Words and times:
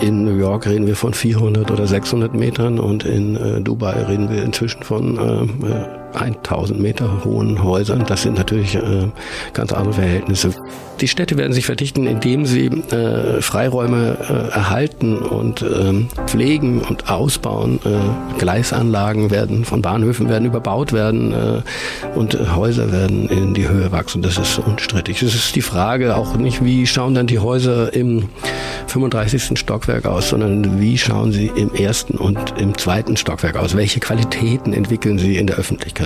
in 0.00 0.24
New 0.24 0.36
York 0.36 0.66
reden 0.66 0.86
wir 0.86 0.96
von 0.96 1.14
400 1.14 1.70
oder 1.70 1.86
600 1.86 2.34
Metern 2.34 2.78
und 2.78 3.04
in 3.04 3.36
äh, 3.36 3.60
Dubai 3.60 4.04
reden 4.04 4.30
wir 4.30 4.42
inzwischen 4.42 4.82
von 4.82 5.16
äh, 5.16 5.99
1000 6.14 6.78
äh, 6.78 6.82
Meter 6.82 7.24
hohen 7.24 7.62
Häusern. 7.62 8.04
Das 8.06 8.22
sind 8.22 8.36
natürlich 8.36 8.74
äh, 8.74 9.08
ganz 9.52 9.72
andere 9.72 9.94
Verhältnisse. 9.94 10.54
Die 11.00 11.08
Städte 11.08 11.38
werden 11.38 11.54
sich 11.54 11.64
verdichten, 11.64 12.06
indem 12.06 12.44
sie 12.44 12.66
äh, 12.66 13.40
Freiräume 13.40 14.18
äh, 14.20 14.54
erhalten 14.54 15.18
und 15.18 15.62
äh, 15.62 16.06
pflegen 16.26 16.82
und 16.82 17.08
ausbauen. 17.10 17.80
Äh, 17.84 18.38
Gleisanlagen 18.38 19.30
werden 19.30 19.64
von 19.64 19.80
Bahnhöfen 19.80 20.28
werden 20.28 20.44
überbaut 20.44 20.92
werden 20.92 21.32
äh, 21.32 22.18
und 22.18 22.34
äh, 22.34 22.48
Häuser 22.54 22.92
werden 22.92 23.30
in 23.30 23.54
die 23.54 23.66
Höhe 23.66 23.92
wachsen. 23.92 24.20
Das 24.20 24.36
ist 24.36 24.58
unstrittig. 24.58 25.22
Es 25.22 25.34
ist 25.34 25.56
die 25.56 25.62
Frage 25.62 26.16
auch 26.16 26.36
nicht, 26.36 26.62
wie 26.62 26.86
schauen 26.86 27.14
dann 27.14 27.26
die 27.26 27.38
Häuser 27.38 27.94
im 27.94 28.28
35. 28.88 29.58
Stockwerk 29.58 30.04
aus, 30.04 30.30
sondern 30.30 30.80
wie 30.80 30.98
schauen 30.98 31.32
sie 31.32 31.46
im 31.46 31.72
ersten 31.74 32.18
und 32.18 32.54
im 32.58 32.76
zweiten 32.76 33.16
Stockwerk 33.16 33.56
aus? 33.56 33.76
Welche 33.76 34.00
Qualitäten 34.00 34.72
entwickeln 34.72 35.18
sie 35.18 35.36
in 35.36 35.46
der 35.46 35.56
Öffentlichkeit? 35.56 35.99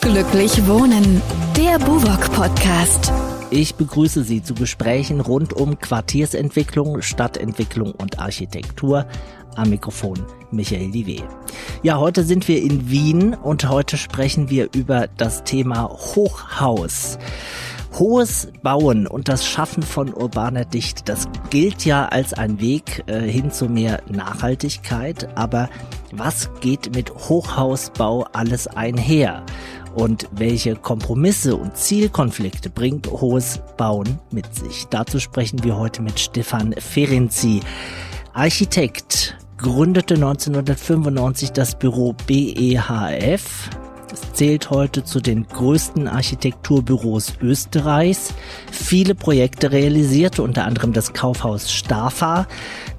Glücklich 0.00 0.66
Wohnen, 0.66 1.20
der 1.56 1.78
Buwok 1.78 2.32
Podcast. 2.32 3.12
Ich 3.50 3.74
begrüße 3.74 4.24
Sie 4.24 4.42
zu 4.42 4.54
Gesprächen 4.54 5.20
rund 5.20 5.52
um 5.52 5.78
Quartiersentwicklung, 5.78 7.02
Stadtentwicklung 7.02 7.92
und 7.92 8.18
Architektur. 8.18 9.06
Am 9.56 9.70
Mikrofon 9.70 10.24
Michael 10.50 10.90
Divé. 10.90 11.22
Ja, 11.82 11.98
heute 11.98 12.24
sind 12.24 12.46
wir 12.46 12.62
in 12.62 12.90
Wien 12.90 13.34
und 13.34 13.68
heute 13.68 13.96
sprechen 13.96 14.50
wir 14.50 14.68
über 14.74 15.08
das 15.16 15.44
Thema 15.44 15.88
Hochhaus. 15.88 17.18
Hohes 17.98 18.46
Bauen 18.62 19.08
und 19.08 19.28
das 19.28 19.44
Schaffen 19.44 19.82
von 19.82 20.14
urbaner 20.14 20.64
Dichte, 20.64 21.02
das 21.04 21.26
gilt 21.50 21.84
ja 21.84 22.06
als 22.06 22.32
ein 22.32 22.60
Weg 22.60 23.02
äh, 23.08 23.22
hin 23.22 23.50
zu 23.50 23.68
mehr 23.68 24.02
Nachhaltigkeit, 24.08 25.28
aber 25.36 25.68
was 26.12 26.48
geht 26.60 26.94
mit 26.94 27.12
Hochhausbau 27.12 28.28
alles 28.32 28.68
einher? 28.68 29.44
Und 29.96 30.28
welche 30.30 30.76
Kompromisse 30.76 31.56
und 31.56 31.76
Zielkonflikte 31.76 32.70
bringt 32.70 33.10
hohes 33.10 33.60
Bauen 33.76 34.20
mit 34.30 34.54
sich? 34.54 34.86
Dazu 34.90 35.18
sprechen 35.18 35.64
wir 35.64 35.76
heute 35.76 36.00
mit 36.00 36.20
Stefan 36.20 36.74
Ferenzi, 36.74 37.62
Architekt, 38.32 39.36
gründete 39.56 40.14
1995 40.14 41.50
das 41.50 41.76
Büro 41.76 42.14
BEHF, 42.28 43.70
es 44.12 44.32
zählt 44.32 44.70
heute 44.70 45.04
zu 45.04 45.20
den 45.20 45.46
größten 45.46 46.08
Architekturbüros 46.08 47.34
Österreichs. 47.40 48.34
Viele 48.70 49.14
Projekte 49.14 49.72
realisierte, 49.72 50.42
unter 50.42 50.64
anderem 50.64 50.92
das 50.92 51.12
Kaufhaus 51.12 51.72
Stafa, 51.72 52.46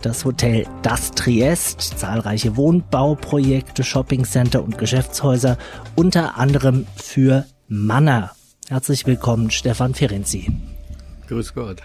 das 0.02 0.26
Hotel 0.26 0.66
Das 0.82 1.12
Triest, 1.12 1.82
zahlreiche 1.82 2.56
Wohnbauprojekte, 2.56 3.84
Shoppingcenter 3.84 4.64
und 4.64 4.78
Geschäftshäuser, 4.78 5.58
unter 5.96 6.38
anderem 6.38 6.86
für 6.96 7.46
Manner. 7.68 8.32
Herzlich 8.68 9.06
willkommen, 9.06 9.52
Stefan 9.52 9.94
Ferenzi. 9.94 10.52
Grüß 11.28 11.54
Gott. 11.54 11.82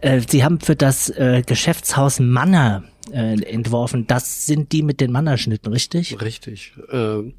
Äh, 0.00 0.20
Sie 0.28 0.44
haben 0.44 0.60
für 0.60 0.76
das 0.76 1.10
äh, 1.10 1.42
Geschäftshaus 1.46 2.20
Manner 2.20 2.82
äh, 3.10 3.42
entworfen. 3.42 4.06
Das 4.06 4.46
sind 4.46 4.72
die 4.72 4.82
mit 4.82 5.00
den 5.00 5.10
Mannerschnitten, 5.10 5.72
richtig? 5.72 6.20
Richtig. 6.20 6.74
Äh, 6.90 7.32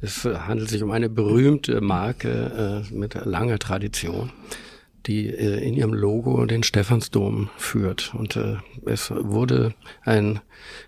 es 0.00 0.24
handelt 0.24 0.70
sich 0.70 0.82
um 0.82 0.90
eine 0.90 1.08
berühmte 1.08 1.80
Marke 1.80 2.84
äh, 2.90 2.94
mit 2.94 3.14
langer 3.14 3.58
Tradition, 3.58 4.30
die 5.06 5.28
äh, 5.28 5.66
in 5.66 5.74
ihrem 5.74 5.92
Logo 5.92 6.46
den 6.46 6.62
Stephansdom 6.62 7.50
führt. 7.56 8.14
Und 8.14 8.36
äh, 8.36 8.56
es 8.86 9.10
wurde 9.10 9.74
ein 10.02 10.40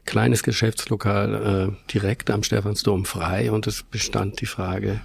kleines 0.06 0.42
Geschäftslokal 0.42 1.74
äh, 1.74 1.92
direkt 1.92 2.30
am 2.30 2.42
Stephansdom 2.42 3.04
frei 3.04 3.50
und 3.52 3.66
es 3.66 3.82
bestand 3.82 4.40
die 4.40 4.46
Frage, 4.46 5.00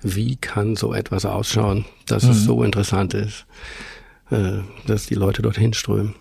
wie 0.00 0.36
kann 0.36 0.76
so 0.76 0.94
etwas 0.94 1.26
ausschauen, 1.26 1.84
dass 2.06 2.24
mhm. 2.24 2.30
es 2.30 2.44
so 2.44 2.62
interessant 2.62 3.14
ist, 3.14 3.46
dass 4.86 5.04
die 5.04 5.14
Leute 5.14 5.42
dorthin 5.42 5.74
strömen. 5.74 6.14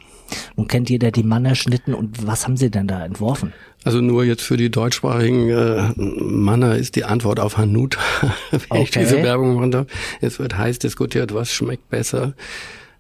Nun 0.56 0.68
kennt 0.68 0.90
jeder 0.90 1.12
die 1.12 1.24
Mannerschnitten 1.24 1.94
und 1.94 2.26
was 2.26 2.46
haben 2.46 2.58
Sie 2.58 2.70
denn 2.70 2.88
da 2.88 3.04
entworfen? 3.06 3.54
Also 3.84 4.00
nur 4.00 4.24
jetzt 4.24 4.44
für 4.44 4.58
die 4.58 4.70
deutschsprachigen 4.70 5.50
äh, 5.50 5.92
Manner 5.96 6.76
ist 6.76 6.96
die 6.96 7.04
Antwort 7.04 7.40
auf 7.40 7.58
Hanut, 7.58 7.98
wenn 8.52 8.62
okay. 8.70 8.84
ich 8.84 8.92
diese 8.92 9.24
Werbung 9.24 9.56
machen 9.56 9.72
darf. 9.72 9.88
Es 10.22 10.40
wird 10.40 10.58
heiß 10.58 10.80
diskutiert, 10.80 11.34
was 11.34 11.52
schmeckt 11.52 11.90
besser. 11.90 12.34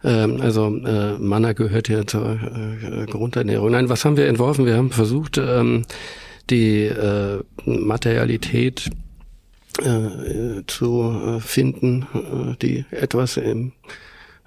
Ähm, 0.03 0.42
also 0.42 0.75
äh, 0.75 1.18
Manna 1.19 1.53
gehört 1.53 1.88
ja 1.90 2.06
zur 2.08 2.31
äh, 2.31 3.06
Grundernährung. 3.06 3.72
Nein, 3.72 3.90
was 3.90 4.06
haben 4.06 4.18
wir 4.18 4.28
entworfen? 4.28 4.66
Wir 4.66 4.75
haben 4.75 4.92
versucht, 4.92 5.38
ähm, 5.38 5.84
die 6.50 6.86
äh, 6.86 7.40
Materialität 7.66 8.90
äh, 9.80 10.63
zu 10.68 11.38
äh, 11.38 11.40
finden, 11.40 12.08
äh, 12.13 12.56
die 12.62 12.86
etwas 12.92 13.38
im 13.38 13.74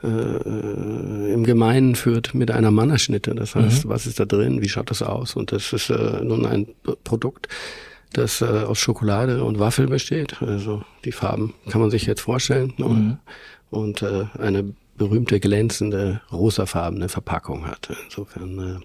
äh, 0.04 1.32
im 1.32 1.44
Gemeinen 1.44 1.94
führt 1.94 2.34
mit 2.34 2.50
einer 2.50 2.70
Mannerschnitte. 2.70 3.34
Das 3.34 3.54
heißt, 3.54 3.84
mhm. 3.84 3.88
was 3.88 4.06
ist 4.06 4.20
da 4.20 4.24
drin? 4.24 4.62
Wie 4.62 4.68
schaut 4.68 4.90
das 4.90 5.02
aus? 5.02 5.34
Und 5.36 5.52
das 5.52 5.72
ist 5.72 5.90
äh, 5.90 6.22
nun 6.22 6.46
ein 6.46 6.68
Produkt, 7.04 7.48
das 8.12 8.40
äh, 8.40 8.44
aus 8.44 8.78
Schokolade 8.78 9.42
und 9.44 9.58
Waffel 9.58 9.86
besteht. 9.86 10.42
Also 10.42 10.82
die 11.04 11.12
Farben 11.12 11.54
kann 11.70 11.80
man 11.80 11.90
sich 11.90 12.06
jetzt 12.06 12.20
vorstellen. 12.20 12.74
Mhm. 12.76 13.18
Und 13.70 14.02
äh, 14.02 14.26
eine 14.38 14.74
berühmte 14.96 15.40
glänzende 15.40 16.20
rosafarbene 16.30 17.08
Verpackung 17.08 17.66
hat. 17.66 17.88
Insofern 18.04 18.82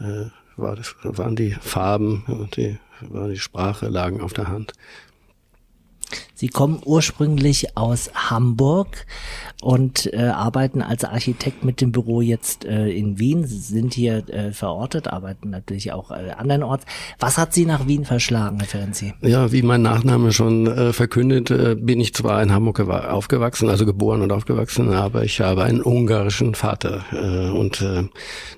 äh, 0.00 0.04
äh, 0.04 0.30
war 0.56 0.76
das, 0.76 0.94
waren 1.02 1.36
die 1.36 1.52
Farben 1.60 2.24
und 2.28 2.56
die, 2.56 2.78
war 3.00 3.28
die 3.28 3.38
Sprache 3.38 3.88
lagen 3.88 4.20
auf 4.20 4.32
der 4.32 4.48
Hand. 4.48 4.72
Sie 6.34 6.48
kommen 6.48 6.80
ursprünglich 6.84 7.76
aus 7.76 8.10
Hamburg 8.14 9.06
und 9.62 10.12
äh, 10.12 10.24
arbeiten 10.24 10.82
als 10.82 11.04
Architekt 11.04 11.64
mit 11.64 11.80
dem 11.80 11.92
Büro 11.92 12.20
jetzt 12.20 12.64
äh, 12.64 12.88
in 12.88 13.18
Wien, 13.18 13.46
Sie 13.46 13.58
sind 13.58 13.94
hier 13.94 14.28
äh, 14.28 14.52
verortet, 14.52 15.06
arbeiten 15.06 15.50
natürlich 15.50 15.92
auch 15.92 16.10
äh, 16.10 16.32
andernorts. 16.36 16.84
Was 17.20 17.38
hat 17.38 17.54
Sie 17.54 17.64
nach 17.64 17.86
Wien 17.86 18.04
verschlagen, 18.04 18.58
Herr 18.58 18.66
Ferenzi? 18.66 19.14
Ja, 19.20 19.52
wie 19.52 19.62
mein 19.62 19.82
Nachname 19.82 20.32
schon 20.32 20.66
äh, 20.66 20.92
verkündet, 20.92 21.50
äh, 21.50 21.76
bin 21.78 22.00
ich 22.00 22.12
zwar 22.12 22.42
in 22.42 22.52
Hamburg 22.52 22.80
aufgewachsen, 22.80 23.68
also 23.68 23.86
geboren 23.86 24.22
und 24.22 24.32
aufgewachsen, 24.32 24.92
aber 24.92 25.24
ich 25.24 25.40
habe 25.40 25.62
einen 25.62 25.80
ungarischen 25.80 26.56
Vater 26.56 27.04
äh, 27.12 27.50
und 27.50 27.80
äh, 27.82 28.08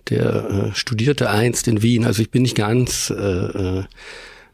der 0.08 0.50
äh, 0.50 0.74
studierte 0.74 1.28
einst 1.28 1.68
in 1.68 1.82
Wien. 1.82 2.06
Also 2.06 2.22
ich 2.22 2.30
bin 2.30 2.42
nicht 2.42 2.56
ganz 2.56 3.10
äh, 3.10 3.14
äh, 3.14 3.84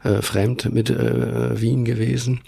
äh 0.03 0.21
fremd 0.21 0.73
mit 0.73 0.89
äh, 0.89 1.61
Wien 1.61 1.85
gewesen. 1.85 2.41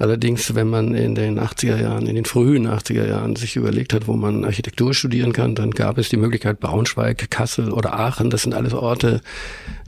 Allerdings, 0.00 0.54
wenn 0.54 0.70
man 0.70 0.94
in 0.94 1.14
den 1.14 1.38
80er 1.38 1.78
Jahren, 1.78 2.06
in 2.06 2.14
den 2.14 2.24
frühen 2.24 2.66
80er 2.66 3.06
Jahren 3.06 3.36
sich 3.36 3.56
überlegt 3.56 3.92
hat, 3.92 4.08
wo 4.08 4.14
man 4.14 4.46
Architektur 4.46 4.94
studieren 4.94 5.34
kann, 5.34 5.54
dann 5.54 5.72
gab 5.72 5.98
es 5.98 6.08
die 6.08 6.16
Möglichkeit 6.16 6.58
Braunschweig, 6.58 7.30
Kassel 7.30 7.70
oder 7.70 8.00
Aachen. 8.00 8.30
Das 8.30 8.40
sind 8.40 8.54
alles 8.54 8.72
Orte, 8.72 9.20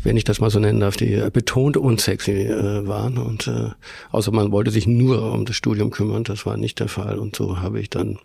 wenn 0.02 0.18
ich 0.18 0.24
das 0.24 0.38
mal 0.38 0.50
so 0.50 0.58
nennen 0.58 0.80
darf, 0.80 0.98
die 0.98 1.16
betont 1.32 1.78
unsexy 1.78 2.42
äh, 2.42 2.86
waren. 2.86 3.16
Und 3.16 3.46
äh, 3.46 3.70
außer 4.10 4.32
man 4.32 4.52
wollte 4.52 4.70
sich 4.70 4.86
nur 4.86 5.32
um 5.32 5.46
das 5.46 5.56
Studium 5.56 5.90
kümmern, 5.90 6.24
das 6.24 6.44
war 6.44 6.58
nicht 6.58 6.78
der 6.80 6.88
Fall. 6.88 7.18
Und 7.18 7.34
so 7.34 7.62
habe 7.62 7.80
ich 7.80 7.88
dann 7.88 8.18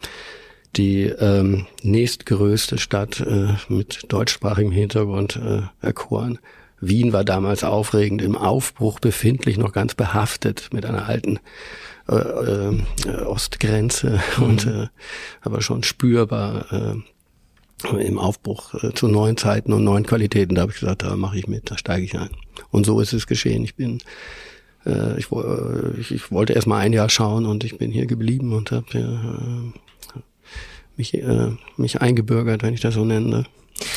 die 0.76 1.04
ähm, 1.04 1.68
nächstgrößte 1.84 2.80
Stadt 2.80 3.22
äh, 3.22 3.54
mit 3.70 4.02
deutschsprachigem 4.10 4.74
Hintergrund 4.74 5.38
äh, 5.38 5.62
erkoren. 5.80 6.40
Wien 6.80 7.14
war 7.14 7.24
damals 7.24 7.64
aufregend, 7.64 8.22
im 8.22 8.36
Aufbruch 8.36 9.00
befindlich, 9.00 9.58
noch 9.58 9.74
ganz 9.74 9.96
behaftet 9.96 10.70
mit 10.72 10.86
einer 10.86 11.08
alten 11.08 11.40
äh, 12.10 12.16
äh, 12.16 12.76
Ostgrenze 13.26 14.20
mhm. 14.38 14.44
und 14.44 14.66
äh, 14.68 14.88
aber 15.42 15.62
schon 15.62 15.84
spürbar 15.84 16.66
äh, 16.72 18.06
im 18.06 18.20
Aufbruch 18.20 18.76
äh, 18.84 18.94
zu 18.94 19.08
neuen 19.08 19.38
Zeiten 19.38 19.74
und 19.74 19.84
neuen 19.84 20.06
Qualitäten. 20.06 20.56
Da 20.56 20.62
habe 20.62 20.72
ich 20.72 20.80
gesagt, 20.80 21.04
da 21.04 21.16
mache 21.16 21.38
ich 21.38 21.48
mit, 21.48 21.70
da 21.72 21.78
steige 21.78 22.06
ich 22.06 22.18
ein. 22.18 22.30
Und 22.72 22.86
so 22.86 23.00
ist 23.00 23.14
es 23.14 23.28
geschehen. 23.28 23.64
Ich 23.64 23.76
bin 23.76 24.00
äh, 24.88 25.20
ich, 25.20 25.32
äh, 25.32 26.00
ich, 26.00 26.12
ich 26.12 26.32
wollte 26.32 26.54
erst 26.54 26.68
mal 26.68 26.80
ein 26.80 26.94
Jahr 26.94 27.10
schauen 27.10 27.46
und 27.46 27.64
ich 27.64 27.78
bin 27.78 27.92
hier 27.92 28.06
geblieben 28.06 28.54
und 28.54 28.72
habe 28.72 28.98
äh, 28.98 30.20
mich, 30.96 31.14
äh, 31.14 31.52
mich 31.76 32.02
eingebürgert, 32.02 32.64
wenn 32.64 32.74
ich 32.74 32.82
das 32.82 32.96
so 32.96 33.06
nenne. 33.06 33.46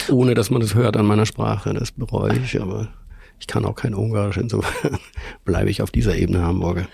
Ohne 0.08 0.34
dass 0.34 0.50
man 0.50 0.60
das 0.60 0.74
hört 0.74 0.96
an 0.96 1.06
meiner 1.06 1.26
Sprache, 1.26 1.72
das 1.74 1.92
bereue 1.92 2.38
ich, 2.38 2.60
aber 2.60 2.88
ich 3.40 3.46
kann 3.46 3.64
auch 3.64 3.74
kein 3.74 3.94
Ungarisch, 3.94 4.36
insofern 4.36 4.98
bleibe 5.44 5.70
ich 5.70 5.80
auf 5.80 5.90
dieser 5.90 6.14
Ebene 6.14 6.42
Hamburger. 6.42 6.86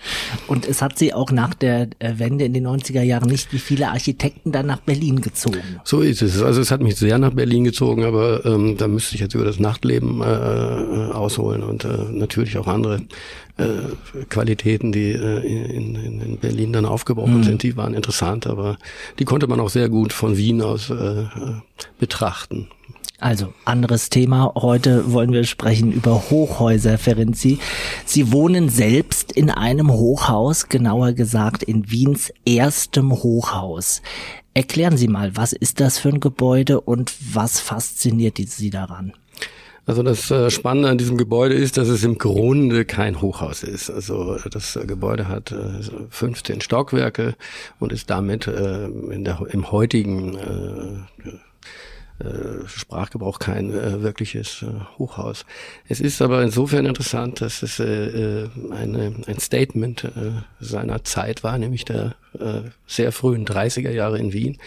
Und 0.47 0.65
es 0.65 0.81
hat 0.81 0.97
sie 0.97 1.13
auch 1.13 1.31
nach 1.31 1.53
der 1.53 1.89
äh, 1.99 2.13
Wende 2.17 2.45
in 2.45 2.53
den 2.53 2.65
90er 2.65 3.01
Jahren 3.01 3.29
nicht 3.29 3.51
wie 3.51 3.59
viele 3.59 3.89
Architekten 3.89 4.53
dann 4.53 4.65
nach 4.65 4.79
Berlin 4.79 5.21
gezogen. 5.21 5.61
So 5.83 5.99
ist 6.01 6.21
es. 6.21 6.41
Also 6.41 6.61
es 6.61 6.71
hat 6.71 6.81
mich 6.81 6.95
sehr 6.95 7.19
nach 7.19 7.33
Berlin 7.33 7.65
gezogen, 7.65 8.05
aber 8.05 8.45
ähm, 8.45 8.77
da 8.77 8.87
müsste 8.87 9.15
ich 9.15 9.21
jetzt 9.21 9.35
über 9.35 9.43
das 9.43 9.59
Nachtleben 9.59 10.21
äh, 10.21 10.23
ausholen 10.23 11.63
und 11.63 11.83
äh, 11.83 11.89
natürlich 12.11 12.57
auch 12.57 12.67
andere 12.67 13.01
äh, 13.57 14.23
Qualitäten, 14.29 14.91
die 14.91 15.11
äh, 15.11 15.39
in, 15.39 15.95
in, 15.95 16.21
in 16.21 16.37
Berlin 16.37 16.71
dann 16.71 16.85
aufgebrochen 16.85 17.39
mhm. 17.39 17.43
sind, 17.43 17.63
die 17.63 17.75
waren 17.75 17.93
interessant, 17.93 18.47
aber 18.47 18.77
die 19.19 19.25
konnte 19.25 19.47
man 19.47 19.59
auch 19.59 19.69
sehr 19.69 19.89
gut 19.89 20.13
von 20.13 20.37
Wien 20.37 20.61
aus 20.61 20.89
äh, 20.89 21.25
betrachten. 21.99 22.69
Also, 23.19 23.51
anderes 23.65 24.09
Thema. 24.09 24.53
Heute 24.55 25.11
wollen 25.11 25.33
wir 25.33 25.43
sprechen 25.43 25.91
über 25.91 26.29
Hochhäuser, 26.29 26.99
Ferenzi. 26.99 27.57
Sie 28.05 28.31
wohnen 28.31 28.69
selbst 28.69 29.31
in 29.31 29.49
einem 29.49 29.91
Hochhaus, 29.91 30.69
genauer 30.69 31.13
gesagt 31.13 31.63
in 31.63 31.89
Wiens 31.89 32.31
erstem 32.45 33.11
Hochhaus. 33.11 34.03
Erklären 34.53 34.97
Sie 34.97 35.07
mal, 35.07 35.35
was 35.35 35.51
ist 35.51 35.79
das 35.79 35.97
für 35.97 36.09
ein 36.09 36.19
Gebäude 36.19 36.79
und 36.79 37.15
was 37.33 37.59
fasziniert 37.59 38.37
Sie 38.37 38.69
daran? 38.69 39.13
Also 39.87 40.03
das 40.03 40.29
äh, 40.29 40.51
Spannende 40.51 40.89
an 40.89 40.97
diesem 40.99 41.17
Gebäude 41.17 41.55
ist, 41.55 41.77
dass 41.77 41.87
es 41.87 42.03
im 42.03 42.19
Grunde 42.19 42.85
kein 42.85 43.21
Hochhaus 43.21 43.63
ist. 43.63 43.89
Also 43.89 44.37
das 44.51 44.77
Gebäude 44.85 45.27
hat 45.27 45.55
15 46.09 46.57
äh, 46.57 46.61
Stockwerke 46.61 47.35
und 47.79 47.93
ist 47.93 48.09
damit 48.09 48.47
äh, 48.47 48.85
in 48.85 49.23
der, 49.23 49.41
im 49.49 49.71
heutigen 49.71 50.35
äh, 50.35 51.31
Sprachgebrauch 52.67 53.39
kein 53.39 53.71
äh, 53.71 54.01
wirkliches 54.01 54.63
äh, 54.63 54.97
Hochhaus. 54.97 55.45
Es 55.87 55.99
ist 55.99 56.21
aber 56.21 56.41
insofern 56.41 56.85
interessant, 56.85 57.41
dass 57.41 57.61
es 57.61 57.79
äh, 57.79 58.43
äh 58.43 58.49
eine, 58.71 59.13
ein 59.27 59.39
Statement 59.39 60.05
äh, 60.05 60.09
seiner 60.59 61.03
Zeit 61.03 61.43
war, 61.43 61.57
nämlich 61.57 61.85
der 61.85 62.15
äh, 62.39 62.61
sehr 62.87 63.11
frühen 63.11 63.45
30er 63.45 63.91
Jahre 63.91 64.17
in 64.17 64.33
Wien, 64.33 64.57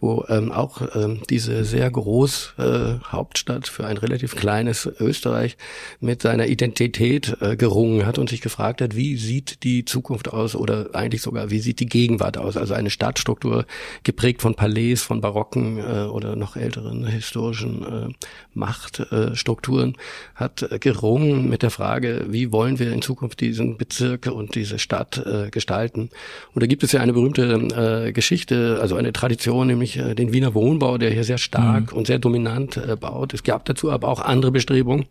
wo 0.00 0.24
ähm, 0.28 0.52
auch 0.52 0.82
ähm, 0.94 1.20
diese 1.30 1.64
sehr 1.64 1.90
groß 1.90 2.54
äh, 2.58 2.94
Hauptstadt 3.04 3.68
für 3.68 3.86
ein 3.86 3.96
relativ 3.96 4.36
kleines 4.36 4.86
Österreich 5.00 5.56
mit 6.00 6.22
seiner 6.22 6.46
Identität 6.46 7.36
äh, 7.40 7.56
gerungen 7.56 8.04
hat 8.06 8.18
und 8.18 8.28
sich 8.28 8.40
gefragt 8.40 8.80
hat, 8.80 8.96
wie 8.96 9.16
sieht 9.16 9.62
die 9.64 9.84
Zukunft 9.84 10.32
aus 10.32 10.54
oder 10.54 10.90
eigentlich 10.92 11.22
sogar, 11.22 11.50
wie 11.50 11.60
sieht 11.60 11.80
die 11.80 11.86
Gegenwart 11.86 12.36
aus? 12.36 12.56
Also 12.56 12.74
eine 12.74 12.90
Stadtstruktur 12.90 13.66
geprägt 14.02 14.42
von 14.42 14.54
Palais, 14.54 14.96
von 14.96 15.20
barocken 15.20 15.78
äh, 15.78 16.04
oder 16.04 16.36
noch 16.36 16.56
älteren 16.56 17.06
historischen 17.06 17.82
äh, 17.84 18.12
Machtstrukturen 18.52 19.96
hat 20.34 20.62
äh, 20.70 20.78
gerungen 20.78 21.48
mit 21.48 21.62
der 21.62 21.70
Frage, 21.70 22.26
wie 22.28 22.52
wollen 22.52 22.78
wir 22.78 22.92
in 22.92 23.02
Zukunft 23.02 23.40
diesen 23.40 23.76
Bezirk 23.76 24.26
und 24.26 24.54
diese 24.54 24.78
Stadt 24.78 25.18
äh, 25.18 25.50
gestalten? 25.50 26.10
Und 26.52 26.62
da 26.62 26.66
gibt 26.66 26.82
es 26.82 26.92
ja 26.92 27.00
eine 27.00 27.12
berühmte 27.12 28.06
äh, 28.08 28.12
Geschichte, 28.12 28.78
also 28.80 28.96
eine 28.96 29.12
Tradition, 29.12 29.66
nämlich 29.66 29.83
äh, 29.98 30.14
den 30.14 30.32
Wiener 30.32 30.54
Wohnbau, 30.54 30.98
der 30.98 31.10
hier 31.10 31.24
sehr 31.24 31.38
stark 31.38 31.92
mhm. 31.92 31.98
und 31.98 32.06
sehr 32.06 32.18
dominant 32.18 32.76
äh, 32.76 32.96
baut. 32.96 33.34
Es 33.34 33.42
gab 33.42 33.64
dazu 33.64 33.90
aber 33.90 34.08
auch 34.08 34.20
andere 34.20 34.50
Bestrebungen, 34.50 35.06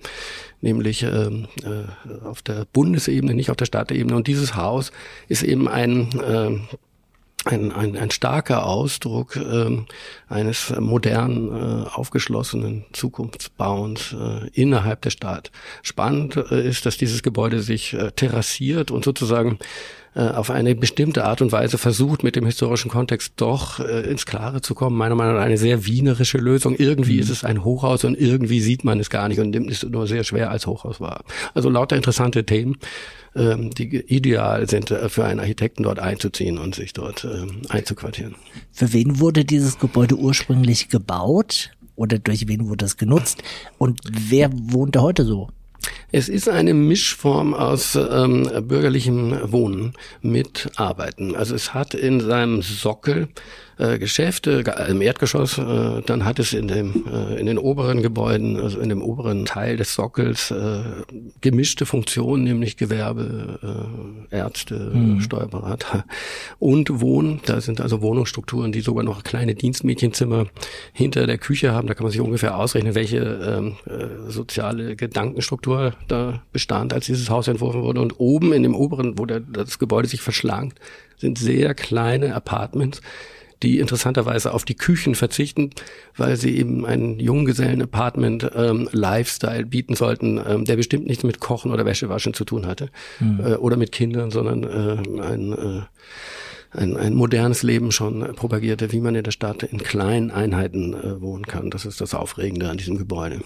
nämlich 0.61 1.03
ähm, 1.03 1.47
äh, 1.63 2.25
auf 2.25 2.41
der 2.41 2.65
Bundesebene, 2.73 3.33
nicht 3.33 3.49
auf 3.49 3.57
der 3.57 3.65
Stadtebene. 3.65 4.15
Und 4.15 4.27
dieses 4.27 4.55
Haus 4.55 4.91
ist 5.27 5.43
eben 5.43 5.67
ein 5.67 6.09
äh, 6.19 6.59
ein, 7.45 7.71
ein, 7.71 7.97
ein 7.97 8.11
starker 8.11 8.65
Ausdruck 8.65 9.35
ähm, 9.35 9.85
eines 10.29 10.73
modernen, 10.79 11.49
äh, 11.49 11.87
aufgeschlossenen 11.89 12.85
Zukunftsbauens 12.93 14.13
äh, 14.13 14.47
innerhalb 14.53 15.01
der 15.01 15.09
Stadt. 15.09 15.51
Spannend 15.81 16.37
äh, 16.37 16.67
ist, 16.67 16.85
dass 16.85 16.97
dieses 16.97 17.21
Gebäude 17.21 17.59
sich 17.59 17.93
äh, 17.93 18.11
terrassiert 18.11 18.91
und 18.91 19.03
sozusagen 19.03 19.59
äh, 20.15 20.21
auf 20.21 20.51
eine 20.51 20.75
bestimmte 20.75 21.25
Art 21.25 21.41
und 21.41 21.51
Weise 21.51 21.77
versucht, 21.77 22.23
mit 22.23 22.35
dem 22.35 22.45
historischen 22.45 22.91
Kontext 22.91 23.33
doch 23.37 23.79
äh, 23.79 24.09
ins 24.09 24.25
Klare 24.25 24.61
zu 24.61 24.75
kommen. 24.75 24.95
Meiner 24.95 25.15
Meinung 25.15 25.35
nach 25.35 25.43
eine 25.43 25.57
sehr 25.57 25.85
wienerische 25.85 26.37
Lösung. 26.37 26.75
Irgendwie 26.75 27.15
mhm. 27.15 27.21
ist 27.21 27.29
es 27.29 27.43
ein 27.43 27.63
Hochhaus 27.63 28.03
und 28.03 28.19
irgendwie 28.19 28.61
sieht 28.61 28.83
man 28.83 28.99
es 28.99 29.09
gar 29.09 29.27
nicht 29.27 29.39
und 29.39 29.49
nimmt 29.49 29.71
es 29.71 29.83
nur 29.83 30.07
sehr 30.07 30.23
schwer 30.23 30.51
als 30.51 30.67
Hochhaus 30.67 30.99
wahr. 30.99 31.23
Also 31.53 31.69
lauter 31.69 31.95
interessante 31.95 32.45
Themen, 32.45 32.77
ähm, 33.35 33.71
die 33.71 33.95
ideal 33.95 34.69
sind 34.69 34.91
äh, 34.91 35.09
für 35.09 35.25
einen 35.25 35.39
Architekten 35.39 35.83
dort 35.83 35.99
einzuziehen 35.99 36.57
und 36.57 36.75
sich 36.75 36.93
dort 36.93 37.25
ähm, 37.25 37.61
einzuquartieren. 37.69 38.35
Für 38.71 38.93
wen 38.93 39.19
wurde 39.19 39.45
dieses 39.45 39.79
Gebäude 39.79 40.15
ursprünglich 40.15 40.89
gebaut? 40.89 41.71
Oder 41.95 42.17
durch 42.17 42.47
wen 42.47 42.69
wurde 42.69 42.85
es 42.85 42.97
genutzt? 42.97 43.43
Und 43.77 44.01
wer 44.09 44.49
wohnt 44.51 44.95
da 44.95 45.01
heute 45.01 45.25
so? 45.25 45.49
Es 46.15 46.29
ist 46.29 46.47
eine 46.47 46.75
Mischform 46.75 47.55
aus 47.55 47.95
ähm, 47.95 48.47
bürgerlichem 48.67 49.51
Wohnen 49.51 49.93
mit 50.21 50.69
Arbeiten. 50.75 51.35
Also 51.35 51.55
es 51.55 51.73
hat 51.73 51.95
in 51.95 52.19
seinem 52.19 52.61
Sockel 52.61 53.29
äh, 53.79 53.97
Geschäfte 53.97 54.63
im 54.87 55.01
Erdgeschoss, 55.01 55.57
äh, 55.57 56.01
dann 56.05 56.25
hat 56.25 56.37
es 56.37 56.53
in 56.53 56.67
dem 56.67 57.05
äh, 57.11 57.39
in 57.39 57.47
den 57.47 57.57
oberen 57.57 58.03
Gebäuden, 58.03 58.59
also 58.59 58.79
in 58.79 58.89
dem 58.89 59.01
oberen 59.01 59.45
Teil 59.45 59.77
des 59.77 59.95
Sockels 59.95 60.51
äh, 60.51 60.83
gemischte 61.41 61.87
Funktionen, 61.87 62.43
nämlich 62.43 62.77
Gewerbe, 62.77 64.27
äh, 64.31 64.37
Ärzte, 64.37 64.91
mhm. 64.93 65.21
Steuerberater 65.21 66.05
und 66.59 67.01
Wohnen. 67.01 67.41
Da 67.45 67.61
sind 67.61 67.81
also 67.81 68.03
Wohnungsstrukturen, 68.03 68.71
die 68.71 68.81
sogar 68.81 69.03
noch 69.03 69.23
kleine 69.23 69.55
Dienstmädchenzimmer 69.55 70.45
hinter 70.91 71.25
der 71.25 71.39
Küche 71.39 71.71
haben. 71.71 71.87
Da 71.87 71.95
kann 71.95 72.03
man 72.03 72.11
sich 72.11 72.21
ungefähr 72.21 72.57
ausrechnen, 72.57 72.93
welche 72.93 73.17
ähm, 73.17 73.77
äh, 73.87 74.29
soziale 74.29 74.95
Gedankenstruktur 74.95 75.93
da 76.07 76.43
bestand, 76.51 76.93
als 76.93 77.05
dieses 77.05 77.29
Haus 77.29 77.47
entworfen 77.47 77.81
wurde. 77.81 78.01
Und 78.01 78.19
oben 78.19 78.53
in 78.53 78.63
dem 78.63 78.75
oberen, 78.75 79.17
wo 79.17 79.25
der, 79.25 79.39
das 79.39 79.79
Gebäude 79.79 80.07
sich 80.07 80.21
verschlankt, 80.21 80.79
sind 81.17 81.37
sehr 81.37 81.73
kleine 81.73 82.35
Apartments 82.35 83.01
die 83.63 83.79
interessanterweise 83.79 84.53
auf 84.53 84.65
die 84.65 84.75
Küchen 84.75 85.15
verzichten, 85.15 85.71
weil 86.17 86.35
sie 86.35 86.57
eben 86.57 86.85
einen 86.85 87.19
Junggesellen-Apartment 87.19 88.51
ähm, 88.55 88.89
bieten 89.69 89.95
sollten, 89.95 90.39
ähm, 90.45 90.65
der 90.65 90.75
bestimmt 90.75 91.07
nichts 91.07 91.23
mit 91.23 91.39
Kochen 91.39 91.71
oder 91.71 91.85
Wäschewaschen 91.85 92.33
zu 92.33 92.43
tun 92.43 92.67
hatte 92.67 92.89
mhm. 93.19 93.39
äh, 93.39 93.55
oder 93.55 93.77
mit 93.77 93.91
Kindern, 93.91 94.31
sondern 94.31 94.63
äh, 94.63 95.21
ein 95.21 95.53
äh, 95.53 95.81
ein, 96.75 96.97
ein 96.97 97.13
modernes 97.13 97.61
Leben 97.61 97.91
schon 97.91 98.21
propagierte, 98.35 98.91
wie 98.91 98.99
man 98.99 99.13
in 99.13 99.23
der 99.23 99.31
Stadt 99.31 99.61
in 99.61 99.77
kleinen 99.77 100.31
Einheiten 100.31 100.95
äh, 100.95 101.21
wohnen 101.21 101.45
kann. 101.45 101.69
Das 101.69 101.85
ist 101.85 102.01
das 102.01 102.15
Aufregende 102.15 102.67
an 102.67 102.77
diesem 102.77 102.97
Gebäude. 102.97 103.41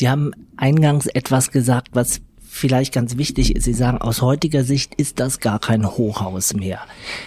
Sie 0.00 0.08
haben 0.08 0.30
eingangs 0.56 1.08
etwas 1.08 1.50
gesagt, 1.50 1.88
was 1.92 2.22
vielleicht 2.40 2.94
ganz 2.94 3.18
wichtig 3.18 3.54
ist, 3.54 3.64
Sie 3.64 3.74
sagen, 3.74 3.98
aus 3.98 4.22
heutiger 4.22 4.64
Sicht 4.64 4.94
ist 4.94 5.20
das 5.20 5.40
gar 5.40 5.58
kein 5.58 5.86
Hochhaus 5.86 6.54
mehr. 6.54 6.80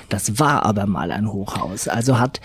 Das 0.10 0.40
war 0.40 0.66
aber 0.66 0.88
mal 0.88 1.12
ein 1.12 1.31
Hochhaus. 1.31 1.88
Also 1.88 2.18
hat 2.18 2.42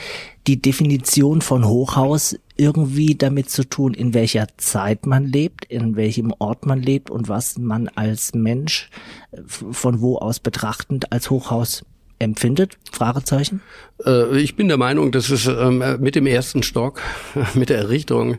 die 0.46 0.60
Definition 0.60 1.40
von 1.40 1.66
Hochhaus 1.66 2.36
irgendwie 2.58 3.14
damit 3.14 3.48
zu 3.48 3.64
tun, 3.64 3.94
in 3.94 4.12
welcher 4.12 4.48
Zeit 4.58 5.06
man 5.06 5.24
lebt, 5.24 5.64
in 5.64 5.96
welchem 5.96 6.34
Ort 6.38 6.66
man 6.66 6.82
lebt 6.82 7.10
und 7.10 7.30
was 7.30 7.56
man 7.56 7.88
als 7.88 8.34
Mensch 8.34 8.90
äh, 9.30 9.40
von 9.46 10.02
wo 10.02 10.18
aus 10.18 10.40
betrachtend 10.40 11.10
als 11.10 11.30
Hochhaus 11.30 11.86
empfindet? 12.18 12.76
Fragezeichen? 12.90 13.60
Äh, 14.04 14.38
ich 14.38 14.56
bin 14.56 14.68
der 14.68 14.76
Meinung, 14.76 15.12
dass 15.12 15.30
es 15.30 15.46
ähm, 15.46 15.82
mit 16.00 16.14
dem 16.14 16.26
ersten 16.26 16.62
Stock, 16.62 17.00
mit 17.54 17.68
der 17.68 17.78
Errichtung 17.78 18.38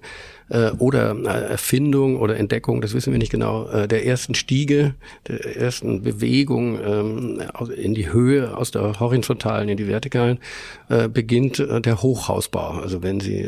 äh, 0.49 0.71
oder 0.71 1.15
äh, 1.15 1.51
Erfindung 1.51 2.17
oder 2.17 2.37
Entdeckung, 2.37 2.81
das 2.81 2.93
wissen 2.93 3.11
wir 3.11 3.19
nicht 3.19 3.31
genau, 3.31 3.85
der 3.87 4.05
ersten 4.05 4.35
Stiege, 4.35 4.95
der 5.27 5.57
ersten 5.57 6.01
Bewegung 6.01 6.79
ähm, 6.83 7.41
in 7.75 7.93
die 7.93 8.11
Höhe 8.11 8.55
aus 8.55 8.71
der 8.71 8.99
horizontalen 8.99 9.69
in 9.69 9.77
die 9.77 9.87
vertikalen, 9.87 10.39
beginnt 11.13 11.59
der 11.59 12.01
Hochhausbau. 12.01 12.79
Also 12.81 13.03
wenn 13.03 13.19
Sie 13.19 13.47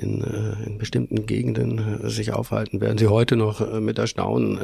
in, 0.00 0.22
äh, 0.22 0.66
in 0.66 0.78
bestimmten 0.78 1.26
Gegenden 1.26 2.02
äh, 2.02 2.08
sich 2.08 2.32
aufhalten, 2.32 2.80
werden 2.80 2.98
sie 2.98 3.08
heute 3.08 3.36
noch 3.36 3.60
äh, 3.60 3.80
mit 3.80 3.98
Erstaunen 3.98 4.58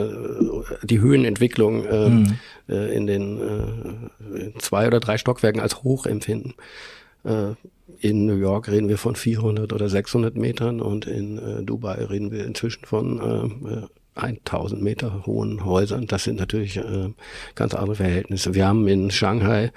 die 0.82 1.00
Höhenentwicklung 1.00 1.84
mhm. 1.84 2.38
in 2.66 3.06
den 3.06 3.40
zwei 4.58 4.86
oder 4.86 5.00
drei 5.00 5.18
Stockwerken 5.18 5.60
als 5.60 5.82
hoch 5.82 6.06
empfinden. 6.06 6.54
In 8.00 8.26
New 8.26 8.36
York 8.36 8.68
reden 8.68 8.88
wir 8.88 8.98
von 8.98 9.16
400 9.16 9.72
oder 9.72 9.88
600 9.88 10.36
Metern 10.36 10.80
und 10.80 11.06
in 11.06 11.64
Dubai 11.64 12.04
reden 12.04 12.30
wir 12.30 12.44
inzwischen 12.44 12.84
von 12.84 13.88
1000 14.16 14.82
Meter 14.82 15.26
hohen 15.26 15.64
Häusern. 15.64 16.06
Das 16.06 16.24
sind 16.24 16.38
natürlich 16.38 16.76
äh, 16.76 17.10
ganz 17.54 17.74
andere 17.74 17.96
Verhältnisse. 17.96 18.54
Wir 18.54 18.66
haben 18.66 18.86
in 18.88 19.10
Shanghai 19.10 19.72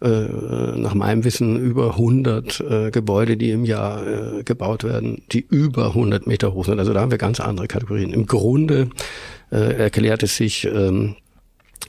äh, 0.00 0.08
nach 0.08 0.94
meinem 0.94 1.24
Wissen 1.24 1.58
über 1.58 1.92
100 1.92 2.60
äh, 2.60 2.90
Gebäude, 2.90 3.36
die 3.36 3.50
im 3.50 3.64
Jahr 3.64 4.06
äh, 4.06 4.42
gebaut 4.44 4.84
werden, 4.84 5.22
die 5.32 5.40
über 5.40 5.88
100 5.88 6.26
Meter 6.26 6.52
hoch 6.52 6.66
sind. 6.66 6.78
Also 6.78 6.92
da 6.92 7.00
haben 7.00 7.10
wir 7.10 7.18
ganz 7.18 7.40
andere 7.40 7.68
Kategorien. 7.68 8.12
Im 8.12 8.26
Grunde 8.26 8.90
äh, 9.50 9.74
erklärt 9.74 10.22
es 10.22 10.36
sich 10.36 10.64
ähm, 10.66 11.16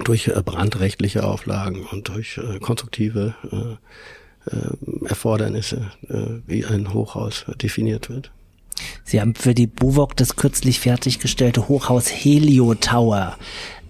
durch 0.03 0.29
äh, 0.29 0.41
brandrechtliche 0.43 1.23
Auflagen 1.23 1.85
und 1.91 2.07
durch 2.07 2.39
konstruktive 2.61 3.35
Erfordernisse, 5.05 5.91
wie 6.47 6.65
ein 6.65 6.93
Hochhaus 6.93 7.45
definiert 7.61 8.09
wird. 8.09 8.31
Sie 9.03 9.21
haben 9.21 9.35
für 9.35 9.53
die 9.53 9.67
BUWOG 9.67 10.15
das 10.15 10.35
kürzlich 10.35 10.79
fertiggestellte 10.79 11.67
Hochhaus 11.67 12.09
Helio 12.09 12.75
Tower 12.75 13.37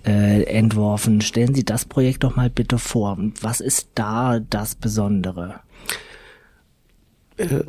äh, 0.06 0.44
entworfen. 0.44 1.22
Stellen 1.22 1.54
Sie 1.56 1.66
das 1.66 1.86
Projekt 1.86 2.24
doch 2.24 2.36
mal 2.36 2.50
bitte 2.50 2.78
vor. 2.78 3.18
Was 3.42 3.60
ist 3.60 3.90
da 3.96 4.40
das 4.40 4.76
Besondere? 4.76 5.62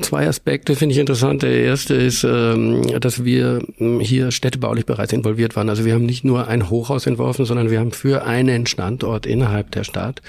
Zwei 0.01 0.27
Aspekte 0.27 0.75
finde 0.75 0.95
ich 0.95 0.99
interessant. 0.99 1.43
Der 1.43 1.63
erste 1.63 1.95
ist, 1.95 2.25
ähm, 2.25 2.83
dass 3.01 3.25
wir 3.25 3.63
ähm, 3.79 4.01
hier 4.01 4.33
städtebaulich 4.33 4.85
bereits 4.85 5.13
involviert 5.13 5.55
waren. 5.55 5.69
Also 5.69 5.85
wir 5.85 5.95
haben 5.95 6.07
nicht 6.07 6.25
nur 6.25 6.49
ein 6.49 6.71
Hochhaus 6.71 7.07
entworfen, 7.07 7.45
sondern 7.45 7.71
wir 7.71 7.79
haben 7.79 7.93
für 7.93 8.25
einen 8.25 8.67
Standort 8.67 9.27
innerhalb 9.27 9.71
der 9.71 9.85
Stadt, 9.85 10.23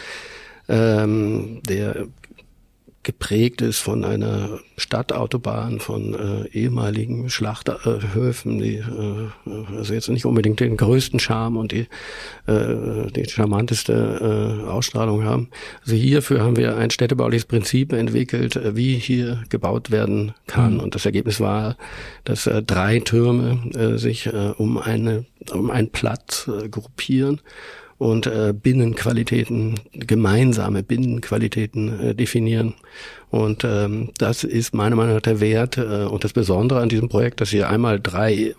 ähm, 0.70 1.62
der 1.68 2.06
geprägt 3.04 3.62
ist 3.62 3.80
von 3.80 4.06
einer 4.06 4.60
Stadtautobahn, 4.78 5.80
von 5.80 6.14
äh, 6.14 6.48
ehemaligen 6.50 7.30
Schlachthöfen, 7.30 8.60
die 8.60 8.76
äh, 8.76 9.76
also 9.76 9.94
jetzt 9.94 10.10
nicht 10.10 10.26
unbedingt 10.26 10.60
den 10.60 10.78
größten 10.78 11.20
Charme 11.20 11.58
und 11.58 11.72
die, 11.72 11.88
äh, 12.48 13.12
die 13.16 13.28
charmanteste 13.28 14.64
äh, 14.64 14.70
Ausstrahlung 14.70 15.24
haben. 15.24 15.50
Also 15.82 15.96
hierfür 15.96 16.42
haben 16.42 16.58
wir 16.58 16.78
ein 16.78 16.92
städtebauliches 16.92 17.46
Prinzip 17.46 17.94
entwickelt, 17.94 18.56
äh, 18.56 18.76
wie 18.76 18.96
hier 18.96 19.44
gebaut 19.50 19.90
werden 19.90 20.34
kann. 20.46 20.76
Mhm. 20.76 20.80
Und 20.82 20.96
das 20.96 21.06
Ergebnis 21.06 21.40
war, 21.40 21.78
dass 22.24 22.46
äh, 22.46 22.62
drei 22.62 23.00
Türme 23.00 23.60
äh, 23.74 23.98
sich 23.98 24.28
äh, 24.28 24.54
um 24.58 24.78
eine 24.78 25.26
um 25.52 25.72
einen 25.72 25.90
Platz 25.90 26.48
äh, 26.48 26.70
gruppieren 26.70 27.42
und 28.02 28.26
äh, 28.26 28.52
Binnenqualitäten, 28.52 29.80
gemeinsame 29.94 30.82
Binnenqualitäten 30.82 32.00
äh, 32.00 32.16
definieren. 32.16 32.74
Und 33.30 33.64
ähm, 33.64 34.10
das 34.18 34.44
ist 34.44 34.74
meiner 34.74 34.96
Meinung 34.96 35.14
nach 35.14 35.22
der 35.22 35.40
Wert 35.40 35.78
äh, 35.78 36.06
und 36.06 36.24
das 36.24 36.34
Besondere 36.34 36.80
an 36.82 36.90
diesem 36.90 37.10
Projekt, 37.10 37.42
dass 37.42 37.52
hier 37.52 37.70
einmal 37.70 38.00
drei 38.00 38.56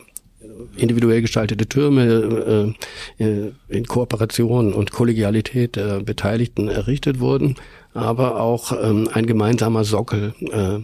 individuell 0.77 1.23
gestaltete 1.23 1.67
Türme 1.67 2.75
äh, 3.19 3.25
äh, 3.25 3.53
in 3.69 3.85
Kooperation 3.85 4.73
und 4.73 4.93
Kollegialität 4.93 5.75
der 5.75 5.99
Beteiligten 6.03 6.69
errichtet 6.69 7.19
wurden, 7.19 7.57
aber 7.95 8.41
auch 8.41 8.71
ähm, 8.81 9.09
ein 9.13 9.27
gemeinsamer 9.27 9.83
Sockel 9.83 10.35
äh, 10.53 10.79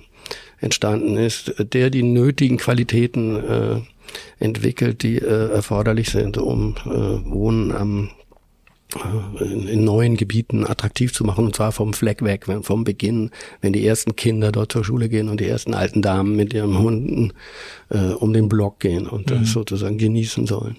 entstanden 0.61 1.17
ist, 1.17 1.55
der 1.73 1.91
die 1.91 2.03
nötigen 2.03 2.57
Qualitäten 2.57 3.37
äh, 3.37 3.77
entwickelt, 4.41 5.05
die 5.05 5.19
äh, 5.19 5.53
erforderlich 5.53 6.11
sind, 6.11 6.39
um 6.39 6.75
äh, 6.87 6.89
Wohnen 6.89 7.71
am 7.71 8.07
äh, 8.07 8.19
in, 9.41 9.69
in, 9.69 9.85
neuen 9.85 10.17
Gebieten 10.17 10.67
attraktiv 10.67 11.13
zu 11.13 11.25
machen 11.25 11.45
und 11.45 11.55
zwar 11.55 11.73
vom 11.73 11.93
Fleck 11.93 12.23
weg, 12.23 12.47
vom 12.63 12.85
Beginn, 12.85 13.31
wenn 13.61 13.73
die 13.73 13.87
ersten 13.87 14.17
Kinder 14.17 14.51
dort 14.51 14.73
zur 14.73 14.85
Schule 14.85 15.09
gehen 15.09 15.29
und 15.29 15.41
die 15.41 15.47
ersten 15.47 15.75
alten 15.75 16.01
Damen 16.01 16.37
mit 16.37 16.55
ihren 16.55 16.79
Hunden 16.79 17.33
äh, 17.91 18.13
um 18.13 18.33
den 18.33 18.49
Block 18.49 18.81
gehen 18.81 19.07
und 19.07 19.31
mhm. 19.31 19.41
das 19.41 19.53
sozusagen 19.53 19.99
genießen 19.99 20.47
sollen. 20.47 20.79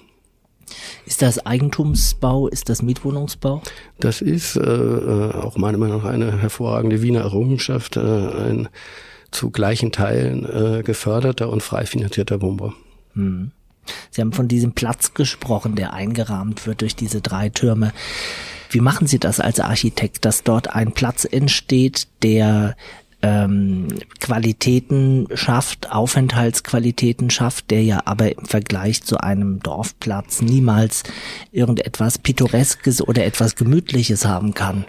Ist 1.06 1.22
das 1.22 1.46
Eigentumsbau? 1.46 2.48
Ist 2.48 2.70
das 2.70 2.82
Mietwohnungsbau? 2.82 3.62
Das 4.00 4.22
ist 4.22 4.56
äh, 4.56 4.62
äh 4.62 5.34
auch 5.34 5.58
meiner 5.58 5.78
Meinung 5.78 6.00
nach 6.00 6.10
eine 6.10 6.42
hervorragende 6.42 7.02
Wiener 7.02 7.22
Errungenschaft, 7.22 7.98
äh, 7.98 8.00
ein 8.00 8.70
zu 9.32 9.52
gleichen 9.52 9.92
Teilen 9.92 10.46
äh, 10.46 10.84
geförderter 10.84 11.50
und 11.50 11.62
frei 11.62 11.86
finanzierter 11.86 12.42
Wohnbau. 12.42 12.74
Mhm. 13.14 13.52
Sie 14.12 14.22
haben 14.22 14.34
von 14.34 14.48
diesem 14.48 14.74
Platz 14.74 15.14
gesprochen, 15.14 15.76
der 15.76 15.94
eingerahmt 15.94 16.66
wird 16.66 16.82
durch 16.82 16.96
diese 16.96 17.22
drei 17.22 17.50
Türme. 17.50 17.94
Wie 18.70 18.82
machen 18.82 19.08
Sie 19.08 19.20
das 19.20 19.40
als 19.40 19.60
Architekt, 19.60 20.26
dass 20.26 20.44
dort 20.44 20.74
ein 20.76 20.92
Platz 20.92 21.26
entsteht, 21.26 22.08
der 22.22 22.76
ähm, 23.22 23.88
Qualitäten 24.20 25.28
schafft, 25.34 25.92
Aufenthaltsqualitäten 25.92 27.30
schafft, 27.30 27.72
der 27.72 27.84
ja 27.84 28.02
aber 28.06 28.38
im 28.38 28.46
Vergleich 28.46 29.04
zu 29.04 29.18
einem 29.18 29.60
Dorfplatz 29.60 30.42
niemals 30.42 31.04
irgendetwas 31.52 32.18
Pittoreskes 32.18 33.02
oder 33.02 33.26
etwas 33.26 33.56
Gemütliches 33.56 34.26
haben 34.26 34.54
kann? 34.54 34.86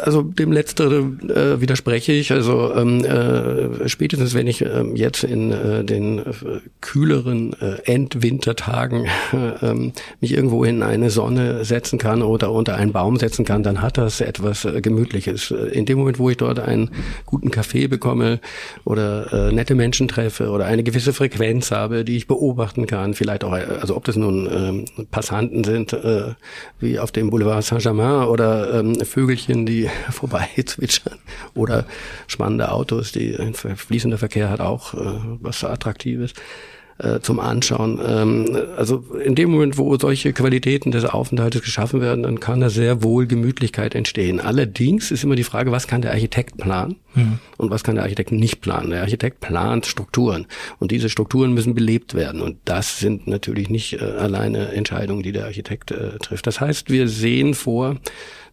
Also 0.00 0.22
dem 0.22 0.50
Letzteren 0.50 1.28
äh, 1.28 1.60
widerspreche 1.60 2.12
ich. 2.12 2.32
Also 2.32 2.74
ähm, 2.74 3.04
äh, 3.04 3.86
spätestens 3.86 4.32
wenn 4.32 4.46
ich 4.46 4.62
äh, 4.62 4.82
jetzt 4.94 5.24
in 5.24 5.52
äh, 5.52 5.84
den 5.84 6.20
äh, 6.20 6.32
kühleren 6.80 7.52
äh, 7.60 7.82
Endwintertagen 7.84 9.04
äh, 9.32 9.74
mich 10.22 10.32
irgendwo 10.32 10.64
in 10.64 10.82
eine 10.82 11.10
Sonne 11.10 11.66
setzen 11.66 11.98
kann 11.98 12.22
oder 12.22 12.50
unter 12.50 12.76
einen 12.76 12.92
Baum 12.92 13.18
setzen 13.18 13.44
kann, 13.44 13.62
dann 13.62 13.82
hat 13.82 13.98
das 13.98 14.22
etwas 14.22 14.64
äh, 14.64 14.80
Gemütliches. 14.80 15.50
In 15.50 15.84
dem 15.84 15.98
Moment, 15.98 16.18
wo 16.18 16.30
ich 16.30 16.38
dort 16.38 16.58
einen 16.58 16.90
guten 17.26 17.50
Kaffee 17.50 17.88
bekomme 17.88 18.40
oder 18.84 19.50
nette 19.52 19.74
Menschen 19.74 20.08
treffe 20.08 20.50
oder 20.50 20.66
eine 20.66 20.82
gewisse 20.82 21.12
Frequenz 21.12 21.70
habe, 21.70 22.04
die 22.04 22.16
ich 22.16 22.26
beobachten 22.26 22.86
kann, 22.86 23.14
vielleicht 23.14 23.44
auch, 23.44 23.52
also 23.52 23.96
ob 23.96 24.04
das 24.04 24.16
nun 24.16 24.86
äh, 24.98 25.04
Passanten 25.10 25.64
sind, 25.64 25.96
wie 26.78 26.98
auf 26.98 27.12
dem 27.12 27.30
Boulevard 27.30 27.64
Saint-Germain 27.64 28.28
oder 28.28 28.80
ähm, 28.80 28.96
Vögelchen, 29.26 29.66
die 29.66 29.88
vorbei 30.10 30.48
zwitschern 30.64 31.18
oder 31.54 31.84
spannende 32.28 32.70
Autos, 32.70 33.12
die 33.12 33.36
ein 33.36 33.54
fließender 33.54 34.18
Verkehr 34.18 34.50
hat 34.50 34.60
auch 34.60 34.94
äh, 34.94 34.98
was 35.40 35.64
Attraktives 35.64 36.32
äh, 36.98 37.20
zum 37.20 37.40
Anschauen. 37.40 38.00
Ähm, 38.06 38.56
also 38.76 39.04
in 39.22 39.34
dem 39.34 39.50
Moment, 39.50 39.76
wo 39.78 39.96
solche 39.98 40.32
Qualitäten 40.32 40.92
des 40.92 41.04
Aufenthaltes 41.04 41.62
geschaffen 41.62 42.00
werden, 42.00 42.22
dann 42.22 42.40
kann 42.40 42.60
da 42.60 42.70
sehr 42.70 43.02
wohl 43.02 43.26
Gemütlichkeit 43.26 43.94
entstehen. 43.94 44.40
Allerdings 44.40 45.10
ist 45.10 45.24
immer 45.24 45.36
die 45.36 45.44
Frage, 45.44 45.72
was 45.72 45.88
kann 45.88 46.02
der 46.02 46.12
Architekt 46.12 46.56
planen 46.56 46.96
mhm. 47.14 47.38
und 47.58 47.70
was 47.70 47.84
kann 47.84 47.96
der 47.96 48.04
Architekt 48.04 48.32
nicht 48.32 48.60
planen. 48.60 48.90
Der 48.90 49.02
Architekt 49.02 49.40
plant 49.40 49.86
Strukturen 49.86 50.46
und 50.78 50.90
diese 50.90 51.10
Strukturen 51.10 51.52
müssen 51.52 51.74
belebt 51.74 52.14
werden 52.14 52.40
und 52.40 52.58
das 52.64 52.98
sind 52.98 53.26
natürlich 53.26 53.68
nicht 53.68 54.00
äh, 54.00 54.04
alleine 54.04 54.68
Entscheidungen, 54.68 55.22
die 55.22 55.32
der 55.32 55.44
Architekt 55.44 55.90
äh, 55.90 56.18
trifft. 56.18 56.46
Das 56.46 56.60
heißt, 56.60 56.90
wir 56.90 57.08
sehen 57.08 57.54
vor, 57.54 57.96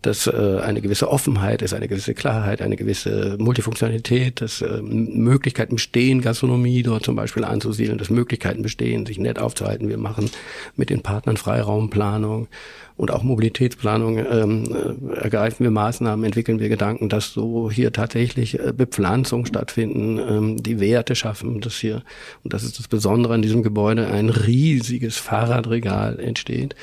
dass 0.03 0.27
äh, 0.27 0.60
eine 0.62 0.81
gewisse 0.81 1.10
Offenheit 1.10 1.62
ist, 1.62 1.74
eine 1.74 1.88
gewisse 1.88 2.13
Klarheit, 2.13 2.62
eine 2.62 2.75
gewisse 2.75 3.38
Multifunktionalität, 3.39 4.41
dass 4.41 4.62
äh, 4.62 4.81
Möglichkeiten 4.81 5.75
bestehen, 5.75 6.22
Gastronomie 6.22 6.83
dort 6.83 7.03
zum 7.03 7.15
Beispiel 7.15 7.43
anzusiedeln, 7.43 7.98
dass 7.98 8.10
Möglichkeiten 8.10 8.62
bestehen, 8.62 9.05
sich 9.05 9.17
nett 9.17 9.39
aufzuhalten. 9.39 9.89
Wir 9.89 9.98
machen 9.98 10.29
mit 10.75 10.89
den 10.89 11.01
Partnern 11.01 11.38
Freiraumplanung 11.38 12.48
und 12.95 13.12
auch 13.12 13.24
Mobilitätsplanung 13.24 14.17
ähm, 14.19 14.75
äh, 15.10 15.15
ergreifen 15.15 15.63
wir 15.63 15.72
Maßnahmen, 15.72 16.25
entwickeln 16.25 16.60
wir 16.60 16.69
Gedanken, 16.69 17.10
dass 17.10 17.31
so 17.31 17.72
hier 17.72 17.91
tatsächlich 17.91 18.60
äh, 18.60 18.74
Bepflanzung 18.75 19.45
stattfinden, 19.45 20.19
ähm, 20.19 20.63
die 20.63 20.79
Werte 20.79 21.15
schaffen, 21.15 21.62
dass 21.62 21.75
hier, 21.75 22.03
und 22.43 22.53
das 22.53 22.63
ist 22.63 22.77
das 22.77 22.89
Besondere 22.89 23.33
an 23.33 23.41
diesem 23.41 23.63
Gebäude, 23.63 24.07
ein 24.07 24.29
riesiges 24.29 25.17
Fahrradregal 25.17 26.19
entsteht 26.19 26.75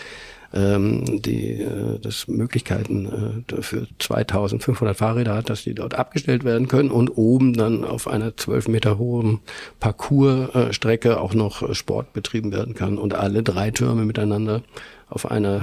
ähm, 0.52 1.22
die 1.22 1.60
äh, 1.60 1.98
das 2.00 2.26
Möglichkeiten 2.28 3.44
äh, 3.46 3.62
für 3.62 3.86
2500 3.98 4.96
Fahrräder 4.96 5.34
hat, 5.34 5.50
dass 5.50 5.62
die 5.62 5.74
dort 5.74 5.94
abgestellt 5.94 6.44
werden 6.44 6.68
können 6.68 6.90
und 6.90 7.10
oben 7.10 7.54
dann 7.54 7.84
auf 7.84 8.08
einer 8.08 8.36
12 8.36 8.68
Meter 8.68 8.98
hohen 8.98 9.40
Parcoursstrecke 9.78 11.10
äh, 11.10 11.14
auch 11.14 11.34
noch 11.34 11.74
Sport 11.74 12.12
betrieben 12.12 12.52
werden 12.52 12.74
kann 12.74 12.98
und 12.98 13.14
alle 13.14 13.42
drei 13.42 13.70
Türme 13.70 14.04
miteinander 14.04 14.62
auf 15.10 15.30
einer 15.30 15.62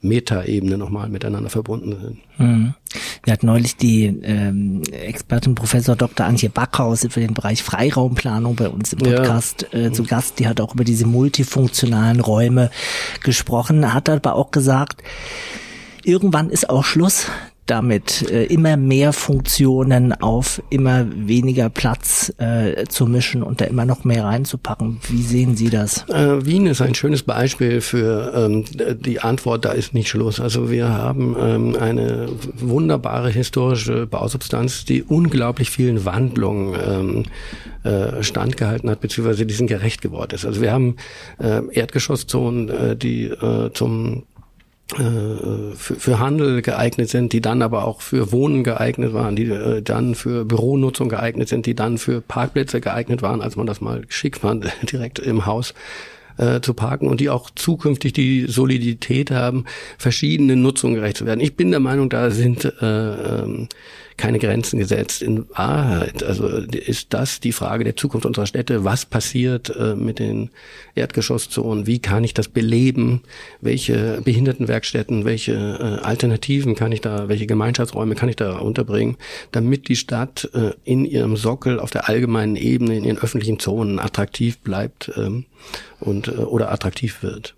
Metaebene 0.00 0.78
nochmal 0.78 1.08
miteinander 1.08 1.50
verbunden 1.50 1.96
sind. 2.00 2.18
Mhm. 2.38 2.74
Wir 3.24 3.32
hatten 3.32 3.46
neulich 3.46 3.76
die 3.76 4.04
ähm, 4.04 4.82
Expertin 4.92 5.54
Professor 5.54 5.96
Dr. 5.96 6.26
Antje 6.26 6.50
Backhaus 6.50 7.06
für 7.08 7.20
den 7.20 7.34
Bereich 7.34 7.62
Freiraumplanung 7.62 8.54
bei 8.56 8.68
uns 8.68 8.92
im 8.92 9.00
Podcast 9.00 9.66
ja. 9.72 9.78
äh, 9.78 9.92
zu 9.92 10.04
Gast. 10.04 10.38
Die 10.38 10.46
hat 10.46 10.60
auch 10.60 10.74
über 10.74 10.84
diese 10.84 11.06
multifunktionalen 11.06 12.20
Räume 12.20 12.70
gesprochen, 13.22 13.94
hat 13.94 14.08
aber 14.08 14.34
auch 14.34 14.50
gesagt, 14.50 15.02
irgendwann 16.04 16.50
ist 16.50 16.68
auch 16.68 16.84
Schluss 16.84 17.28
damit 17.66 18.30
äh, 18.30 18.44
immer 18.44 18.76
mehr 18.76 19.12
Funktionen 19.12 20.12
auf 20.12 20.62
immer 20.70 21.06
weniger 21.14 21.70
Platz 21.70 22.32
äh, 22.38 22.84
zu 22.86 23.06
mischen 23.06 23.42
und 23.42 23.60
da 23.60 23.64
immer 23.64 23.86
noch 23.86 24.04
mehr 24.04 24.24
reinzupacken. 24.24 25.00
Wie 25.08 25.22
sehen 25.22 25.56
Sie 25.56 25.70
das? 25.70 26.08
Äh, 26.08 26.44
Wien 26.44 26.66
ist 26.66 26.82
ein 26.82 26.94
schönes 26.94 27.22
Beispiel 27.22 27.80
für 27.80 28.32
ähm, 28.34 28.64
die 29.00 29.20
Antwort, 29.20 29.64
da 29.64 29.72
ist 29.72 29.94
nicht 29.94 30.08
Schluss. 30.08 30.40
Also 30.40 30.70
wir 30.70 30.88
haben 30.88 31.36
ähm, 31.38 31.76
eine 31.80 32.28
wunderbare 32.56 33.30
historische 33.30 34.06
Bausubstanz, 34.06 34.84
die 34.84 35.02
unglaublich 35.02 35.70
vielen 35.70 36.04
Wandlungen 36.04 36.74
ähm, 36.86 37.24
äh, 37.84 38.22
standgehalten 38.22 38.90
hat, 38.90 39.00
beziehungsweise 39.00 39.46
diesen 39.46 39.66
gerecht 39.66 40.02
geworden 40.02 40.34
ist. 40.34 40.44
Also 40.44 40.60
wir 40.60 40.72
haben 40.72 40.96
äh, 41.38 41.60
Erdgeschosszonen, 41.72 42.68
äh, 42.68 42.96
die 42.96 43.24
äh, 43.24 43.70
zum 43.72 44.24
für, 44.86 45.74
für 45.74 46.18
Handel 46.18 46.60
geeignet 46.60 47.08
sind, 47.08 47.32
die 47.32 47.40
dann 47.40 47.62
aber 47.62 47.86
auch 47.86 48.02
für 48.02 48.32
Wohnen 48.32 48.64
geeignet 48.64 49.14
waren, 49.14 49.34
die 49.34 49.44
äh, 49.44 49.80
dann 49.80 50.14
für 50.14 50.44
Büronutzung 50.44 51.08
geeignet 51.08 51.48
sind, 51.48 51.64
die 51.64 51.74
dann 51.74 51.96
für 51.96 52.20
Parkplätze 52.20 52.80
geeignet 52.82 53.22
waren, 53.22 53.40
als 53.40 53.56
man 53.56 53.66
das 53.66 53.80
mal 53.80 54.02
schick 54.08 54.36
fand, 54.36 54.70
direkt 54.92 55.18
im 55.18 55.46
Haus 55.46 55.72
äh, 56.36 56.60
zu 56.60 56.74
parken 56.74 57.08
und 57.08 57.20
die 57.20 57.30
auch 57.30 57.50
zukünftig 57.50 58.12
die 58.12 58.46
Solidität 58.46 59.30
haben, 59.30 59.64
verschiedene 59.96 60.54
Nutzungen 60.54 60.96
gerecht 60.96 61.16
zu 61.16 61.26
werden. 61.26 61.40
Ich 61.40 61.56
bin 61.56 61.70
der 61.70 61.80
Meinung, 61.80 62.10
da 62.10 62.30
sind 62.30 62.64
äh, 62.64 63.42
ähm, 63.42 63.68
keine 64.16 64.38
Grenzen 64.38 64.78
gesetzt. 64.78 65.22
In 65.22 65.48
Wahrheit, 65.50 66.22
also 66.22 66.46
ist 66.48 67.12
das 67.12 67.40
die 67.40 67.52
Frage 67.52 67.84
der 67.84 67.96
Zukunft 67.96 68.26
unserer 68.26 68.46
Städte. 68.46 68.84
Was 68.84 69.04
passiert 69.06 69.74
äh, 69.74 69.94
mit 69.94 70.18
den 70.18 70.50
Erdgeschosszonen? 70.94 71.86
Wie 71.86 71.98
kann 71.98 72.24
ich 72.24 72.34
das 72.34 72.48
beleben? 72.48 73.22
Welche 73.60 74.20
Behindertenwerkstätten, 74.24 75.24
welche 75.24 75.52
äh, 75.52 76.04
Alternativen 76.04 76.74
kann 76.74 76.92
ich 76.92 77.00
da, 77.00 77.28
welche 77.28 77.46
Gemeinschaftsräume 77.46 78.14
kann 78.14 78.28
ich 78.28 78.36
da 78.36 78.58
unterbringen, 78.58 79.16
damit 79.52 79.88
die 79.88 79.96
Stadt 79.96 80.48
äh, 80.54 80.72
in 80.84 81.04
ihrem 81.04 81.36
Sockel 81.36 81.80
auf 81.80 81.90
der 81.90 82.08
allgemeinen 82.08 82.56
Ebene, 82.56 82.96
in 82.96 83.04
ihren 83.04 83.18
öffentlichen 83.18 83.58
Zonen 83.58 83.98
attraktiv 83.98 84.58
bleibt 84.58 85.10
ähm, 85.16 85.44
und 86.00 86.28
oder 86.28 86.70
attraktiv 86.70 87.22
wird. 87.22 87.54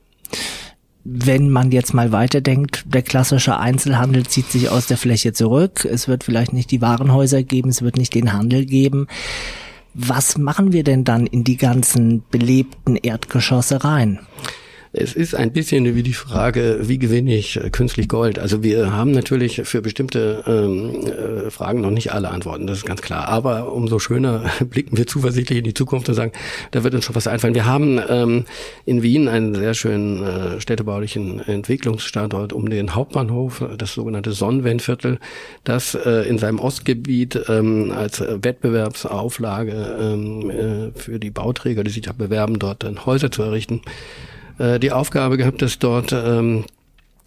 Wenn 1.09 1.51
man 1.51 1.71
jetzt 1.71 1.95
mal 1.95 2.11
weiterdenkt, 2.11 2.85
der 2.87 3.03
klassische 3.03 3.59
Einzelhandel 3.59 4.27
zieht 4.27 4.51
sich 4.51 4.71
aus 4.71 4.87
der 4.87 4.97
Fläche 4.97 5.33
zurück. 5.33 5.85
Es 5.85 6.09
wird 6.09 6.25
vielleicht 6.25 6.53
nicht 6.53 6.71
die 6.71 6.81
Warenhäuser 6.81 7.43
geben, 7.45 7.69
es 7.69 7.83
wird 7.83 7.97
nicht 7.97 8.15
den 8.15 8.33
Handel 8.33 8.67
geben. 8.67 9.07
Was 9.95 10.37
machen 10.37 10.73
wir 10.73 10.83
denn 10.83 11.05
dann 11.05 11.27
in 11.27 11.45
die 11.45 11.57
ganzen 11.57 12.25
belebten 12.31 12.97
Erdgeschosse 12.97 13.85
rein? 13.85 14.19
Es 14.99 15.13
ist 15.13 15.35
ein 15.35 15.53
bisschen 15.53 15.95
wie 15.95 16.03
die 16.03 16.15
Frage, 16.15 16.79
wie 16.81 16.99
gewinne 16.99 17.37
ich 17.37 17.63
äh, 17.63 17.69
künstlich 17.69 18.09
Gold? 18.09 18.39
Also 18.39 18.63
wir 18.63 18.95
haben 18.95 19.11
natürlich 19.11 19.61
für 19.65 19.83
bestimmte 19.83 20.43
ähm, 20.47 21.07
äh, 21.07 21.51
Fragen 21.51 21.83
noch 21.83 21.91
nicht 21.91 22.15
alle 22.15 22.31
Antworten, 22.31 22.67
das 22.67 22.79
ist 22.79 22.87
ganz 22.87 23.03
klar. 23.03 23.29
Aber 23.29 23.73
umso 23.73 23.99
schöner 23.99 24.51
blicken 24.71 24.97
wir 24.97 25.07
zuversichtlich 25.07 25.59
in 25.59 25.65
die 25.65 25.75
Zukunft 25.75 26.09
und 26.09 26.15
sagen, 26.15 26.33
da 26.71 26.83
wird 26.83 26.95
uns 26.95 27.05
schon 27.05 27.15
was 27.15 27.27
einfallen. 27.27 27.55
Wir 27.55 27.67
haben 27.67 28.01
ähm, 28.09 28.47
in 28.87 29.03
Wien 29.03 29.29
einen 29.29 29.55
sehr 29.55 29.75
schönen 29.75 30.23
äh, 30.23 30.61
städtebaulichen 30.63 31.41
Entwicklungsstandort 31.41 32.55
um 32.55 32.71
den 32.71 32.95
Hauptbahnhof, 32.95 33.63
das 33.77 33.93
sogenannte 33.93 34.33
Sonnenwendviertel, 34.33 35.19
das 35.65 35.95
äh, 35.95 36.27
in 36.27 36.39
seinem 36.39 36.59
Ostgebiet 36.59 37.39
ähm, 37.49 37.93
als 37.95 38.23
Wettbewerbsauflage 38.23 39.99
ähm, 40.01 40.51
äh, 40.51 40.99
für 40.99 41.19
die 41.19 41.31
Bauträger, 41.31 41.85
die 41.85 41.91
sich 41.91 42.03
da 42.03 42.13
bewerben, 42.13 42.59
dort 42.59 42.83
dann 42.83 43.05
Häuser 43.05 43.31
zu 43.31 43.43
errichten, 43.43 43.83
äh, 44.59 44.79
die 44.79 44.93
Aufgabe 44.93 45.37
gehabt, 45.37 45.63
dass 45.63 45.79
dort 45.79 46.13
ähm, 46.13 46.65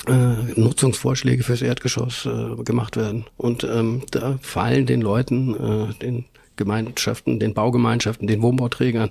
äh, 0.08 0.60
Nutzungsvorschläge 0.60 1.44
fürs 1.44 1.62
Erdgeschoss 1.62 2.26
äh, 2.26 2.64
gemacht 2.64 2.98
werden. 2.98 3.26
Und 3.38 3.64
ähm, 3.64 4.04
da 4.12 4.40
fallen 4.42 4.86
den 4.86 5.02
Leuten, 5.02 5.56
äh, 5.56 5.94
den 6.02 6.26
Gemeinschaften, 6.56 7.40
den 7.40 7.54
Baugemeinschaften, 7.54 8.28
den 8.28 8.42
Wohnbauträgern 8.42 9.10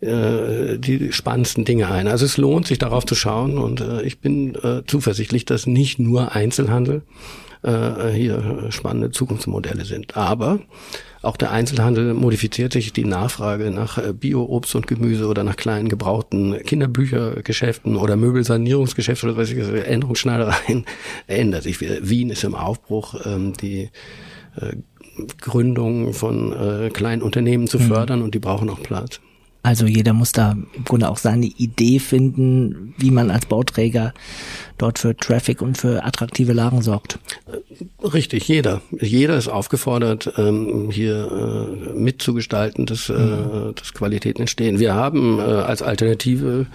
äh, 0.00 0.78
die 0.78 1.12
spannendsten 1.12 1.64
Dinge 1.64 1.90
ein. 1.90 2.06
Also 2.06 2.26
es 2.26 2.36
lohnt 2.36 2.66
sich 2.66 2.78
darauf 2.78 3.06
zu 3.06 3.14
schauen 3.14 3.58
und 3.58 3.80
äh, 3.80 4.02
ich 4.02 4.20
bin 4.20 4.54
äh, 4.56 4.82
zuversichtlich, 4.86 5.46
dass 5.46 5.66
nicht 5.66 5.98
nur 5.98 6.32
Einzelhandel 6.32 7.02
äh, 7.62 8.10
hier 8.10 8.66
spannende 8.68 9.10
Zukunftsmodelle 9.10 9.86
sind. 9.86 10.16
Aber 10.16 10.60
auch 11.24 11.36
der 11.36 11.50
Einzelhandel 11.50 12.14
modifiziert 12.14 12.72
sich. 12.72 12.92
Die 12.92 13.04
Nachfrage 13.04 13.70
nach 13.70 13.98
äh, 13.98 14.12
Bio-Obst 14.12 14.74
und 14.74 14.86
Gemüse 14.86 15.26
oder 15.26 15.44
nach 15.44 15.56
kleinen 15.56 15.88
gebrauchten 15.88 16.58
Kinderbüchergeschäften 16.62 17.96
oder 17.96 18.16
Möbelsanierungsgeschäften 18.16 19.30
oder 19.30 19.38
was 19.38 19.50
ich, 19.50 19.58
Änderungsschneidereien 19.58 20.84
ändert 21.26 21.64
sich. 21.64 21.80
Wien 21.80 22.30
ist 22.30 22.44
im 22.44 22.54
Aufbruch. 22.54 23.14
Ähm, 23.24 23.54
die 23.54 23.90
äh, 24.56 24.76
Gründung 25.40 26.12
von 26.12 26.52
äh, 26.52 26.90
kleinen 26.90 27.22
Unternehmen 27.22 27.66
zu 27.66 27.78
mhm. 27.78 27.82
fördern 27.84 28.22
und 28.22 28.34
die 28.34 28.40
brauchen 28.40 28.68
auch 28.70 28.82
Platz. 28.82 29.20
Also 29.64 29.86
jeder 29.86 30.12
muss 30.12 30.32
da 30.32 30.52
im 30.52 30.84
Grunde 30.84 31.08
auch 31.08 31.16
seine 31.16 31.46
Idee 31.46 31.98
finden, 31.98 32.94
wie 32.98 33.10
man 33.10 33.30
als 33.30 33.46
Bauträger 33.46 34.12
dort 34.76 34.98
für 34.98 35.16
Traffic 35.16 35.62
und 35.62 35.78
für 35.78 36.04
attraktive 36.04 36.52
Lagen 36.52 36.82
sorgt. 36.82 37.18
Richtig, 38.02 38.46
jeder. 38.46 38.82
Jeder 39.00 39.38
ist 39.38 39.48
aufgefordert, 39.48 40.34
ähm, 40.36 40.90
hier 40.92 41.88
äh, 41.96 41.98
mitzugestalten, 41.98 42.84
dass, 42.84 43.08
äh, 43.08 43.14
mhm. 43.14 43.74
dass 43.74 43.94
Qualitäten 43.94 44.42
entstehen. 44.42 44.80
Wir 44.80 44.92
haben 44.92 45.38
äh, 45.38 45.42
als 45.42 45.80
Alternative 45.80 46.66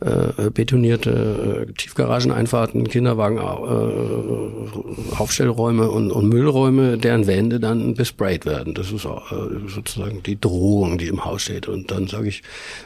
äh, 0.00 0.50
betonierte 0.50 1.66
äh, 1.68 1.72
Tiefgarageneinfahrten, 1.72 2.88
Kinderwagen, 2.88 3.38
äh, 3.38 5.16
Aufstellräume 5.16 5.90
und, 5.90 6.10
und 6.10 6.28
Müllräume, 6.28 6.96
deren 6.98 7.26
Wände 7.26 7.60
dann 7.60 7.94
besprayt 7.94 8.46
werden. 8.46 8.74
Das 8.74 8.92
ist 8.92 9.06
auch, 9.06 9.30
äh, 9.30 9.68
sozusagen 9.68 10.22
die 10.22 10.40
Drohung, 10.40 10.98
die 10.98 11.08
im 11.08 11.24
Haus 11.24 11.42
steht. 11.42 11.68
Und 11.68 11.90
dann 11.90 12.06
sage 12.06 12.28
ich, 12.28 12.42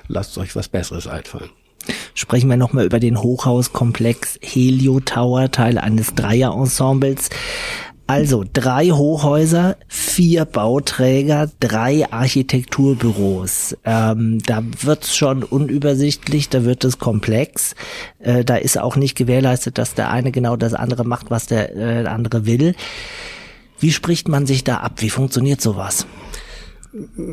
lasst 0.09 0.37
euch 0.39 0.57
was 0.57 0.69
Besseres 0.69 1.07
einfallen. 1.07 1.51
Sprechen 2.15 2.49
wir 2.49 2.57
nochmal 2.57 2.87
über 2.87 2.99
den 2.99 3.21
Hochhauskomplex 3.21 4.39
Helio 4.43 5.01
Tower, 5.01 5.51
Teil 5.51 5.79
eines 5.79 6.15
Dreier-Ensembles. 6.15 7.31
Also 8.07 8.45
drei 8.53 8.91
Hochhäuser, 8.91 9.77
vier 9.89 10.45
Bauträger, 10.45 11.51
drei 11.59 12.11
Architekturbüros. 12.13 13.77
Ähm, 13.85 14.41
da 14.45 14.63
wird's 14.83 15.17
schon 15.17 15.43
unübersichtlich, 15.43 16.51
da 16.51 16.65
wird 16.65 16.85
es 16.85 16.99
komplex. 16.99 17.75
Äh, 18.19 18.45
da 18.45 18.57
ist 18.57 18.79
auch 18.79 18.97
nicht 18.97 19.17
gewährleistet, 19.17 19.79
dass 19.79 19.95
der 19.95 20.11
eine 20.11 20.33
genau 20.33 20.57
das 20.57 20.75
andere 20.75 21.05
macht, 21.05 21.31
was 21.31 21.47
der 21.47 21.75
äh, 21.77 22.07
andere 22.07 22.45
will. 22.45 22.75
Wie 23.81 23.93
spricht 23.93 24.29
man 24.29 24.45
sich 24.45 24.65
da 24.65 24.79
ab? 24.79 25.01
Wie 25.01 25.11
funktioniert 25.11 25.63
sowas? 25.63 26.07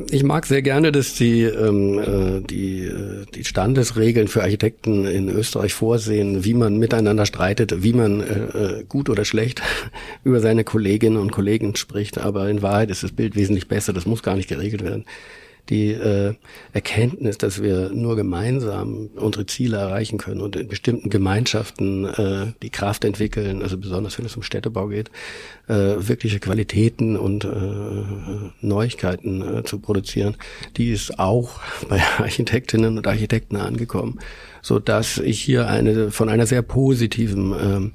Ich 0.09 0.23
mag 0.23 0.47
sehr 0.47 0.63
gerne, 0.63 0.91
dass 0.91 1.13
die, 1.13 1.43
ähm, 1.43 1.99
äh, 1.99 2.41
die, 2.41 2.85
äh, 2.85 3.25
die 3.35 3.43
Standesregeln 3.43 4.27
für 4.27 4.41
Architekten 4.41 5.05
in 5.05 5.29
Österreich 5.29 5.73
vorsehen, 5.73 6.43
wie 6.43 6.55
man 6.55 6.77
miteinander 6.77 7.27
streitet, 7.27 7.83
wie 7.83 7.93
man 7.93 8.21
äh, 8.21 8.79
äh 8.79 8.83
gut 8.89 9.07
oder 9.07 9.23
schlecht 9.23 9.61
über 10.23 10.39
seine 10.39 10.63
Kolleginnen 10.63 11.17
und 11.17 11.31
Kollegen 11.31 11.75
spricht. 11.75 12.17
Aber 12.17 12.49
in 12.49 12.63
Wahrheit 12.63 12.89
ist 12.89 13.03
das 13.03 13.11
Bild 13.11 13.35
wesentlich 13.35 13.67
besser. 13.67 13.93
Das 13.93 14.07
muss 14.07 14.23
gar 14.23 14.35
nicht 14.35 14.49
geregelt 14.49 14.83
werden 14.83 15.05
die 15.71 15.91
äh, 15.91 16.33
Erkenntnis, 16.73 17.37
dass 17.37 17.63
wir 17.63 17.89
nur 17.93 18.17
gemeinsam 18.17 19.09
unsere 19.15 19.45
Ziele 19.45 19.77
erreichen 19.77 20.17
können 20.17 20.41
und 20.41 20.57
in 20.57 20.67
bestimmten 20.67 21.09
Gemeinschaften 21.09 22.05
äh, 22.05 22.51
die 22.61 22.69
Kraft 22.69 23.05
entwickeln, 23.05 23.63
also 23.63 23.77
besonders 23.77 24.17
wenn 24.17 24.25
es 24.25 24.35
um 24.35 24.43
Städtebau 24.43 24.87
geht, 24.87 25.09
äh, 25.69 25.73
wirkliche 25.73 26.39
Qualitäten 26.39 27.15
und 27.15 27.45
äh, 27.45 27.49
Neuigkeiten 28.59 29.59
äh, 29.59 29.63
zu 29.63 29.79
produzieren, 29.79 30.35
die 30.75 30.91
ist 30.91 31.17
auch 31.19 31.61
bei 31.89 32.01
Architektinnen 32.17 32.97
und 32.97 33.07
Architekten 33.07 33.55
angekommen, 33.55 34.19
so 34.61 34.77
dass 34.77 35.19
ich 35.19 35.41
hier 35.41 35.67
eine 35.67 36.11
von 36.11 36.27
einer 36.27 36.47
sehr 36.47 36.63
positiven 36.63 37.53
ähm, 37.53 37.91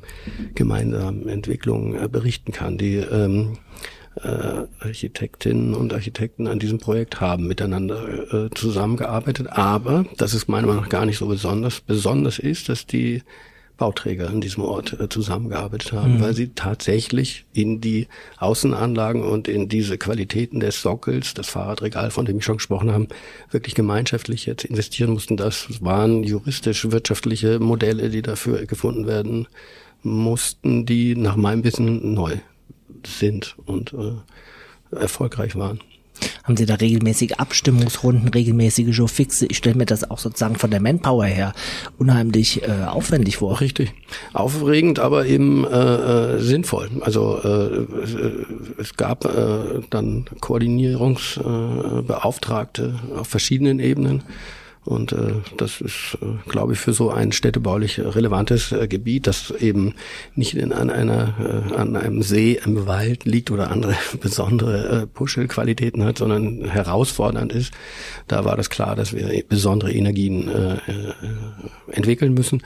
gemeinsamen 0.55 1.29
Entwicklung 1.29 1.95
äh, 1.95 2.09
berichten 2.09 2.53
kann, 2.53 2.79
die 2.79 2.97
ähm, 2.97 3.53
äh, 3.53 3.96
Architektinnen 4.21 5.75
und 5.75 5.93
Architekten 5.93 6.47
an 6.47 6.59
diesem 6.59 6.79
Projekt 6.79 7.21
haben 7.21 7.47
miteinander 7.47 8.33
äh, 8.33 8.51
zusammengearbeitet. 8.55 9.49
Aber, 9.51 10.07
das 10.17 10.33
ist 10.33 10.49
meiner 10.49 10.67
Meinung 10.67 10.85
nach 10.85 10.89
gar 10.89 11.07
nicht 11.07 11.19
so 11.19 11.27
besonders, 11.27 11.81
besonders 11.81 12.39
ist, 12.39 12.69
dass 12.69 12.87
die 12.87 13.23
Bauträger 13.77 14.29
an 14.31 14.41
diesem 14.41 14.63
Ort 14.65 14.99
äh, 14.99 15.09
zusammengearbeitet 15.09 15.93
haben, 15.93 16.15
mhm. 16.15 16.21
weil 16.23 16.35
sie 16.35 16.49
tatsächlich 16.55 17.45
in 17.53 17.81
die 17.83 18.09
Außenanlagen 18.39 19.23
und 19.23 19.49
in 19.49 19.69
diese 19.69 19.99
Qualitäten 19.99 20.61
des 20.61 20.81
Sockels, 20.81 21.35
das 21.35 21.49
Fahrradregal, 21.49 22.11
von 22.11 22.25
dem 22.25 22.39
ich 22.39 22.45
schon 22.45 22.57
gesprochen 22.57 22.93
habe, 22.93 23.09
wirklich 23.51 23.75
gemeinschaftlich 23.75 24.47
jetzt 24.47 24.65
investieren 24.65 25.11
mussten. 25.11 25.37
Das 25.37 25.67
waren 25.85 26.25
juristisch-wirtschaftliche 26.25 27.59
Modelle, 27.59 28.09
die 28.09 28.23
dafür 28.23 28.65
gefunden 28.65 29.07
werden 29.07 29.47
mussten, 30.03 30.87
die 30.87 31.15
nach 31.15 31.37
meinem 31.37 31.65
Wissen 31.65 32.15
neu 32.15 32.39
sind 33.07 33.57
und 33.65 33.95
äh, 33.95 34.97
erfolgreich 34.97 35.57
waren. 35.57 35.81
Haben 36.45 36.57
Sie 36.57 36.65
da 36.65 36.77
regelmäßige 36.77 37.33
Abstimmungsrunden, 37.33 38.29
regelmäßige 38.29 38.95
Showfixe? 38.95 39.45
Ich 39.47 39.59
stelle 39.59 39.77
mir 39.77 39.85
das 39.87 40.11
auch 40.11 40.19
sozusagen 40.19 40.57
von 40.57 40.71
der 40.71 40.81
Manpower 40.81 41.27
her 41.27 41.53
unheimlich 41.99 42.63
äh, 42.63 42.85
aufwendig 42.87 43.37
vor. 43.39 43.61
Richtig. 43.61 43.93
Aufregend, 44.33 44.99
aber 44.99 45.27
eben 45.27 45.67
äh, 45.67 46.37
äh, 46.37 46.41
sinnvoll. 46.41 46.89
Also 47.01 47.39
äh, 47.43 47.87
es 48.81 48.97
gab 48.97 49.25
äh, 49.25 49.81
dann 49.91 50.27
Koordinierungsbeauftragte 50.41 52.95
äh, 53.13 53.19
auf 53.19 53.29
verschiedenen 53.29 53.81
Ebenen 53.81 54.23
und 54.87 55.13
äh, 55.13 55.35
das 55.57 55.81
ist, 55.81 56.19
äh, 56.23 56.27
glaube 56.49 56.75
ich, 56.75 56.79
für 56.79 56.93
so 56.93 57.11
ein 57.11 57.33
städtebaulich 57.33 58.01
relevantes 58.01 58.73
äh, 58.73 58.87
Gebiet, 58.89 59.27
das 59.27 59.51
eben 59.51 59.95
nicht 60.35 60.55
in, 60.55 60.73
an, 60.73 60.91
einer, 60.91 61.35
äh, 61.71 61.75
an 61.75 61.97
einem 61.97 62.23
See 62.23 62.59
im 62.65 62.87
Wald 62.87 63.25
liegt 63.25 63.51
oder 63.51 63.71
andere 63.71 63.95
besondere 64.21 65.03
äh, 65.03 65.07
Puschelqualitäten 65.07 66.05
hat, 66.05 66.19
sondern 66.19 66.65
herausfordernd 66.65 67.53
ist. 67.53 67.73
Da 68.29 68.45
war 68.45 68.57
das 68.57 68.71
klar, 68.71 68.97
dass 68.97 69.13
wir 69.13 69.45
besondere 69.49 69.93
Energien 69.93 70.49
äh, 70.49 70.75
äh, 70.75 71.13
entwickeln 71.93 72.35
müssen. 72.35 72.63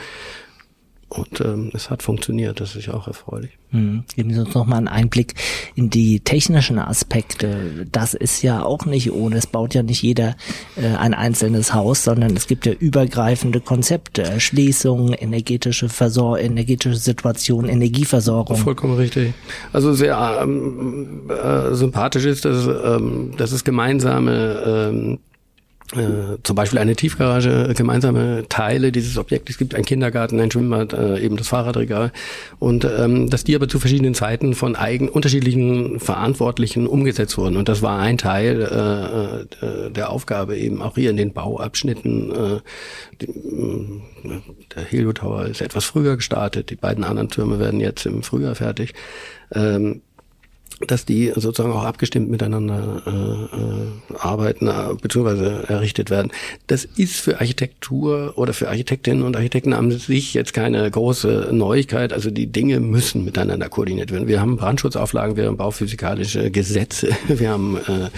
Und 1.10 1.40
ähm, 1.40 1.72
es 1.74 1.90
hat 1.90 2.04
funktioniert, 2.04 2.60
das 2.60 2.76
ist 2.76 2.88
auch 2.88 3.08
erfreulich. 3.08 3.50
Hm. 3.70 4.04
Geben 4.14 4.32
Sie 4.32 4.38
uns 4.38 4.54
noch 4.54 4.64
mal 4.64 4.76
einen 4.76 4.86
Einblick 4.86 5.34
in 5.74 5.90
die 5.90 6.20
technischen 6.20 6.78
Aspekte. 6.78 7.86
Das 7.90 8.14
ist 8.14 8.42
ja 8.42 8.62
auch 8.62 8.86
nicht 8.86 9.10
ohne. 9.10 9.36
Es 9.36 9.48
baut 9.48 9.74
ja 9.74 9.82
nicht 9.82 10.02
jeder 10.02 10.36
äh, 10.76 10.86
ein 10.86 11.12
einzelnes 11.12 11.74
Haus, 11.74 12.04
sondern 12.04 12.36
es 12.36 12.46
gibt 12.46 12.64
ja 12.64 12.72
übergreifende 12.72 13.60
Konzepte, 13.60 14.22
Erschließung, 14.22 15.12
energetische 15.12 15.88
Versorgung, 15.88 16.38
energetische 16.38 16.96
Situation, 16.96 17.68
Energieversorgung. 17.68 18.56
Vollkommen 18.56 18.96
richtig. 18.96 19.34
Also 19.72 19.92
sehr 19.92 20.38
ähm, 20.40 21.28
äh, 21.28 21.74
sympathisch 21.74 22.24
ist, 22.24 22.44
dass, 22.44 22.66
ähm, 22.66 23.32
dass 23.36 23.50
es 23.50 23.64
gemeinsame 23.64 24.62
ähm, 24.64 25.18
äh, 25.96 26.38
zum 26.42 26.56
Beispiel 26.56 26.78
eine 26.78 26.94
Tiefgarage, 26.94 27.68
äh, 27.70 27.74
gemeinsame 27.74 28.44
Teile 28.48 28.92
dieses 28.92 29.18
Objektes 29.18 29.58
gibt, 29.58 29.74
ein 29.74 29.84
Kindergarten, 29.84 30.38
ein 30.38 30.50
Schwimmbad, 30.50 30.92
äh, 30.92 31.18
eben 31.18 31.36
das 31.36 31.48
Fahrradregal 31.48 32.12
und 32.58 32.84
ähm, 32.84 33.28
dass 33.28 33.44
die 33.44 33.56
aber 33.56 33.68
zu 33.68 33.80
verschiedenen 33.80 34.14
Zeiten 34.14 34.54
von 34.54 34.76
eigen 34.76 35.08
unterschiedlichen 35.08 35.98
Verantwortlichen 35.98 36.86
umgesetzt 36.86 37.36
wurden 37.38 37.56
und 37.56 37.68
das 37.68 37.82
war 37.82 37.98
ein 37.98 38.18
Teil 38.18 38.62
äh, 38.62 39.66
äh 39.66 39.90
der 39.90 40.10
Aufgabe 40.10 40.56
eben 40.56 40.82
auch 40.82 40.94
hier 40.94 41.10
in 41.10 41.16
den 41.16 41.32
Bauabschnitten. 41.32 42.30
Äh, 42.30 42.60
die, 43.20 43.26
äh, 43.26 44.40
der 44.74 44.84
Helio 44.84 45.12
Tower 45.12 45.46
ist 45.46 45.60
etwas 45.60 45.84
früher 45.84 46.16
gestartet, 46.16 46.70
die 46.70 46.76
beiden 46.76 47.04
anderen 47.04 47.28
Türme 47.28 47.58
werden 47.58 47.80
jetzt 47.80 48.06
im 48.06 48.22
Frühjahr 48.22 48.54
fertig. 48.54 48.94
Ähm, 49.52 50.02
dass 50.86 51.04
die 51.04 51.32
sozusagen 51.34 51.72
auch 51.72 51.84
abgestimmt 51.84 52.30
miteinander 52.30 53.02
äh, 53.06 53.56
äh, 53.56 54.18
arbeiten 54.18 54.68
äh, 54.68 54.94
bzw. 55.00 55.72
errichtet 55.72 56.10
werden. 56.10 56.32
Das 56.66 56.84
ist 56.84 57.16
für 57.16 57.40
Architektur 57.40 58.32
oder 58.36 58.52
für 58.52 58.68
Architektinnen 58.68 59.22
und 59.22 59.36
Architekten 59.36 59.72
an 59.72 59.90
sich 59.90 60.34
jetzt 60.34 60.54
keine 60.54 60.90
große 60.90 61.50
Neuigkeit. 61.52 62.12
Also 62.12 62.30
die 62.30 62.46
Dinge 62.46 62.80
müssen 62.80 63.24
miteinander 63.24 63.68
koordiniert 63.68 64.10
werden. 64.10 64.28
Wir 64.28 64.40
haben 64.40 64.56
Brandschutzauflagen, 64.56 65.36
wir 65.36 65.46
haben 65.46 65.56
bauphysikalische 65.56 66.50
Gesetze, 66.50 67.10
wir 67.28 67.50
haben 67.50 67.76
äh, 67.76 68.08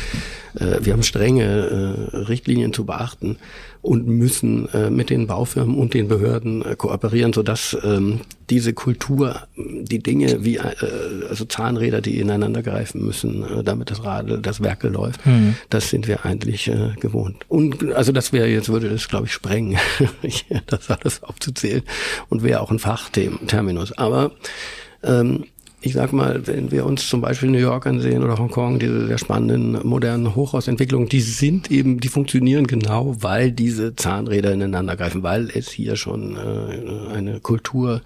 wir 0.55 0.93
haben 0.93 1.03
strenge 1.03 1.45
äh, 1.45 2.17
Richtlinien 2.17 2.73
zu 2.73 2.85
beachten 2.85 3.37
und 3.83 4.07
müssen 4.07 4.69
äh, 4.73 4.91
mit 4.91 5.11
den 5.11 5.27
Baufirmen 5.27 5.77
und 5.77 5.93
den 5.93 6.07
Behörden 6.07 6.65
äh, 6.65 6.77
kooperieren, 6.77 7.33
sodass 7.33 7.77
ähm, 7.83 8.21
diese 8.49 8.75
Kultur, 8.75 9.49
die 9.57 10.01
Dinge 10.01 10.45
wie 10.45 10.57
äh, 10.57 10.75
also 11.29 11.45
Zahnräder, 11.45 12.01
die 12.01 12.21
ineinander 12.21 12.63
greifen 12.63 13.05
müssen, 13.05 13.43
äh, 13.43 13.65
damit 13.65 13.91
das 13.91 14.05
Radl, 14.05 14.41
das 14.41 14.63
Werkel 14.63 14.93
läuft, 14.93 15.27
mhm. 15.27 15.57
das 15.69 15.91
sind 15.91 16.07
wir 16.07 16.25
eigentlich 16.25 16.69
äh, 16.69 16.93
gewohnt. 17.01 17.45
Und 17.49 17.93
also 17.93 18.13
das 18.13 18.33
wäre 18.33 18.47
jetzt 18.47 18.69
würde 18.69 18.89
das 18.89 19.09
glaube 19.09 19.27
ich 19.27 19.33
sprengen, 19.33 19.79
das 20.67 20.89
alles 20.89 21.23
aufzuzählen 21.25 21.83
und 22.29 22.45
wäre 22.45 22.61
auch 22.61 22.71
ein 22.71 22.79
Fachterminus. 22.79 23.93
Aber 23.99 24.31
ähm, 25.03 25.47
ich 25.85 25.95
sag 25.95 26.13
mal, 26.13 26.47
wenn 26.47 26.71
wir 26.71 26.87
uns 26.87 27.09
zum 27.09 27.21
Beispiel 27.21 27.51
New 27.51 27.59
York 27.59 27.87
ansehen 27.87 28.23
oder 28.23 28.39
Hongkong, 28.39 28.79
diese 28.79 29.09
sehr 29.09 29.19
spannenden 29.19 29.85
modernen 29.87 30.37
Hochhausentwicklungen, 30.37 31.09
die 31.09 31.21
sind 31.21 31.73
eben, 31.73 31.99
die 31.99 32.09
funktionieren 32.09 32.69
genau, 32.69 33.17
weil 33.21 33.51
diese 33.51 33.97
Zahnräder 33.97 34.53
ineinander 34.53 34.97
greifen, 34.97 35.25
weil 35.25 35.51
es 35.53 35.71
hier 35.71 35.97
schon 35.97 36.37
äh, 36.37 37.15
eine 37.17 37.41
Kultur 37.41 38.03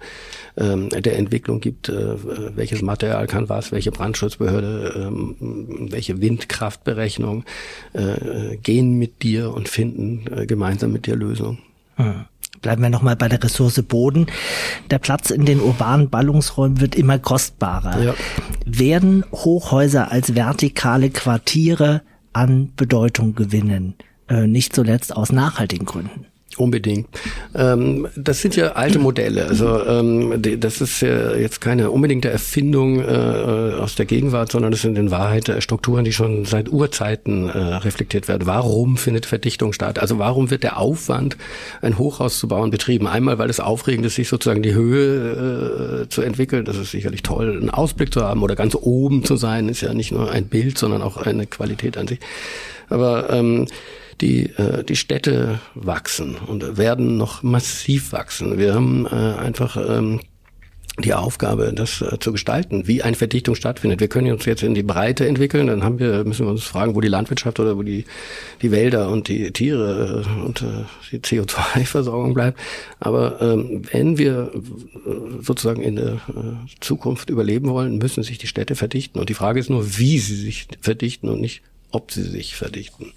ähm, 0.57 0.89
der 0.89 1.17
Entwicklung 1.17 1.59
gibt, 1.59 1.89
äh, 1.89 2.15
welches 2.55 2.81
Material 2.81 3.27
kann 3.27 3.47
was, 3.47 3.71
welche 3.71 3.91
Brandschutzbehörde, 3.91 4.93
ähm, 5.07 5.87
welche 5.91 6.19
Windkraftberechnung 6.19 7.43
äh, 7.93 8.57
gehen 8.57 8.97
mit 8.97 9.21
dir 9.21 9.53
und 9.53 9.69
finden 9.69 10.25
äh, 10.35 10.47
gemeinsam 10.47 10.91
mit 10.91 11.05
dir 11.05 11.15
Lösungen. 11.15 11.59
Hm. 11.95 12.25
Bleiben 12.61 12.81
wir 12.81 12.89
nochmal 12.89 13.15
bei 13.15 13.27
der 13.29 13.43
Ressource 13.43 13.81
Boden. 13.83 14.27
Der 14.89 14.99
Platz 14.99 15.29
in 15.29 15.45
den 15.45 15.59
urbanen 15.59 16.09
Ballungsräumen 16.09 16.79
wird 16.79 16.95
immer 16.95 17.19
kostbarer. 17.19 18.01
Ja. 18.01 18.13
Werden 18.65 19.23
Hochhäuser 19.31 20.11
als 20.11 20.35
vertikale 20.35 21.09
Quartiere 21.09 22.01
an 22.33 22.73
Bedeutung 22.75 23.35
gewinnen? 23.35 23.95
Äh, 24.29 24.47
nicht 24.47 24.73
zuletzt 24.75 25.15
aus 25.15 25.31
nachhaltigen 25.31 25.85
Gründen. 25.85 26.25
Unbedingt. 26.57 27.07
Ähm, 27.53 28.07
das 28.15 28.41
sind 28.41 28.55
ja 28.55 28.71
alte 28.71 28.97
Modelle. 28.97 29.45
Also 29.45 29.85
ähm, 29.85 30.41
das 30.59 30.81
ist 30.81 31.01
ja 31.01 31.35
jetzt 31.35 31.61
keine 31.61 31.91
unbedingte 31.91 32.29
Erfindung 32.29 32.99
äh, 32.99 33.75
aus 33.79 33.93
der 33.93 34.07
Gegenwart, 34.07 34.51
sondern 34.51 34.71
das 34.71 34.81
sind 34.81 34.97
in 34.97 35.11
Wahrheit 35.11 35.49
äh, 35.49 35.61
Strukturen, 35.61 36.03
die 36.03 36.13
schon 36.13 36.45
seit 36.45 36.69
Urzeiten 36.69 37.47
äh, 37.47 37.57
reflektiert 37.59 38.27
werden. 38.27 38.47
Warum 38.47 38.97
findet 38.97 39.27
Verdichtung 39.27 39.71
statt? 39.71 39.99
Also 39.99 40.17
warum 40.17 40.49
wird 40.49 40.63
der 40.63 40.79
Aufwand, 40.79 41.37
ein 41.83 41.99
Hochhaus 41.99 42.39
zu 42.39 42.47
bauen, 42.47 42.71
betrieben? 42.71 43.05
Einmal, 43.05 43.37
weil 43.37 43.51
es 43.51 43.59
aufregend 43.59 44.07
ist, 44.07 44.15
sich 44.15 44.27
sozusagen 44.27 44.63
die 44.63 44.73
Höhe 44.73 46.05
äh, 46.05 46.09
zu 46.09 46.23
entwickeln. 46.23 46.65
Das 46.65 46.77
ist 46.77 46.89
sicherlich 46.89 47.21
toll, 47.21 47.55
einen 47.55 47.69
Ausblick 47.69 48.11
zu 48.11 48.23
haben 48.23 48.41
oder 48.41 48.55
ganz 48.55 48.73
oben 48.73 49.23
zu 49.23 49.35
sein, 49.35 49.69
ist 49.69 49.81
ja 49.81 49.93
nicht 49.93 50.11
nur 50.11 50.31
ein 50.31 50.47
Bild, 50.47 50.79
sondern 50.79 51.03
auch 51.03 51.17
eine 51.17 51.45
Qualität 51.45 51.97
an 51.97 52.07
sich. 52.07 52.19
Aber 52.89 53.29
ähm, 53.29 53.67
die, 54.21 54.49
äh, 54.57 54.83
die 54.83 54.95
Städte 54.95 55.59
wachsen 55.75 56.35
und 56.35 56.77
werden 56.77 57.17
noch 57.17 57.43
massiv 57.43 58.11
wachsen. 58.11 58.57
Wir 58.57 58.73
haben 58.73 59.05
äh, 59.05 59.09
einfach 59.09 59.77
ähm, 59.77 60.19
die 60.99 61.13
Aufgabe, 61.13 61.73
das 61.75 62.01
äh, 62.01 62.17
zu 62.19 62.31
gestalten, 62.31 62.87
wie 62.87 63.03
eine 63.03 63.15
Verdichtung 63.15 63.53
stattfindet. 63.53 63.99
Wir 63.99 64.07
können 64.07 64.31
uns 64.31 64.45
jetzt 64.45 64.63
in 64.63 64.73
die 64.73 64.83
Breite 64.83 65.27
entwickeln, 65.27 65.67
dann 65.67 65.83
haben 65.83 65.99
wir, 65.99 66.23
müssen 66.23 66.47
wir 66.47 66.51
uns 66.51 66.63
fragen, 66.63 66.95
wo 66.95 67.01
die 67.01 67.07
Landwirtschaft 67.07 67.59
oder 67.59 67.77
wo 67.77 67.83
die, 67.83 68.05
die 68.63 68.71
Wälder 68.71 69.09
und 69.09 69.27
die 69.27 69.51
Tiere 69.51 70.25
äh, 70.25 70.45
und 70.45 70.63
äh, 70.63 70.85
die 71.11 71.19
CO2-Versorgung 71.19 72.33
bleibt. 72.33 72.59
Aber 72.99 73.39
ähm, 73.41 73.83
wenn 73.91 74.17
wir 74.17 74.51
äh, 74.53 75.09
sozusagen 75.43 75.83
in 75.83 75.97
der 75.97 76.19
Zukunft 76.79 77.29
überleben 77.29 77.69
wollen, 77.69 77.99
müssen 77.99 78.23
sich 78.23 78.39
die 78.39 78.47
Städte 78.47 78.75
verdichten. 78.75 79.19
Und 79.19 79.29
die 79.29 79.35
Frage 79.35 79.59
ist 79.59 79.69
nur, 79.69 79.99
wie 79.99 80.17
sie 80.17 80.35
sich 80.35 80.67
verdichten 80.81 81.29
und 81.29 81.41
nicht, 81.41 81.61
ob 81.91 82.11
sie 82.11 82.23
sich 82.23 82.55
verdichten. 82.55 83.13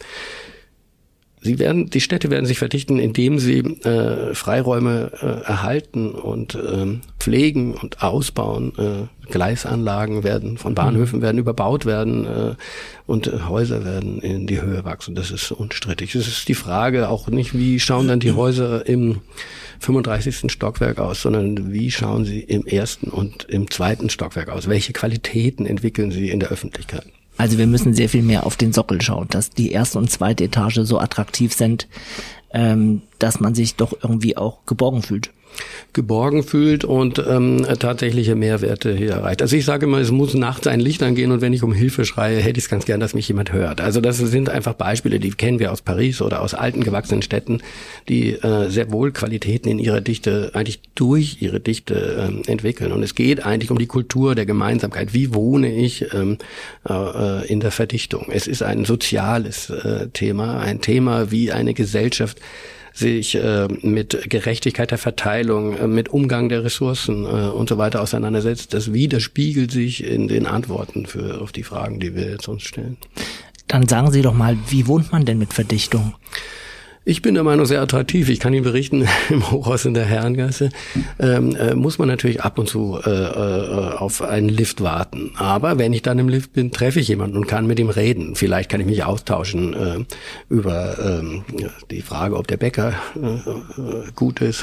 Sie 1.43 1.59
werden, 1.59 1.89
die 1.89 2.03
Städte 2.03 2.31
werden 2.31 2.45
sich 2.45 2.59
verdichten, 2.59 2.99
indem 2.99 3.39
sie 3.39 3.61
äh, 3.61 4.35
Freiräume 4.35 5.11
äh, 5.23 5.47
erhalten 5.47 6.11
und 6.11 6.55
äh, 6.55 6.99
pflegen 7.19 7.75
und 7.75 8.03
ausbauen. 8.03 8.73
Äh, 8.77 9.31
Gleisanlagen 9.31 10.23
werden 10.23 10.59
von 10.59 10.75
Bahnhöfen 10.75 11.21
mhm. 11.21 11.23
werden 11.23 11.39
überbaut 11.39 11.87
werden 11.87 12.27
äh, 12.27 12.55
und 13.07 13.29
äh, 13.29 13.41
Häuser 13.49 13.87
werden 13.87 14.21
in 14.21 14.47
die 14.47 14.61
Höhe 14.61 14.85
wachsen. 14.85 15.15
Das 15.15 15.31
ist 15.31 15.51
unstrittig. 15.51 16.15
Es 16.15 16.29
ist 16.29 16.47
die 16.49 16.55
Frage 16.55 17.09
auch 17.09 17.29
nicht, 17.29 17.57
wie 17.57 17.81
schauen 17.81 18.09
dann 18.09 18.21
die 18.21 18.33
Häuser 18.33 18.87
im 18.87 19.21
35. 19.79 20.53
Stockwerk 20.53 20.99
aus, 20.99 21.23
sondern 21.23 21.73
wie 21.73 21.91
schauen 21.91 22.27
sie 22.27 22.41
im 22.41 22.67
ersten 22.67 23.09
und 23.09 23.45
im 23.45 23.71
zweiten 23.71 24.11
Stockwerk 24.11 24.51
aus? 24.51 24.69
Welche 24.69 24.93
Qualitäten 24.93 25.65
entwickeln 25.65 26.11
sie 26.11 26.29
in 26.29 26.41
der 26.41 26.51
Öffentlichkeit? 26.51 27.07
Also 27.41 27.57
wir 27.57 27.67
müssen 27.67 27.95
sehr 27.95 28.11
viel 28.11 28.23
mehr 28.23 28.45
auf 28.45 28.59
den 28.59 28.75
Sockel 28.75 29.01
schauen, 29.01 29.27
dass 29.31 29.49
die 29.49 29.73
erste 29.73 29.97
und 29.97 30.11
zweite 30.11 30.45
Etage 30.45 30.81
so 30.83 30.99
attraktiv 30.99 31.55
sind, 31.55 31.89
ähm, 32.53 33.01
dass 33.19 33.41
man 33.41 33.55
sich 33.55 33.77
doch 33.77 33.95
irgendwie 34.03 34.37
auch 34.37 34.67
geborgen 34.67 35.01
fühlt 35.01 35.31
geborgen 35.93 36.43
fühlt 36.43 36.85
und 36.85 37.23
ähm, 37.27 37.67
tatsächliche 37.79 38.37
Mehrwerte 38.37 38.95
hier 38.95 39.13
erreicht. 39.13 39.43
Also 39.43 39.57
ich 39.57 39.65
sage 39.65 39.87
immer, 39.87 39.99
es 39.99 40.11
muss 40.11 40.35
nachts 40.35 40.67
ein 40.67 40.79
Licht 40.79 41.03
angehen 41.03 41.33
und 41.33 41.41
wenn 41.41 41.53
ich 41.53 41.63
um 41.63 41.73
Hilfe 41.73 42.05
schreie, 42.05 42.39
hätte 42.39 42.59
ich 42.59 42.65
es 42.65 42.71
ganz 42.71 42.85
gern, 42.85 43.01
dass 43.01 43.15
mich 43.15 43.27
jemand 43.27 43.53
hört. 43.53 43.81
Also 43.81 44.01
das 44.01 44.19
sind 44.19 44.51
einfach 44.51 44.75
Beispiele, 44.75 45.19
die 45.19 45.31
kennen 45.31 45.59
wir 45.59 45.73
aus 45.73 45.83
Paris 45.83 46.23
oder 46.23 46.43
aus 46.43 46.55
alten 46.55 46.85
gewachsenen 46.85 47.23
Städten, 47.23 47.61
die 48.09 48.31
äh, 48.31 48.71
sehr 48.71 48.93
wohl 48.93 49.11
Qualitäten 49.13 49.69
in 49.69 49.79
ihrer 49.79 50.01
Dichte 50.01 50.53
eigentlich 50.55 50.81
durch 50.95 51.39
ihre 51.41 51.61
Dichte 51.61 52.29
ähm, 52.29 52.43
entwickeln. 52.47 52.93
Und 52.93 53.03
es 53.03 53.15
geht 53.15 53.45
eigentlich 53.45 53.71
um 53.71 53.79
die 53.79 53.87
Kultur 53.87 54.35
der 54.35 54.47
Gemeinsamkeit. 54.47 55.13
Wie 55.13 55.35
wohne 55.35 55.73
ich 55.73 56.15
ähm, 56.15 56.39
äh, 56.89 57.47
in 57.49 57.61
der 57.61 57.73
Verdichtung? 57.73 58.27
Es 58.31 58.47
ist 58.47 58.63
ein 58.63 58.85
soziales 58.85 59.71
äh, 59.71 60.09
Thema, 60.13 60.61
ein 60.61 60.81
Thema, 60.81 61.31
wie 61.33 61.51
eine 61.51 61.75
Gesellschaft 61.75 62.39
sich 62.93 63.35
äh, 63.37 63.69
mit 63.83 64.31
Gerechtigkeit 64.31 64.91
der 64.91 64.99
Verteilung, 64.99 65.77
äh, 65.77 65.87
mit 65.87 66.09
Umgang 66.09 66.49
der 66.49 66.65
Ressourcen 66.65 67.25
äh, 67.25 67.29
und 67.29 67.69
so 67.69 67.79
weiter 67.79 68.03
auseinandersetzt, 68.03 68.75
das 68.75 68.93
widerspiegelt 68.93 69.71
sich 69.71 70.05
in 70.05 70.29
den 70.29 70.47
Antworten 70.47 71.07
für 71.07 71.41
auf 71.41 71.53
die 71.53 71.63
Fragen, 71.63 72.01
die 72.01 72.15
wir 72.15 72.31
jetzt 72.31 72.49
uns 72.49 72.63
stellen. 72.63 72.97
Dann 73.69 73.87
sagen 73.87 74.11
Sie 74.11 74.23
doch 74.23 74.35
mal, 74.35 74.57
wie 74.69 74.87
wohnt 74.87 75.13
man 75.13 75.25
denn 75.25 75.39
mit 75.39 75.53
Verdichtung? 75.53 76.15
Ich 77.07 77.23
bin 77.23 77.33
der 77.33 77.45
Meinung, 77.45 77.65
sehr 77.65 77.81
attraktiv. 77.81 78.29
Ich 78.29 78.41
kann 78.41 78.53
Ihnen 78.53 78.63
berichten, 78.63 79.09
im 79.31 79.51
Hochhaus 79.51 79.87
in 79.87 79.95
der 79.95 80.05
Herrengasse 80.05 80.69
ähm, 81.19 81.57
äh, 81.57 81.75
muss 81.75 81.99
man 81.99 82.09
natürlich 82.09 82.43
ab 82.43 82.59
und 82.59 82.69
zu 82.69 83.01
äh, 83.03 83.11
äh, 83.11 83.95
auf 83.95 84.21
einen 84.21 84.51
Lift 84.51 84.83
warten. 84.83 85.33
Aber 85.37 85.79
wenn 85.79 85.95
ich 85.95 86.03
dann 86.03 86.19
im 86.19 86.29
Lift 86.29 86.53
bin, 86.53 86.73
treffe 86.73 87.01
ich 87.01 87.09
jemanden 87.09 87.39
und 87.39 87.47
kann 87.47 87.67
mit 87.67 87.81
ihm 87.81 87.89
reden. 87.89 88.37
Vielleicht 88.37 88.71
kann 88.71 88.83
ich 88.83 88.87
mich 88.87 89.03
austauschen 89.03 89.73
äh, 89.73 90.05
über 90.51 90.99
ähm, 90.99 91.45
die 91.91 92.03
Frage, 92.03 92.37
ob 92.37 92.47
der 92.49 92.59
Bäcker 92.59 92.93
äh, 93.17 93.27
äh 93.27 94.11
gut 94.15 94.43
ist, 94.43 94.63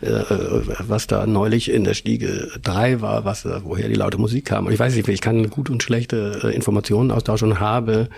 äh, 0.00 0.08
was 0.80 1.08
da 1.08 1.26
neulich 1.26 1.70
in 1.70 1.84
der 1.84 1.94
Stiege 1.94 2.48
3 2.62 3.02
war, 3.02 3.26
was, 3.26 3.46
woher 3.64 3.88
die 3.88 3.94
laute 3.94 4.16
Musik 4.16 4.46
kam. 4.46 4.66
Und 4.66 4.72
ich 4.72 4.78
weiß 4.78 4.94
nicht, 4.94 5.06
ich 5.06 5.20
kann 5.20 5.50
gut 5.50 5.68
und 5.68 5.82
schlechte 5.82 6.40
äh, 6.42 6.54
Informationen 6.54 7.10
austauschen 7.10 7.50
und 7.50 7.60
habe 7.60 8.08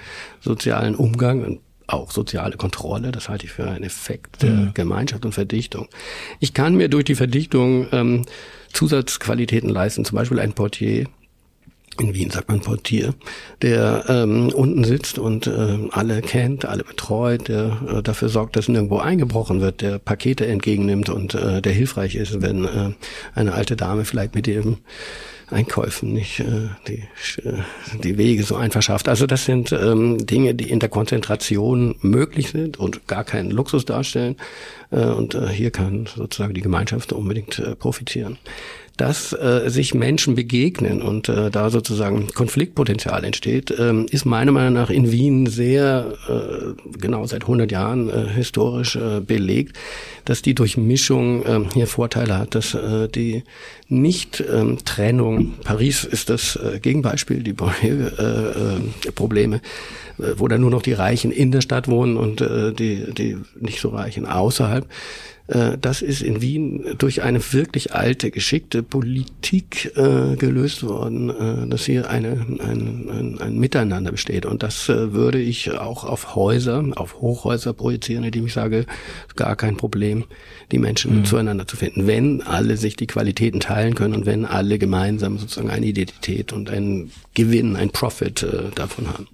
sozialen 0.40 0.94
Umgang 0.94 1.58
auch 1.92 2.10
soziale 2.10 2.56
Kontrolle. 2.56 3.12
Das 3.12 3.28
halte 3.28 3.46
ich 3.46 3.52
für 3.52 3.68
einen 3.68 3.84
Effekt 3.84 4.42
der 4.42 4.50
mhm. 4.50 4.74
Gemeinschaft 4.74 5.24
und 5.24 5.32
Verdichtung. 5.32 5.88
Ich 6.38 6.54
kann 6.54 6.74
mir 6.74 6.88
durch 6.88 7.04
die 7.04 7.14
Verdichtung 7.14 7.86
ähm, 7.92 8.26
Zusatzqualitäten 8.72 9.68
leisten, 9.68 10.04
zum 10.04 10.16
Beispiel 10.16 10.40
ein 10.40 10.52
Portier. 10.52 11.06
In 11.98 12.14
Wien 12.14 12.30
sagt 12.30 12.48
man 12.48 12.60
Portier, 12.60 13.14
der 13.62 14.04
ähm, 14.08 14.50
unten 14.54 14.84
sitzt 14.84 15.18
und 15.18 15.46
äh, 15.46 15.78
alle 15.90 16.22
kennt, 16.22 16.64
alle 16.64 16.84
betreut, 16.84 17.48
der 17.48 17.78
äh, 17.88 18.02
dafür 18.02 18.28
sorgt, 18.28 18.56
dass 18.56 18.68
nirgendwo 18.68 18.98
eingebrochen 18.98 19.60
wird, 19.60 19.82
der 19.82 19.98
Pakete 19.98 20.46
entgegennimmt 20.46 21.10
und 21.10 21.34
äh, 21.34 21.60
der 21.60 21.72
hilfreich 21.72 22.14
ist, 22.14 22.40
wenn 22.40 22.64
äh, 22.64 22.92
eine 23.34 23.52
alte 23.52 23.76
Dame 23.76 24.04
vielleicht 24.04 24.34
mit 24.34 24.46
ihrem 24.46 24.78
Einkäufen 25.50 26.12
nicht 26.12 26.40
äh, 26.40 26.68
die, 26.86 27.02
äh, 27.42 27.58
die 28.02 28.16
Wege 28.16 28.44
so 28.44 28.56
einfach 28.56 28.82
schafft. 28.82 29.08
Also 29.08 29.26
das 29.26 29.44
sind 29.44 29.72
ähm, 29.72 30.24
Dinge, 30.24 30.54
die 30.54 30.70
in 30.70 30.78
der 30.78 30.88
Konzentration 30.88 31.96
möglich 32.00 32.50
sind 32.50 32.78
und 32.78 33.08
gar 33.08 33.24
keinen 33.24 33.50
Luxus 33.50 33.84
darstellen. 33.84 34.36
Äh, 34.90 35.06
und 35.06 35.34
äh, 35.34 35.48
hier 35.48 35.70
kann 35.70 36.06
sozusagen 36.06 36.54
die 36.54 36.62
Gemeinschaft 36.62 37.12
unbedingt 37.12 37.58
äh, 37.58 37.74
profitieren 37.74 38.38
dass 38.96 39.32
äh, 39.32 39.68
sich 39.68 39.94
Menschen 39.94 40.34
begegnen 40.34 41.00
und 41.00 41.28
äh, 41.28 41.50
da 41.50 41.70
sozusagen 41.70 42.28
Konfliktpotenzial 42.28 43.24
entsteht, 43.24 43.74
ähm, 43.78 44.06
ist 44.10 44.26
meiner 44.26 44.52
Meinung 44.52 44.74
nach 44.74 44.90
in 44.90 45.10
Wien 45.10 45.46
sehr, 45.46 46.12
äh, 46.28 46.98
genau 46.98 47.24
seit 47.26 47.42
100 47.42 47.72
Jahren 47.72 48.10
äh, 48.10 48.26
historisch 48.28 48.96
äh, 48.96 49.20
belegt, 49.20 49.78
dass 50.26 50.42
die 50.42 50.54
Durchmischung 50.54 51.44
äh, 51.44 51.60
hier 51.72 51.86
Vorteile 51.86 52.36
hat, 52.36 52.54
dass 52.54 52.74
äh, 52.74 53.08
die 53.08 53.44
Nicht-Trennung, 53.88 55.38
ähm, 55.38 55.54
Paris 55.64 56.04
ist 56.04 56.30
das 56.30 56.56
äh, 56.56 56.78
Gegenbeispiel, 56.80 57.42
die 57.42 57.54
äh, 57.82 57.88
äh, 57.88 59.12
Probleme, 59.14 59.56
äh, 60.18 60.34
wo 60.36 60.46
dann 60.46 60.60
nur 60.60 60.70
noch 60.70 60.82
die 60.82 60.92
Reichen 60.92 61.30
in 61.30 61.52
der 61.52 61.60
Stadt 61.62 61.88
wohnen 61.88 62.16
und 62.16 62.40
äh, 62.40 62.72
die, 62.72 63.12
die 63.12 63.38
nicht 63.58 63.80
so 63.80 63.88
Reichen 63.88 64.26
außerhalb, 64.26 64.86
das 65.80 66.02
ist 66.02 66.22
in 66.22 66.40
Wien 66.40 66.94
durch 66.98 67.22
eine 67.22 67.40
wirklich 67.52 67.92
alte, 67.94 68.30
geschickte 68.30 68.82
Politik 68.82 69.92
äh, 69.96 70.36
gelöst 70.36 70.82
worden, 70.82 71.30
äh, 71.30 71.68
dass 71.68 71.86
hier 71.86 72.08
eine, 72.08 72.46
ein, 72.60 73.08
ein, 73.10 73.38
ein 73.40 73.58
Miteinander 73.58 74.12
besteht. 74.12 74.46
Und 74.46 74.62
das 74.62 74.88
äh, 74.88 75.12
würde 75.12 75.40
ich 75.40 75.72
auch 75.72 76.04
auf 76.04 76.34
Häuser, 76.34 76.84
auf 76.96 77.20
Hochhäuser 77.20 77.72
projizieren, 77.72 78.24
indem 78.24 78.46
ich 78.46 78.52
sage, 78.52 78.86
gar 79.36 79.56
kein 79.56 79.76
Problem, 79.76 80.24
die 80.72 80.78
Menschen 80.78 81.18
mhm. 81.18 81.24
zueinander 81.24 81.66
zu 81.66 81.76
finden, 81.76 82.06
wenn 82.06 82.42
alle 82.42 82.76
sich 82.76 82.96
die 82.96 83.06
Qualitäten 83.06 83.60
teilen 83.60 83.94
können 83.94 84.14
und 84.14 84.26
wenn 84.26 84.44
alle 84.44 84.78
gemeinsam 84.78 85.38
sozusagen 85.38 85.70
eine 85.70 85.86
Identität 85.86 86.52
und 86.52 86.70
einen 86.70 87.10
Gewinn, 87.34 87.76
ein 87.76 87.90
Profit 87.90 88.42
äh, 88.42 88.70
davon 88.74 89.08
haben. 89.08 89.26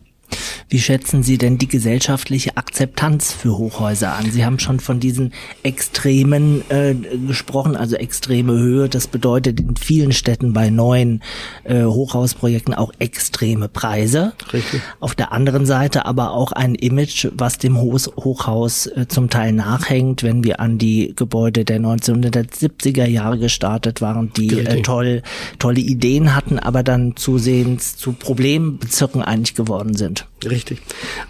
Wie 0.68 0.80
schätzen 0.80 1.22
Sie 1.22 1.38
denn 1.38 1.58
die 1.58 1.68
gesellschaftliche 1.68 2.56
Akzeptanz 2.56 3.32
für 3.32 3.56
Hochhäuser 3.56 4.14
an? 4.14 4.30
Sie 4.30 4.44
haben 4.44 4.58
schon 4.58 4.80
von 4.80 4.98
diesen 4.98 5.32
Extremen 5.62 6.62
äh, 6.70 6.94
gesprochen, 7.26 7.76
also 7.76 7.96
extreme 7.96 8.54
Höhe. 8.54 8.88
Das 8.88 9.06
bedeutet 9.06 9.60
in 9.60 9.76
vielen 9.76 10.12
Städten 10.12 10.52
bei 10.52 10.70
neuen 10.70 11.22
äh, 11.64 11.84
Hochhausprojekten 11.84 12.74
auch 12.74 12.92
extreme 12.98 13.68
Preise. 13.68 14.32
Richtig. 14.52 14.80
Auf 14.98 15.14
der 15.14 15.32
anderen 15.32 15.66
Seite 15.66 16.04
aber 16.04 16.32
auch 16.32 16.50
ein 16.50 16.74
Image, 16.74 17.28
was 17.32 17.58
dem 17.58 17.80
Hochhaus 17.80 18.86
äh, 18.86 19.06
zum 19.06 19.30
Teil 19.30 19.52
nachhängt, 19.52 20.22
wenn 20.24 20.42
wir 20.42 20.58
an 20.58 20.78
die 20.78 21.12
Gebäude 21.14 21.64
der 21.64 21.80
1970er 21.80 23.06
Jahre 23.06 23.38
gestartet 23.38 24.00
waren, 24.00 24.32
die 24.32 24.58
äh, 24.58 24.82
toll, 24.82 25.22
tolle 25.60 25.80
Ideen 25.80 26.34
hatten, 26.34 26.58
aber 26.58 26.82
dann 26.82 27.14
zusehends 27.16 27.96
zu 27.96 28.12
Problembezirken 28.12 29.22
eigentlich 29.22 29.54
geworden 29.54 29.94
sind. 29.94 30.15
Richtig. 30.44 30.78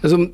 Also 0.01 0.27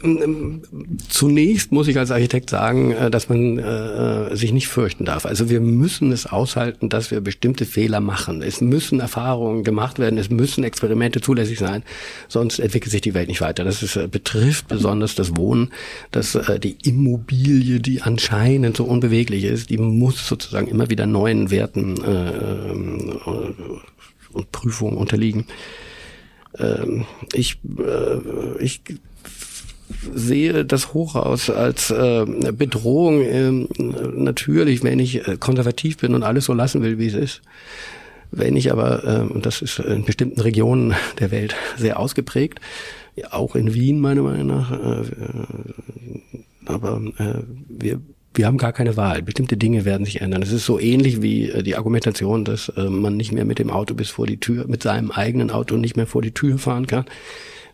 zunächst 1.08 1.72
muss 1.72 1.88
ich 1.88 1.98
als 1.98 2.12
Architekt 2.12 2.50
sagen, 2.50 2.92
äh, 2.92 3.12
dass 3.12 3.30
man 3.30 3.60
äh, 3.60 4.36
sich 4.36 4.52
nicht 4.52 4.68
fürchten 4.68 5.06
darf. 5.06 5.26
Also 5.26 5.50
wir 5.50 5.62
müssen 5.62 6.12
es 6.12 6.26
aushalten, 6.26 6.90
dass 6.90 7.12
wir 7.12 7.22
bestimmte 7.22 7.66
Fehler 7.66 8.00
machen. 8.00 8.42
Es 8.42 8.62
müssen 8.62 9.00
Erfahrungen 9.00 9.64
gemacht 9.64 10.00
werden, 10.00 10.18
es 10.18 10.30
müssen 10.30 10.64
Experimente 10.64 11.22
zulässig 11.22 11.60
sein, 11.60 11.84
sonst 12.28 12.60
entwickelt 12.60 12.92
sich 12.92 13.02
die 13.02 13.14
Welt 13.14 13.28
nicht 13.28 13.42
weiter. 13.42 13.64
Das 13.64 13.84
ist, 13.84 13.96
äh, 13.96 14.08
betrifft 14.08 14.68
besonders 14.68 15.16
das 15.16 15.38
Wohnen, 15.38 15.72
dass 16.12 16.36
äh, 16.36 16.60
die 16.60 16.78
Immobilie, 16.84 17.80
die 17.80 18.02
anscheinend 18.02 18.78
so 18.78 18.86
unbeweglich 18.86 19.44
ist, 19.44 19.70
die 19.70 19.78
muss 19.78 20.28
sozusagen 20.28 20.68
immer 20.68 20.90
wieder 20.90 21.06
neuen 21.06 21.52
Werten 21.52 21.96
äh, 22.04 22.72
äh 22.72 23.54
und 24.34 24.52
Prüfungen 24.52 24.98
unterliegen. 24.98 25.46
Ähm, 26.60 27.06
ich, 27.34 27.60
äh, 27.78 28.64
ich 28.64 28.82
sehe 30.14 30.66
das 30.66 30.94
Hochhaus 30.94 31.50
als 31.50 31.92
äh, 31.92 32.26
Bedrohung, 32.26 33.22
äh, 33.22 33.52
natürlich, 34.16 34.84
wenn 34.84 35.00
ich 35.00 35.28
äh, 35.28 35.38
konservativ 35.38 35.98
bin 35.98 36.16
und 36.16 36.24
alles 36.24 36.46
so 36.46 36.54
lassen 36.54 36.82
will, 36.82 37.00
wie 37.00 37.08
es 37.08 37.14
ist. 37.14 37.42
Wenn 38.32 38.56
ich 38.56 38.72
aber, 38.72 39.04
äh, 39.04 39.32
und 39.32 39.46
das 39.46 39.62
ist 39.62 39.80
in 39.80 40.06
bestimmten 40.06 40.42
Regionen 40.42 40.96
der 41.20 41.32
Welt 41.32 41.56
sehr 41.78 42.00
ausgeprägt, 42.00 42.60
auch 43.30 43.56
in 43.56 43.74
Wien 43.74 44.00
meiner 44.00 44.24
Meinung 44.24 44.48
nach, 44.48 44.72
äh, 44.72 45.04
aber 46.66 47.02
äh, 47.18 47.44
wir 47.68 48.02
wir 48.34 48.48
haben 48.48 48.58
gar 48.58 48.74
keine 48.74 48.98
Wahl. 48.98 49.22
Bestimmte 49.22 49.58
Dinge 49.58 49.86
werden 49.86 50.06
sich 50.06 50.22
ändern. 50.22 50.42
Es 50.42 50.52
ist 50.52 50.66
so 50.66 50.80
ähnlich 50.80 51.22
wie 51.22 51.50
äh, 51.50 51.64
die 51.64 51.76
Argumentation, 51.76 52.46
dass 52.46 52.70
äh, 52.70 52.84
man 52.84 53.18
nicht 53.18 53.32
mehr 53.32 53.46
mit 53.46 53.60
dem 53.60 53.70
Auto 53.70 53.94
bis 53.94 54.10
vor 54.10 54.28
die 54.28 54.40
Tür, 54.40 54.66
mit 54.68 54.84
seinem 54.84 55.12
eigenen 55.12 55.52
Auto 55.52 55.78
nicht 55.78 55.96
mehr 55.96 56.08
vor 56.08 56.22
die 56.22 56.32
Tür 56.32 56.58
fahren 56.58 56.88
kann. 56.88 57.06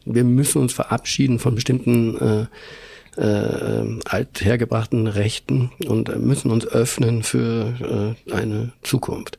Wir 0.06 0.24
müssen 0.24 0.62
uns 0.62 0.74
verabschieden 0.74 1.40
von 1.40 1.56
bestimmten 1.56 2.18
äh, 2.18 3.22
äh, 3.22 4.00
althergebrachten 4.06 5.08
Rechten 5.08 5.72
und 5.88 6.18
müssen 6.20 6.52
uns 6.52 6.66
öffnen 6.66 7.24
für 7.24 8.16
äh, 8.28 8.34
eine 8.34 8.72
Zukunft. 8.82 9.38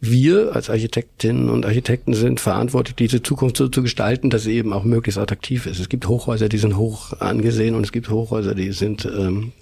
Wir 0.00 0.54
als 0.54 0.70
Architektinnen 0.70 1.50
und 1.50 1.66
Architekten 1.66 2.14
sind 2.14 2.38
verantwortlich, 2.38 2.94
diese 2.94 3.20
Zukunft 3.20 3.56
so 3.56 3.68
zu 3.68 3.82
gestalten, 3.82 4.30
dass 4.30 4.44
sie 4.44 4.54
eben 4.54 4.72
auch 4.72 4.84
möglichst 4.84 5.18
attraktiv 5.18 5.66
ist. 5.66 5.80
Es 5.80 5.88
gibt 5.88 6.06
Hochhäuser, 6.06 6.48
die 6.48 6.58
sind 6.58 6.76
hoch 6.76 7.20
angesehen 7.20 7.74
und 7.74 7.82
es 7.82 7.90
gibt 7.90 8.08
Hochhäuser, 8.08 8.54
die 8.54 8.70
sind 8.70 9.06
ähm, 9.06 9.52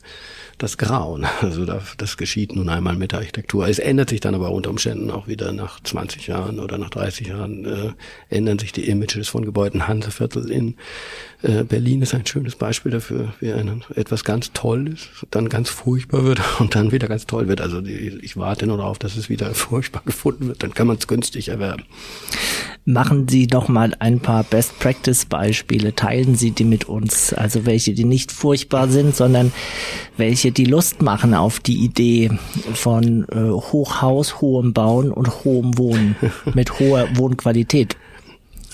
das 0.59 0.79
Grauen. 0.79 1.27
Also 1.47 1.64
das 1.64 2.16
geschieht 2.16 2.57
nun 2.57 2.69
einmal 2.69 2.97
mit 2.97 3.12
der 3.12 3.21
Architektur. 3.21 3.69
Es 3.69 3.79
ändert 3.79 4.11
sich 4.11 4.21
dann 4.21 4.35
aber 4.35 4.51
unter 4.51 4.71
Umständen 4.71 5.11
auch 5.11 5.29
wieder 5.29 5.53
nach 5.53 5.81
20 5.81 6.27
Jahren 6.27 6.59
oder 6.59 6.77
nach 6.77 6.90
30 6.90 7.29
Jahren 7.29 7.64
äh, 7.64 7.92
ändern 8.35 8.59
sich 8.59 8.73
die 8.73 8.88
Images 8.88 9.29
von 9.29 9.45
Gebäuden. 9.45 9.87
Hanseviertel 9.87 10.51
in 10.51 10.75
äh, 11.42 11.62
Berlin 11.62 12.03
ist 12.03 12.14
ein 12.14 12.27
schönes 12.27 12.57
Beispiel 12.57 12.90
dafür, 12.90 13.33
wie 13.40 13.53
ein, 13.53 13.85
etwas 13.95 14.25
ganz 14.25 14.53
Tolles 14.53 15.09
dann 15.31 15.49
ganz 15.49 15.69
furchtbar 15.69 16.25
wird 16.25 16.40
und 16.59 16.75
dann 16.75 16.90
wieder 16.90 17.09
ganz 17.09 17.27
toll 17.27 17.49
wird. 17.49 17.61
Also 17.61 17.81
die, 17.81 18.19
ich 18.23 18.37
warte 18.37 18.66
nur 18.66 18.79
darauf, 18.79 18.99
dass 18.99 19.16
es 19.16 19.29
wieder 19.29 19.47
furchtbar 19.55 20.03
gefunden 20.05 20.49
wird. 20.49 20.62
Dann 20.62 20.75
kann 20.75 20.87
man 20.87 20.97
es 20.97 21.07
günstig 21.07 21.49
erwerben. 21.49 21.85
Machen 22.88 23.27
Sie 23.27 23.49
doch 23.49 23.66
mal 23.66 23.96
ein 23.99 24.20
paar 24.20 24.44
Best 24.44 24.79
Practice 24.79 25.25
Beispiele. 25.25 25.96
Teilen 25.96 26.37
Sie 26.37 26.53
die 26.53 26.62
mit 26.62 26.85
uns. 26.85 27.33
Also 27.33 27.66
welche, 27.66 27.94
die 27.94 28.05
nicht 28.05 28.31
furchtbar 28.31 28.87
sind, 28.87 29.16
sondern 29.16 29.53
welche, 30.16 30.53
die 30.53 30.66
Lust 30.66 31.03
machen 31.03 31.35
auf 31.35 31.59
die 31.59 31.85
Idee 31.85 32.31
von 32.75 33.27
äh, 33.33 33.51
Hochhaus, 33.51 34.40
hohem 34.40 34.72
Bauen 34.72 35.11
und 35.11 35.44
hohem 35.44 35.77
Wohnen 35.77 36.14
mit 36.55 36.79
hoher 36.79 37.09
Wohnqualität. 37.16 37.96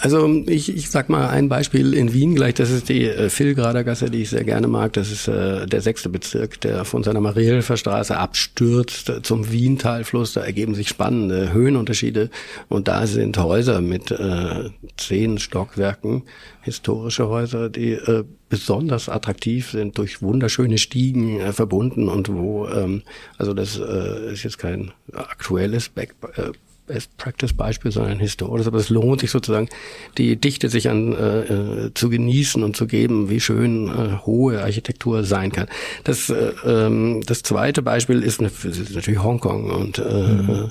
Also 0.02 0.42
ich, 0.48 0.74
ich 0.74 0.90
sag 0.90 1.08
mal 1.08 1.28
ein 1.28 1.48
Beispiel 1.48 1.94
in 1.94 2.12
Wien 2.12 2.34
gleich, 2.34 2.54
das 2.54 2.70
ist 2.70 2.88
die 2.88 3.04
äh, 3.04 3.30
Filgrader 3.30 3.84
Gasse, 3.84 4.10
die 4.10 4.22
ich 4.22 4.30
sehr 4.30 4.42
gerne 4.42 4.66
mag. 4.66 4.92
Das 4.94 5.12
ist 5.12 5.28
äh, 5.28 5.64
der 5.64 5.80
sechste 5.80 6.08
Bezirk, 6.08 6.60
der 6.60 6.84
von 6.84 7.04
seiner 7.04 7.20
Mariehilfer 7.20 7.76
Straße 7.76 8.16
abstürzt 8.16 9.12
zum 9.22 9.52
Wientalfluss. 9.52 10.32
Da 10.32 10.40
ergeben 10.40 10.74
sich 10.74 10.88
spannende 10.88 11.52
Höhenunterschiede 11.52 12.30
und 12.68 12.88
da 12.88 13.06
sind 13.06 13.38
Häuser 13.38 13.80
mit 13.80 14.10
äh, 14.10 14.70
zehn 14.96 15.38
Stockwerken, 15.38 16.24
historische 16.62 17.28
Häuser, 17.28 17.68
die 17.70 17.92
äh, 17.92 18.24
besonders 18.48 19.08
attraktiv 19.08 19.70
sind, 19.70 19.98
durch 19.98 20.20
wunderschöne 20.20 20.78
Stiegen 20.78 21.38
äh, 21.38 21.52
verbunden 21.52 22.08
und 22.08 22.28
wo, 22.28 22.66
ähm, 22.66 23.02
also 23.38 23.54
das 23.54 23.78
äh, 23.78 24.32
ist 24.32 24.42
jetzt 24.42 24.58
kein 24.58 24.90
aktuelles 25.12 25.88
Back, 25.88 26.16
äh, 26.34 26.50
Best 26.86 27.16
Practice 27.16 27.52
Beispiel, 27.52 27.92
sondern 27.92 28.18
historisch. 28.18 28.66
Aber 28.66 28.78
es 28.78 28.90
lohnt 28.90 29.20
sich 29.20 29.30
sozusagen, 29.30 29.68
die 30.18 30.36
Dichte 30.36 30.68
sich 30.68 30.88
an 30.88 31.12
äh, 31.12 31.40
äh, 31.40 31.94
zu 31.94 32.10
genießen 32.10 32.62
und 32.62 32.76
zu 32.76 32.86
geben, 32.86 33.30
wie 33.30 33.40
schön 33.40 33.88
äh, 33.88 34.18
hohe 34.26 34.62
Architektur 34.62 35.24
sein 35.24 35.52
kann. 35.52 35.68
Das 36.04 36.28
äh, 36.30 36.52
ähm, 36.64 37.22
das 37.26 37.42
zweite 37.42 37.82
Beispiel 37.82 38.22
ist, 38.22 38.40
ist 38.40 38.94
natürlich 38.94 39.22
Hongkong 39.22 39.70
und 39.70 39.98
äh, 39.98 40.02
mhm. 40.02 40.70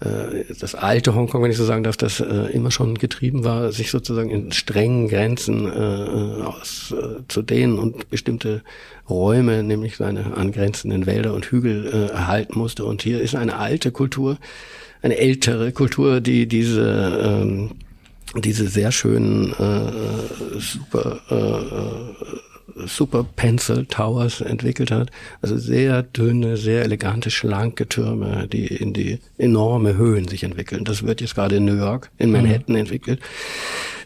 äh, 0.00 0.44
das 0.58 0.74
alte 0.74 1.14
Hongkong, 1.14 1.42
wenn 1.42 1.50
ich 1.50 1.56
so 1.56 1.64
sagen 1.64 1.84
darf, 1.84 1.96
das 1.96 2.20
äh, 2.20 2.52
immer 2.52 2.70
schon 2.70 2.96
getrieben 2.96 3.44
war, 3.44 3.72
sich 3.72 3.90
sozusagen 3.90 4.30
in 4.30 4.52
strengen 4.52 5.08
Grenzen 5.08 5.66
äh, 5.66 6.42
aus, 6.42 6.92
äh, 6.96 7.22
zu 7.28 7.42
dehnen 7.42 7.78
und 7.78 8.10
bestimmte 8.10 8.62
Räume, 9.08 9.62
nämlich 9.62 9.96
seine 9.96 10.36
angrenzenden 10.36 11.06
Wälder 11.06 11.34
und 11.34 11.46
Hügel 11.46 11.86
äh, 11.86 12.12
erhalten 12.12 12.58
musste. 12.58 12.84
Und 12.84 13.02
hier 13.02 13.20
ist 13.20 13.34
eine 13.34 13.56
alte 13.56 13.92
Kultur, 13.92 14.38
eine 15.04 15.18
ältere 15.18 15.70
Kultur, 15.70 16.20
die 16.20 16.46
diese 16.46 17.42
ähm, 17.42 17.70
diese 18.36 18.66
sehr 18.66 18.90
schönen 18.90 19.52
äh, 19.52 20.58
super 20.58 21.20
äh, 21.30 22.86
super 22.86 23.24
Pencil 23.36 23.86
Towers 23.86 24.40
entwickelt 24.40 24.90
hat. 24.90 25.10
Also 25.42 25.56
sehr 25.58 26.02
dünne, 26.02 26.56
sehr 26.56 26.82
elegante, 26.82 27.30
schlanke 27.30 27.86
Türme, 27.86 28.48
die 28.48 28.66
in 28.66 28.92
die 28.92 29.20
enorme 29.38 29.96
Höhen 29.96 30.26
sich 30.26 30.42
entwickeln. 30.42 30.84
Das 30.84 31.04
wird 31.04 31.20
jetzt 31.20 31.34
gerade 31.34 31.56
in 31.56 31.66
New 31.66 31.76
York, 31.76 32.10
in 32.18 32.32
Manhattan 32.32 32.74
mhm. 32.74 32.80
entwickelt. 32.80 33.20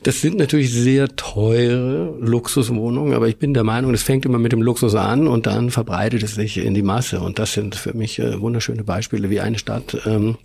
Das 0.09 0.23
sind 0.23 0.39
natürlich 0.39 0.73
sehr 0.73 1.07
teure 1.17 2.15
Luxuswohnungen, 2.19 3.13
aber 3.13 3.29
ich 3.29 3.37
bin 3.37 3.53
der 3.53 3.63
Meinung, 3.63 3.93
es 3.93 4.03
fängt 4.03 4.25
immer 4.25 4.39
mit 4.39 4.53
dem 4.53 4.63
Luxus 4.63 4.95
an 4.95 5.29
und 5.29 5.45
dann 5.45 5.71
verbreitet 5.71 6.23
es 6.23 6.35
sich 6.35 6.57
in 6.57 6.73
die 6.73 6.83
Masse. 6.83 7.21
Und 7.21 7.39
das 7.39 7.53
sind 7.53 7.75
für 7.75 7.93
mich 7.93 8.19
äh, 8.19 8.41
wunderschöne 8.41 8.85
Beispiele, 8.85 9.29
wie 9.29 9.41
eine 9.41 9.59
Stadt 9.59 9.99
ähm, 10.07 10.39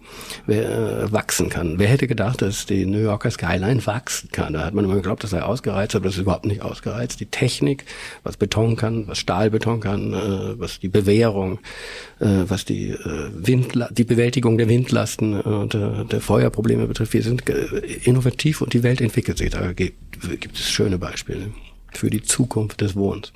wer, 0.47 1.03
äh, 1.05 1.11
wachsen 1.13 1.47
kann. 1.47 1.79
Wer 1.79 1.87
hätte 1.87 2.07
gedacht, 2.07 2.41
dass 2.41 2.65
die 2.65 2.85
New 2.85 2.99
Yorker 2.99 3.31
Skyline 3.31 3.87
wachsen 3.87 4.31
kann? 4.33 4.51
Da 4.51 4.65
hat 4.65 4.73
man 4.73 4.83
immer 4.83 4.95
geglaubt, 4.95 5.23
das 5.23 5.29
sei 5.29 5.41
ausgereizt, 5.41 5.95
aber 5.95 6.07
das 6.07 6.15
ist 6.15 6.23
überhaupt 6.23 6.45
nicht 6.45 6.61
ausgereizt. 6.61 7.21
Die 7.21 7.27
Technik, 7.27 7.85
was 8.23 8.35
Beton 8.35 8.75
kann, 8.75 9.07
was 9.07 9.17
Stahlbeton 9.19 9.79
kann, 9.79 10.11
äh, 10.11 10.59
was 10.59 10.81
die 10.81 10.89
Bewährung, 10.89 11.59
äh, 12.19 12.25
was 12.49 12.65
die 12.65 12.89
äh, 12.89 13.29
Windla 13.33 13.87
die 13.91 14.03
Bewältigung 14.03 14.57
der 14.57 14.67
Windlasten 14.67 15.39
und 15.39 15.73
äh, 15.73 16.03
der 16.03 16.19
Feuerprobleme 16.19 16.85
betrifft. 16.85 17.13
Wir 17.13 17.23
sind 17.23 17.47
äh, 17.47 17.63
innovativ 18.03 18.59
und 18.59 18.73
die 18.73 18.83
Welt 18.83 18.99
entwickelt 18.99 19.37
sich. 19.37 19.52
Da 19.53 19.71
gibt, 19.71 20.59
es 20.59 20.71
schöne 20.71 20.97
Beispiele 20.97 21.51
für 21.91 22.09
die 22.09 22.23
Zukunft 22.23 22.81
des 22.81 22.95
Wohnens. 22.95 23.31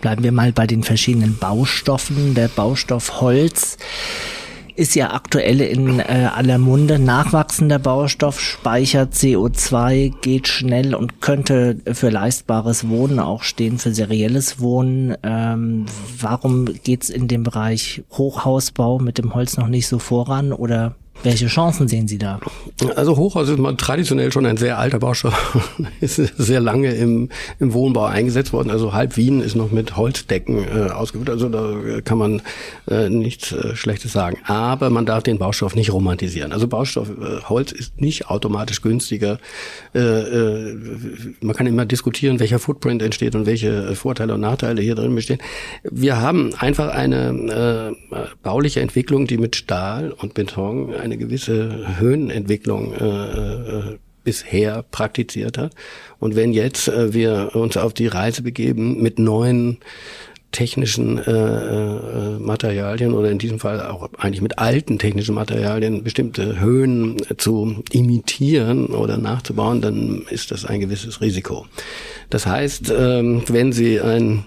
Bleiben 0.00 0.22
wir 0.22 0.30
mal 0.30 0.52
bei 0.52 0.68
den 0.68 0.84
verschiedenen 0.84 1.36
Baustoffen. 1.36 2.34
Der 2.34 2.46
Baustoff 2.46 3.20
Holz 3.20 3.76
ist 4.76 4.94
ja 4.94 5.12
aktuell 5.12 5.60
in 5.60 5.98
äh, 5.98 6.28
aller 6.32 6.58
Munde. 6.58 7.00
Nachwachsender 7.00 7.80
Baustoff 7.80 8.40
speichert 8.40 9.14
CO2, 9.14 10.14
geht 10.20 10.46
schnell 10.46 10.94
und 10.94 11.20
könnte 11.20 11.78
für 11.92 12.10
leistbares 12.10 12.88
Wohnen 12.88 13.18
auch 13.18 13.42
stehen, 13.42 13.78
für 13.78 13.92
serielles 13.92 14.60
Wohnen. 14.60 15.16
Ähm, 15.24 15.86
warum 16.20 16.66
geht's 16.84 17.10
in 17.10 17.26
dem 17.26 17.42
Bereich 17.42 18.04
Hochhausbau 18.12 19.00
mit 19.00 19.18
dem 19.18 19.34
Holz 19.34 19.56
noch 19.56 19.66
nicht 19.66 19.88
so 19.88 19.98
voran 19.98 20.52
oder 20.52 20.94
welche 21.22 21.46
Chancen 21.48 21.88
sehen 21.88 22.06
Sie 22.06 22.18
da? 22.18 22.40
Also 22.94 23.16
Hochhaus 23.16 23.48
ist 23.48 23.58
mal 23.58 23.74
traditionell 23.76 24.30
schon 24.32 24.46
ein 24.46 24.56
sehr 24.56 24.78
alter 24.78 24.98
Baustoff, 24.98 25.76
ist 26.00 26.16
sehr 26.16 26.60
lange 26.60 26.94
im, 26.94 27.28
im 27.58 27.72
Wohnbau 27.72 28.04
eingesetzt 28.04 28.52
worden. 28.52 28.70
Also 28.70 28.92
halb 28.92 29.16
Wien 29.16 29.40
ist 29.40 29.56
noch 29.56 29.72
mit 29.72 29.96
Holzdecken 29.96 30.64
äh, 30.64 30.90
ausgeführt. 30.90 31.30
Also 31.30 31.48
da 31.48 32.00
kann 32.04 32.18
man 32.18 32.42
äh, 32.88 33.08
nichts 33.08 33.52
äh, 33.52 33.74
Schlechtes 33.74 34.12
sagen. 34.12 34.38
Aber 34.44 34.90
man 34.90 35.06
darf 35.06 35.24
den 35.24 35.38
Baustoff 35.38 35.74
nicht 35.74 35.92
romantisieren. 35.92 36.52
Also 36.52 36.68
Baustoff 36.68 37.08
äh, 37.08 37.42
Holz 37.48 37.72
ist 37.72 38.00
nicht 38.00 38.28
automatisch 38.28 38.80
günstiger. 38.80 39.38
Äh, 39.94 39.98
äh, 39.98 40.76
man 41.40 41.56
kann 41.56 41.66
immer 41.66 41.84
diskutieren, 41.84 42.38
welcher 42.38 42.60
Footprint 42.60 43.02
entsteht 43.02 43.34
und 43.34 43.46
welche 43.46 43.94
Vorteile 43.96 44.34
und 44.34 44.40
Nachteile 44.40 44.82
hier 44.82 44.94
drin 44.94 45.14
bestehen. 45.14 45.40
Wir 45.82 46.20
haben 46.20 46.54
einfach 46.54 46.88
eine 46.90 47.92
äh, 48.12 48.18
bauliche 48.42 48.80
Entwicklung, 48.80 49.26
die 49.26 49.38
mit 49.38 49.56
Stahl 49.56 50.12
und 50.12 50.34
Beton 50.34 50.92
eine 51.08 51.18
gewisse 51.18 51.98
Höhenentwicklung 51.98 52.94
äh, 52.94 53.04
äh, 53.04 53.98
bisher 54.24 54.84
praktiziert 54.90 55.58
hat. 55.58 55.74
Und 56.18 56.36
wenn 56.36 56.52
jetzt 56.52 56.88
äh, 56.88 57.14
wir 57.14 57.50
uns 57.54 57.76
auf 57.76 57.94
die 57.94 58.06
Reise 58.06 58.42
begeben 58.42 59.00
mit 59.02 59.18
neuen 59.18 59.78
technischen 60.50 61.18
äh, 61.18 61.30
äh, 61.30 62.38
Materialien 62.38 63.12
oder 63.12 63.30
in 63.30 63.38
diesem 63.38 63.58
Fall 63.58 63.80
auch 63.82 64.08
eigentlich 64.18 64.40
mit 64.40 64.58
alten 64.58 64.98
technischen 64.98 65.34
Materialien 65.34 66.02
bestimmte 66.02 66.58
Höhen 66.58 67.16
zu 67.36 67.82
imitieren 67.92 68.86
oder 68.86 69.18
nachzubauen, 69.18 69.82
dann 69.82 70.22
ist 70.30 70.50
das 70.50 70.64
ein 70.64 70.80
gewisses 70.80 71.20
Risiko. 71.20 71.66
Das 72.30 72.46
heißt, 72.46 72.92
ähm, 72.96 73.42
wenn 73.48 73.72
Sie 73.72 74.00
ein 74.00 74.46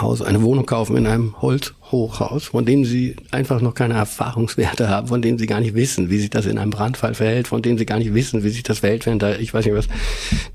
Haus, 0.00 0.22
eine 0.22 0.42
Wohnung 0.42 0.66
kaufen 0.66 0.96
in 0.96 1.06
einem 1.06 1.40
Holzhochhaus, 1.40 2.44
von 2.44 2.64
dem 2.64 2.84
sie 2.84 3.16
einfach 3.30 3.60
noch 3.60 3.74
keine 3.74 3.94
Erfahrungswerte 3.94 4.88
haben, 4.88 5.08
von 5.08 5.22
denen 5.22 5.38
sie 5.38 5.46
gar 5.46 5.60
nicht 5.60 5.74
wissen, 5.74 6.10
wie 6.10 6.18
sich 6.18 6.30
das 6.30 6.46
in 6.46 6.58
einem 6.58 6.70
Brandfall 6.70 7.14
verhält, 7.14 7.48
von 7.48 7.62
denen 7.62 7.78
sie 7.78 7.86
gar 7.86 7.98
nicht 7.98 8.14
wissen, 8.14 8.44
wie 8.44 8.50
sich 8.50 8.62
das 8.62 8.80
verhält, 8.80 9.06
wenn 9.06 9.18
da, 9.18 9.36
ich 9.36 9.54
weiß 9.54 9.64
nicht 9.64 9.74
was, 9.74 9.88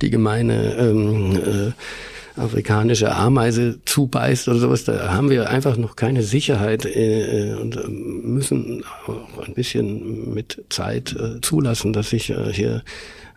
die 0.02 0.10
gemeine 0.10 0.76
ähm, 0.76 1.36
äh, 1.36 1.72
afrikanische 2.36 3.14
Ameise 3.14 3.80
zubeißt 3.86 4.48
oder 4.48 4.60
sowas, 4.60 4.84
da 4.84 5.14
haben 5.14 5.30
wir 5.30 5.50
einfach 5.50 5.78
noch 5.78 5.96
keine 5.96 6.24
Sicherheit 6.24 6.86
äh, 6.86 7.56
und 7.60 7.78
äh, 7.78 7.88
müssen 7.88 8.84
auch 9.08 9.46
ein 9.46 9.54
bisschen 9.54 10.34
mit 10.34 10.64
Zeit 10.70 11.14
äh, 11.14 11.42
zulassen, 11.42 11.94
dass 11.94 12.12
sich 12.12 12.30
äh, 12.30 12.54
hier 12.54 12.84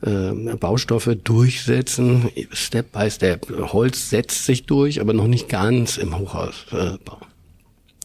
äh, 0.02 0.33
Baustoffe 0.57 1.16
durchsetzen, 1.22 2.31
Step 2.52 2.92
by 2.92 3.11
Step. 3.11 3.46
Holz 3.72 4.11
setzt 4.11 4.46
sich 4.46 4.66
durch, 4.66 5.00
aber 5.00 5.12
noch 5.12 5.28
nicht 5.28 5.48
ganz 5.48 5.96
im 5.96 6.18
Hochhausbau. 6.18 7.18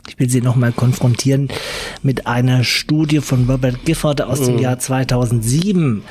Ich 0.07 0.17
will 0.19 0.29
Sie 0.29 0.41
nochmal 0.41 0.71
konfrontieren 0.71 1.49
mit 2.01 2.27
einer 2.27 2.63
Studie 2.63 3.19
von 3.19 3.49
Robert 3.49 3.83
Gifford 3.83 4.21
aus 4.21 4.41
dem 4.41 4.55
mhm. 4.55 4.61
Jahr 4.61 4.79
2007. 4.79 6.03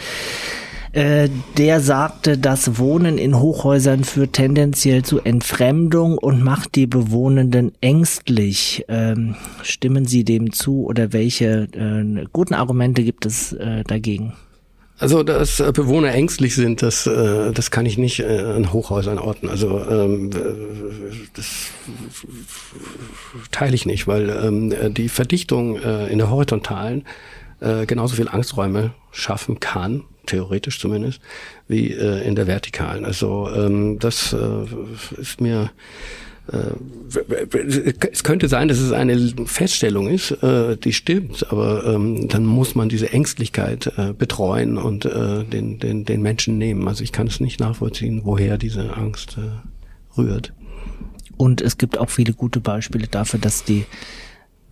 Äh, 0.97 1.29
der 1.59 1.81
sagte, 1.81 2.39
das 2.39 2.79
Wohnen 2.79 3.19
in 3.19 3.39
Hochhäusern 3.39 4.03
führt 4.03 4.33
tendenziell 4.33 5.03
zu 5.03 5.21
Entfremdung 5.21 6.17
und 6.17 6.43
macht 6.43 6.75
die 6.75 6.87
Bewohnenden 6.87 7.73
ängstlich. 7.83 8.83
Ähm, 8.89 9.35
stimmen 9.63 10.07
Sie 10.07 10.25
dem 10.25 10.55
zu 10.55 10.87
oder 10.87 11.13
welche 11.13 11.69
äh, 11.75 12.25
guten 12.33 12.55
Argumente 12.55 13.05
gibt 13.05 13.27
es 13.27 13.53
äh, 13.53 13.85
dagegen? 13.85 14.33
Also, 14.99 15.23
dass 15.23 15.59
Bewohner 15.75 16.13
ängstlich 16.15 16.55
sind, 16.55 16.81
das, 16.81 17.07
äh, 17.07 17.53
das 17.53 17.71
kann 17.71 17.85
ich 17.85 17.99
nicht 17.99 18.21
äh, 18.21 18.39
an 18.41 18.73
Hochhäusern 18.73 19.19
orten. 19.19 19.51
Also 19.51 19.79
ähm, 19.79 20.31
das 21.35 21.73
teile 23.51 23.75
ich 23.75 23.85
nicht, 23.85 24.09
weil 24.09 24.31
ähm, 24.31 24.95
die 24.95 25.11
Verdichtung 25.11 25.77
in 25.77 26.17
der 26.17 26.31
horizontalen 26.31 27.05
genauso 27.87 28.17
viel 28.17 28.29
Angsträume 28.29 28.93
schaffen 29.13 29.61
kann, 29.61 30.05
theoretisch 30.27 30.79
zumindest, 30.81 31.21
wie 31.69 31.89
in 31.89 32.35
der 32.35 32.47
vertikalen. 32.47 33.05
Also 33.05 33.49
ähm, 33.55 33.99
das 33.99 34.37
ist 35.17 35.41
mir 35.41 35.71
äh, 36.53 38.09
es 38.13 38.23
könnte 38.23 38.49
sein, 38.49 38.69
dass 38.69 38.79
es 38.79 38.93
eine 38.93 39.19
Feststellung 39.47 40.09
ist, 40.09 40.31
äh, 40.43 40.77
die 40.77 40.93
stimmt, 40.93 41.51
aber 41.51 41.85
ähm, 41.87 42.29
dann 42.29 42.45
muss 42.45 42.75
man 42.75 42.89
diese 42.89 43.13
Ängstlichkeit 43.13 43.93
äh, 43.97 44.13
betreuen 44.13 44.79
und 44.79 45.05
den, 45.05 45.79
den, 45.79 46.05
den 46.05 46.23
Menschen 46.23 46.59
nehmen. 46.59 46.87
Also 46.89 47.03
ich 47.03 47.13
kann 47.13 47.27
es 47.27 47.41
nicht 47.41 47.61
nachvollziehen, 47.61 48.23
woher 48.25 48.59
diese 48.59 48.97
Angst 48.97 49.39
rührt. 50.17 50.53
Und 51.37 51.61
es 51.61 51.79
gibt 51.79 51.99
auch 51.99 52.11
viele 52.11 52.33
gute 52.33 52.61
Beispiele 52.61 53.07
dafür, 53.07 53.39
dass 53.39 53.65
die 53.65 53.85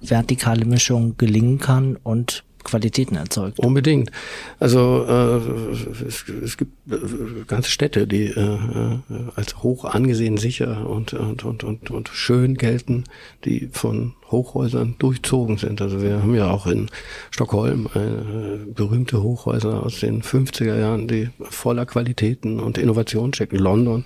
vertikale 0.00 0.64
Mischung 0.64 1.16
gelingen 1.18 1.58
kann 1.58 1.96
und 2.02 2.44
Qualitäten 2.64 3.16
erzeugt. 3.16 3.58
Unbedingt. 3.58 4.10
Also 4.58 5.04
äh, 5.08 6.06
es, 6.06 6.24
es 6.28 6.56
gibt 6.56 6.72
äh, 6.90 7.44
ganze 7.46 7.70
Städte, 7.70 8.06
die 8.06 8.24
äh, 8.24 8.40
äh, 8.40 8.98
als 9.36 9.62
hoch 9.62 9.84
angesehen 9.84 10.36
sicher 10.36 10.88
und, 10.88 11.12
und, 11.12 11.44
und, 11.44 11.64
und, 11.64 11.90
und 11.90 12.08
schön 12.08 12.56
gelten, 12.56 13.04
die 13.44 13.68
von 13.72 14.14
Hochhäusern 14.30 14.96
durchzogen 14.98 15.58
sind. 15.58 15.80
Also 15.80 16.02
wir 16.02 16.22
haben 16.22 16.34
ja 16.34 16.50
auch 16.50 16.66
in 16.66 16.88
Stockholm 17.30 17.88
äh, 17.94 18.64
berühmte 18.72 19.22
Hochhäuser 19.22 19.82
aus 19.84 20.00
den 20.00 20.22
50er 20.22 20.78
Jahren, 20.78 21.06
die 21.06 21.30
voller 21.40 21.86
Qualitäten 21.86 22.58
und 22.60 22.78
Innovation 22.78 23.32
stecken. 23.32 23.58
London. 23.58 24.04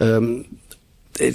Ähm, 0.00 0.46
äh, 1.18 1.32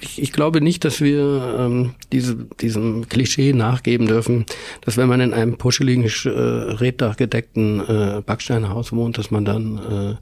ich, 0.00 0.22
ich 0.22 0.32
glaube 0.32 0.60
nicht, 0.60 0.84
dass 0.84 1.00
wir 1.00 1.56
ähm, 1.58 1.94
diese, 2.12 2.36
diesem 2.60 3.08
Klischee 3.08 3.52
nachgeben 3.52 4.06
dürfen, 4.06 4.46
dass 4.80 4.96
wenn 4.96 5.08
man 5.08 5.20
in 5.20 5.34
einem 5.34 5.56
puscheligen, 5.56 6.04
äh, 6.04 6.28
reddachgedeckten 6.28 7.80
äh, 7.80 8.22
Backsteinhaus 8.24 8.92
wohnt, 8.92 9.18
dass 9.18 9.30
man 9.30 9.44
dann 9.44 10.18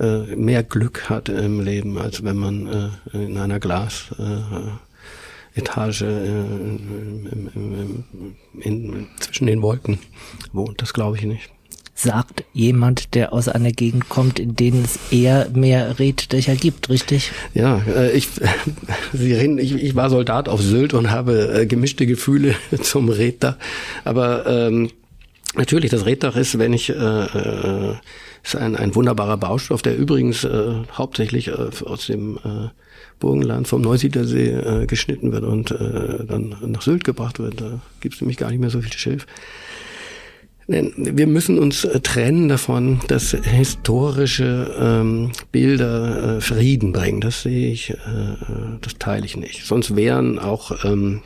äh, 0.00 0.04
äh, 0.04 0.36
mehr 0.36 0.62
Glück 0.62 1.08
hat 1.10 1.28
im 1.28 1.60
Leben, 1.60 1.98
als 1.98 2.24
wenn 2.24 2.36
man 2.36 2.66
äh, 2.66 3.16
in 3.16 3.36
einer 3.38 3.60
Glas 3.60 4.14
äh, 4.18 5.58
Etage 5.58 6.02
äh, 6.02 6.26
im, 6.26 7.28
im, 7.54 8.04
im, 8.14 8.34
in, 8.60 9.06
zwischen 9.20 9.46
den 9.46 9.62
Wolken 9.62 9.98
wohnt. 10.52 10.80
Das 10.80 10.94
glaube 10.94 11.16
ich 11.18 11.24
nicht 11.24 11.50
sagt 11.94 12.44
jemand, 12.52 13.14
der 13.14 13.32
aus 13.32 13.48
einer 13.48 13.70
Gegend 13.70 14.08
kommt, 14.08 14.38
in 14.38 14.56
denen 14.56 14.84
es 14.84 15.12
eher 15.12 15.48
mehr 15.54 15.98
Reddächer 15.98 16.56
gibt, 16.56 16.88
richtig? 16.88 17.32
Ja, 17.54 17.82
äh, 17.94 18.12
ich, 18.12 18.28
Sie 19.12 19.34
reden, 19.34 19.58
ich, 19.58 19.74
ich 19.74 19.94
war 19.94 20.10
Soldat 20.10 20.48
auf 20.48 20.62
Sylt 20.62 20.94
und 20.94 21.10
habe 21.10 21.60
äh, 21.60 21.66
gemischte 21.66 22.06
Gefühle 22.06 22.54
zum 22.82 23.08
Reddach. 23.08 23.56
Aber 24.04 24.46
ähm, 24.46 24.90
natürlich, 25.54 25.90
das 25.90 26.06
Reddach 26.06 26.36
ist, 26.36 26.58
wenn 26.58 26.72
ich 26.72 26.88
äh, 26.90 26.94
äh, 26.94 27.94
ist 28.42 28.56
ein, 28.56 28.74
ein 28.76 28.94
wunderbarer 28.94 29.36
Baustoff, 29.36 29.82
der 29.82 29.96
übrigens 29.96 30.44
äh, 30.44 30.74
hauptsächlich 30.92 31.48
äh, 31.48 31.70
aus 31.84 32.06
dem 32.06 32.38
äh, 32.38 32.68
Burgenland 33.20 33.68
vom 33.68 33.82
Neusiedlersee 33.82 34.50
äh, 34.50 34.86
geschnitten 34.86 35.30
wird 35.30 35.44
und 35.44 35.70
äh, 35.70 36.24
dann 36.26 36.56
nach 36.66 36.82
Sylt 36.82 37.04
gebracht 37.04 37.38
wird. 37.38 37.60
Da 37.60 37.80
gibt 38.00 38.16
es 38.16 38.20
nämlich 38.20 38.36
gar 38.36 38.50
nicht 38.50 38.58
mehr 38.58 38.70
so 38.70 38.80
viel 38.80 38.92
Schilf. 38.92 39.26
Wir 40.66 41.26
müssen 41.26 41.58
uns 41.58 41.84
äh, 41.84 42.00
trennen 42.00 42.48
davon, 42.48 43.00
dass 43.08 43.32
historische 43.32 44.74
ähm, 44.78 45.32
Bilder 45.50 46.36
äh, 46.36 46.40
Frieden 46.40 46.92
bringen. 46.92 47.20
Das 47.20 47.42
sehe 47.42 47.72
ich, 47.72 47.90
äh, 47.90 47.96
das 48.80 48.94
teile 48.98 49.26
ich 49.26 49.36
nicht. 49.36 49.64
Sonst 49.64 49.96
wären 49.96 50.38
auch 50.38 50.84
ähm, 50.84 51.22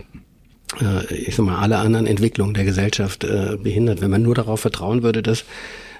äh, 0.80 1.14
ich 1.14 1.36
sag 1.36 1.46
mal, 1.46 1.58
alle 1.58 1.78
anderen 1.78 2.06
Entwicklungen 2.06 2.54
der 2.54 2.64
Gesellschaft 2.64 3.24
äh, 3.24 3.56
behindert, 3.62 4.00
wenn 4.00 4.10
man 4.10 4.22
nur 4.22 4.34
darauf 4.34 4.60
vertrauen 4.60 5.02
würde, 5.02 5.22
dass 5.22 5.44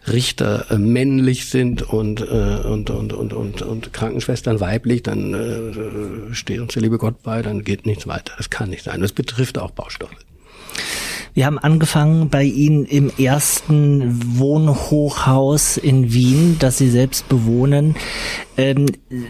Richter 0.08 0.66
äh, 0.70 0.78
männlich 0.78 1.46
sind 1.46 1.82
und, 1.82 2.20
äh, 2.20 2.60
und, 2.64 2.90
und, 2.90 3.12
und, 3.12 3.32
und, 3.32 3.62
und 3.62 3.92
Krankenschwestern 3.92 4.60
weiblich, 4.60 5.02
dann 5.02 5.34
äh, 5.34 6.34
steht 6.34 6.60
uns 6.60 6.74
der 6.74 6.82
liebe 6.82 6.98
Gott 6.98 7.22
bei, 7.22 7.42
dann 7.42 7.64
geht 7.64 7.86
nichts 7.86 8.06
weiter. 8.06 8.34
Das 8.36 8.50
kann 8.50 8.70
nicht 8.70 8.84
sein. 8.84 9.00
Das 9.00 9.12
betrifft 9.12 9.58
auch 9.58 9.70
Baustoffe. 9.70 10.16
Wir 11.36 11.44
haben 11.44 11.58
angefangen 11.58 12.30
bei 12.30 12.44
Ihnen 12.44 12.86
im 12.86 13.12
ersten 13.18 14.38
Wohnhochhaus 14.38 15.76
in 15.76 16.10
Wien, 16.14 16.56
das 16.60 16.78
Sie 16.78 16.88
selbst 16.88 17.28
bewohnen. 17.28 17.94
Ähm, 18.56 18.86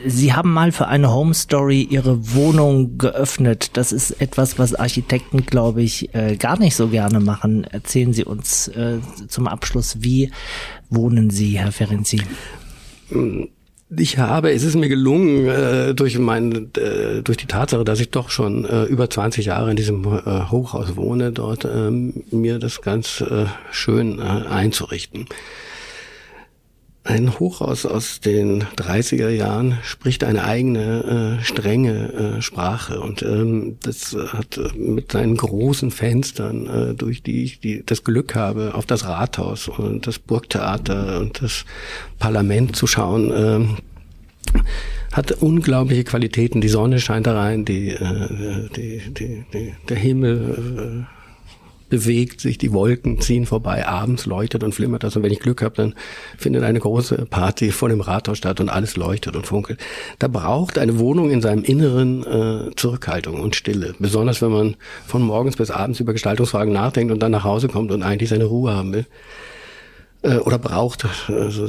Sie 0.07 0.33
haben 0.33 0.53
mal 0.53 0.71
für 0.71 0.87
eine 0.87 1.13
Home 1.13 1.35
Story 1.35 1.83
Ihre 1.83 2.33
Wohnung 2.33 2.97
geöffnet. 2.97 3.71
Das 3.73 3.91
ist 3.91 4.13
etwas, 4.21 4.57
was 4.57 4.77
Architekten, 4.77 5.47
glaube 5.47 5.83
ich, 5.83 6.15
äh, 6.15 6.37
gar 6.37 6.61
nicht 6.61 6.77
so 6.77 6.87
gerne 6.87 7.19
machen. 7.19 7.65
Erzählen 7.65 8.13
Sie 8.13 8.25
uns 8.25 8.69
äh, 8.69 8.99
zum 9.27 9.49
Abschluss, 9.49 9.97
wie 10.01 10.31
wohnen 10.89 11.31
Sie, 11.31 11.59
Herr 11.59 11.73
Ferenzi? 11.73 12.23
Ich 13.89 14.19
habe, 14.19 14.51
es 14.51 14.65
ist 14.65 14.75
mir 14.75 14.89
gelungen, 14.89 15.47
äh, 15.47 15.95
durch 15.95 16.19
mein, 16.19 16.73
äh, 16.77 17.23
durch 17.23 17.37
die 17.37 17.47
Tatsache, 17.47 17.85
dass 17.85 18.01
ich 18.01 18.11
doch 18.11 18.31
schon 18.31 18.65
äh, 18.65 18.83
über 18.85 19.09
20 19.09 19.47
Jahre 19.47 19.71
in 19.71 19.77
diesem 19.77 20.05
äh, 20.05 20.51
Hochhaus 20.51 20.97
wohne, 20.97 21.31
dort 21.31 21.65
äh, 21.65 21.91
mir 21.91 22.59
das 22.59 22.83
ganz 22.83 23.21
äh, 23.21 23.47
schön 23.71 24.19
äh, 24.19 24.23
einzurichten. 24.23 25.27
Ein 27.07 27.39
Hochhaus 27.39 27.87
aus 27.87 28.19
den 28.19 28.65
30er 28.65 29.29
Jahren 29.29 29.79
spricht 29.85 30.25
eine 30.25 30.43
eigene, 30.43 31.39
äh, 31.39 31.45
strenge 31.45 32.39
äh, 32.39 32.43
Sprache 32.43 33.01
und 33.01 33.23
ähm, 33.23 33.77
das 33.81 34.17
hat 34.33 34.59
äh, 34.59 34.77
mit 34.77 35.13
seinen 35.13 35.37
großen 35.37 35.93
Fenstern, 35.93 36.67
äh, 36.67 36.95
durch 36.95 37.23
die 37.23 37.45
ich 37.45 37.61
die, 37.61 37.85
das 37.87 38.03
Glück 38.03 38.35
habe, 38.35 38.75
auf 38.75 38.87
das 38.87 39.05
Rathaus 39.05 39.69
und 39.69 40.09
das 40.09 40.19
Burgtheater 40.19 41.21
und 41.21 41.41
das 41.41 41.65
Parlament 42.19 42.75
zu 42.75 42.89
schauen, 42.89 43.31
äh, 43.31 44.61
hat 45.13 45.31
unglaubliche 45.31 46.03
Qualitäten. 46.03 46.61
Die 46.61 46.69
Sonne 46.69 46.99
scheint 46.99 47.29
da 47.29 47.39
rein, 47.39 47.65
die, 47.65 47.91
äh, 47.91 48.69
die, 48.75 49.01
die, 49.15 49.45
die 49.53 49.75
der 49.89 49.97
Himmel 49.97 51.07
äh, 51.09 51.16
bewegt 51.89 52.41
sich, 52.41 52.59
die 52.59 52.73
Wolken 52.73 53.21
ziehen 53.21 53.47
vorbei, 53.47 53.87
abends 53.87 54.27
leuchtet 54.27 54.65
und 54.65 54.75
flimmert 54.75 55.05
das. 55.05 55.17
Und 55.17 55.23
wenn 55.23 55.33
ich 55.33 55.41
Glück 55.41 55.63
habe, 55.63 55.75
dann 55.75 55.95
findet 56.37 56.65
eine 56.65 56.81
große 56.81 57.27
Party 57.27 57.71
vor 57.71 57.89
dem 57.89 58.01
Rathaus 58.01 58.39
statt 58.39 58.61
und 58.61 58.69
alles 58.69 58.97
leuchtet 58.97 59.37
und 59.37 59.47
funkelt. 59.47 59.81
Da 60.19 60.29
braucht 60.29 60.79
eine 60.79 60.99
Wohnung 60.99 61.31
in 61.31 61.41
seinem 61.41 61.63
Inneren 61.63 62.25
äh, 62.25 62.75
Zurückhaltung 62.77 63.41
und 63.41 63.55
Stille. 63.57 63.95
Besonders 63.99 64.43
wenn 64.43 64.51
man 64.51 64.77
von 65.07 65.23
morgens 65.23 65.57
bis 65.57 65.71
abends 65.71 66.01
über 66.01 66.13
Gestaltungsfragen 66.13 66.73
nachdenkt 66.73 67.13
und 67.13 67.21
dann 67.21 67.33
nach 67.33 67.45
Hause 67.45 67.69
kommt 67.69 67.93
und 67.93 68.03
eigentlich 68.03 68.31
seine 68.31 68.45
Ruhe 68.45 68.75
haben 68.75 68.93
will 68.93 69.07
äh, 70.27 70.39
oder 70.39 70.59
braucht, 70.59 71.07
also 71.29 71.69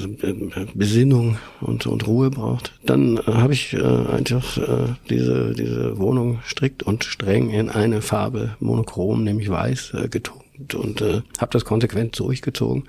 Besinnung 0.73 1.37
und, 1.61 1.85
und 1.85 2.07
Ruhe 2.07 2.29
braucht, 2.29 2.73
dann 2.85 3.19
habe 3.25 3.53
ich 3.53 3.73
äh, 3.73 3.81
einfach 3.81 4.57
äh, 4.57 4.93
diese, 5.09 5.53
diese 5.53 5.97
Wohnung 5.97 6.39
strikt 6.45 6.83
und 6.83 7.03
streng 7.03 7.49
in 7.49 7.69
eine 7.69 8.01
Farbe 8.01 8.55
monochrom, 8.59 9.23
nämlich 9.23 9.49
weiß, 9.49 9.93
äh, 9.93 10.07
getont 10.09 10.73
und 10.73 11.01
äh, 11.01 11.21
habe 11.39 11.51
das 11.51 11.65
konsequent 11.65 12.19
durchgezogen. 12.19 12.85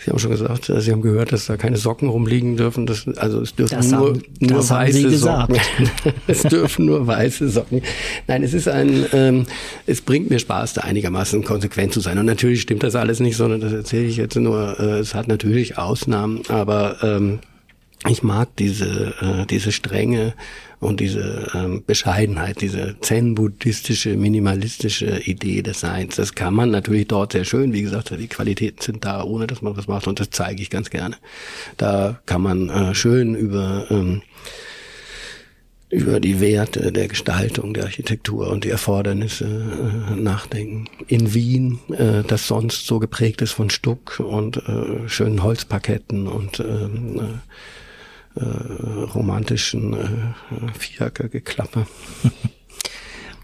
Sie 0.00 0.10
haben 0.10 0.18
schon 0.20 0.30
gesagt, 0.30 0.68
äh, 0.68 0.80
Sie 0.80 0.92
haben 0.92 1.02
gehört, 1.02 1.32
dass 1.32 1.46
da 1.46 1.56
keine 1.56 1.76
Socken 1.76 2.08
rumliegen 2.08 2.56
dürfen. 2.56 2.86
Das, 2.86 3.06
also 3.16 3.40
es 3.40 3.54
dürfen 3.54 3.74
das 3.76 3.90
nur, 3.90 4.08
haben, 4.10 4.22
nur 4.38 4.68
weiße 4.68 5.18
Socken. 5.18 5.56
es 6.28 6.42
dürfen 6.42 6.86
nur 6.86 7.06
weiße 7.06 7.48
Socken. 7.48 7.82
Nein, 8.28 8.44
es 8.44 8.54
ist 8.54 8.68
ein, 8.68 9.06
ähm, 9.12 9.46
es 9.86 10.00
bringt 10.00 10.30
mir 10.30 10.38
Spaß, 10.38 10.74
da 10.74 10.82
einigermaßen 10.82 11.42
konsequent 11.44 11.92
zu 11.92 12.00
sein. 12.00 12.16
Und 12.18 12.26
natürlich 12.26 12.60
stimmt 12.60 12.84
das 12.84 12.94
alles 12.94 13.18
nicht, 13.18 13.36
sondern 13.36 13.60
das 13.60 13.72
erzähle 13.72 14.06
ich 14.06 14.16
jetzt 14.16 14.36
nur. 14.36 14.78
Äh, 14.78 14.98
es 15.00 15.14
hat 15.14 15.26
natürlich 15.26 15.78
Ausnahmen, 15.78 16.42
aber 16.48 17.02
ähm, 17.02 17.40
ich 18.06 18.22
mag 18.22 18.54
diese, 18.56 19.14
äh, 19.20 19.46
diese 19.46 19.72
Strenge 19.72 20.34
und 20.80 21.00
diese 21.00 21.50
ähm, 21.54 21.82
Bescheidenheit, 21.86 22.60
diese 22.60 22.96
zen-buddhistische, 23.00 24.16
minimalistische 24.16 25.20
Idee 25.24 25.62
des 25.62 25.80
Seins. 25.80 26.16
Das 26.16 26.34
kann 26.34 26.54
man 26.54 26.70
natürlich 26.70 27.08
dort 27.08 27.32
sehr 27.32 27.44
schön, 27.44 27.72
wie 27.72 27.82
gesagt, 27.82 28.10
die 28.18 28.28
Qualitäten 28.28 28.80
sind 28.80 29.04
da, 29.04 29.22
ohne 29.24 29.46
dass 29.46 29.62
man 29.62 29.76
was 29.76 29.88
macht 29.88 30.06
und 30.06 30.20
das 30.20 30.30
zeige 30.30 30.62
ich 30.62 30.70
ganz 30.70 30.90
gerne. 30.90 31.16
Da 31.76 32.20
kann 32.26 32.42
man 32.42 32.68
äh, 32.68 32.94
schön 32.94 33.34
über 33.34 33.86
ähm, 33.90 34.22
über 35.90 36.20
die 36.20 36.40
Werte 36.40 36.92
der 36.92 37.08
Gestaltung 37.08 37.72
der 37.72 37.84
Architektur 37.84 38.48
und 38.48 38.64
die 38.64 38.70
Erfordernisse 38.70 39.46
äh, 39.46 40.16
nachdenken. 40.16 40.84
In 41.06 41.32
Wien, 41.32 41.78
äh, 41.90 42.22
das 42.26 42.46
sonst 42.46 42.86
so 42.86 42.98
geprägt 42.98 43.40
ist 43.40 43.52
von 43.52 43.70
Stuck 43.70 44.20
und 44.20 44.58
äh, 44.68 45.08
schönen 45.08 45.42
Holzparketten 45.42 46.26
und 46.26 46.60
ähm, 46.60 47.20
äh, 47.20 47.38
äh, 48.36 48.44
romantischen 48.44 49.94
äh, 49.94 50.78
Vierecke-Geklappe. 50.78 51.86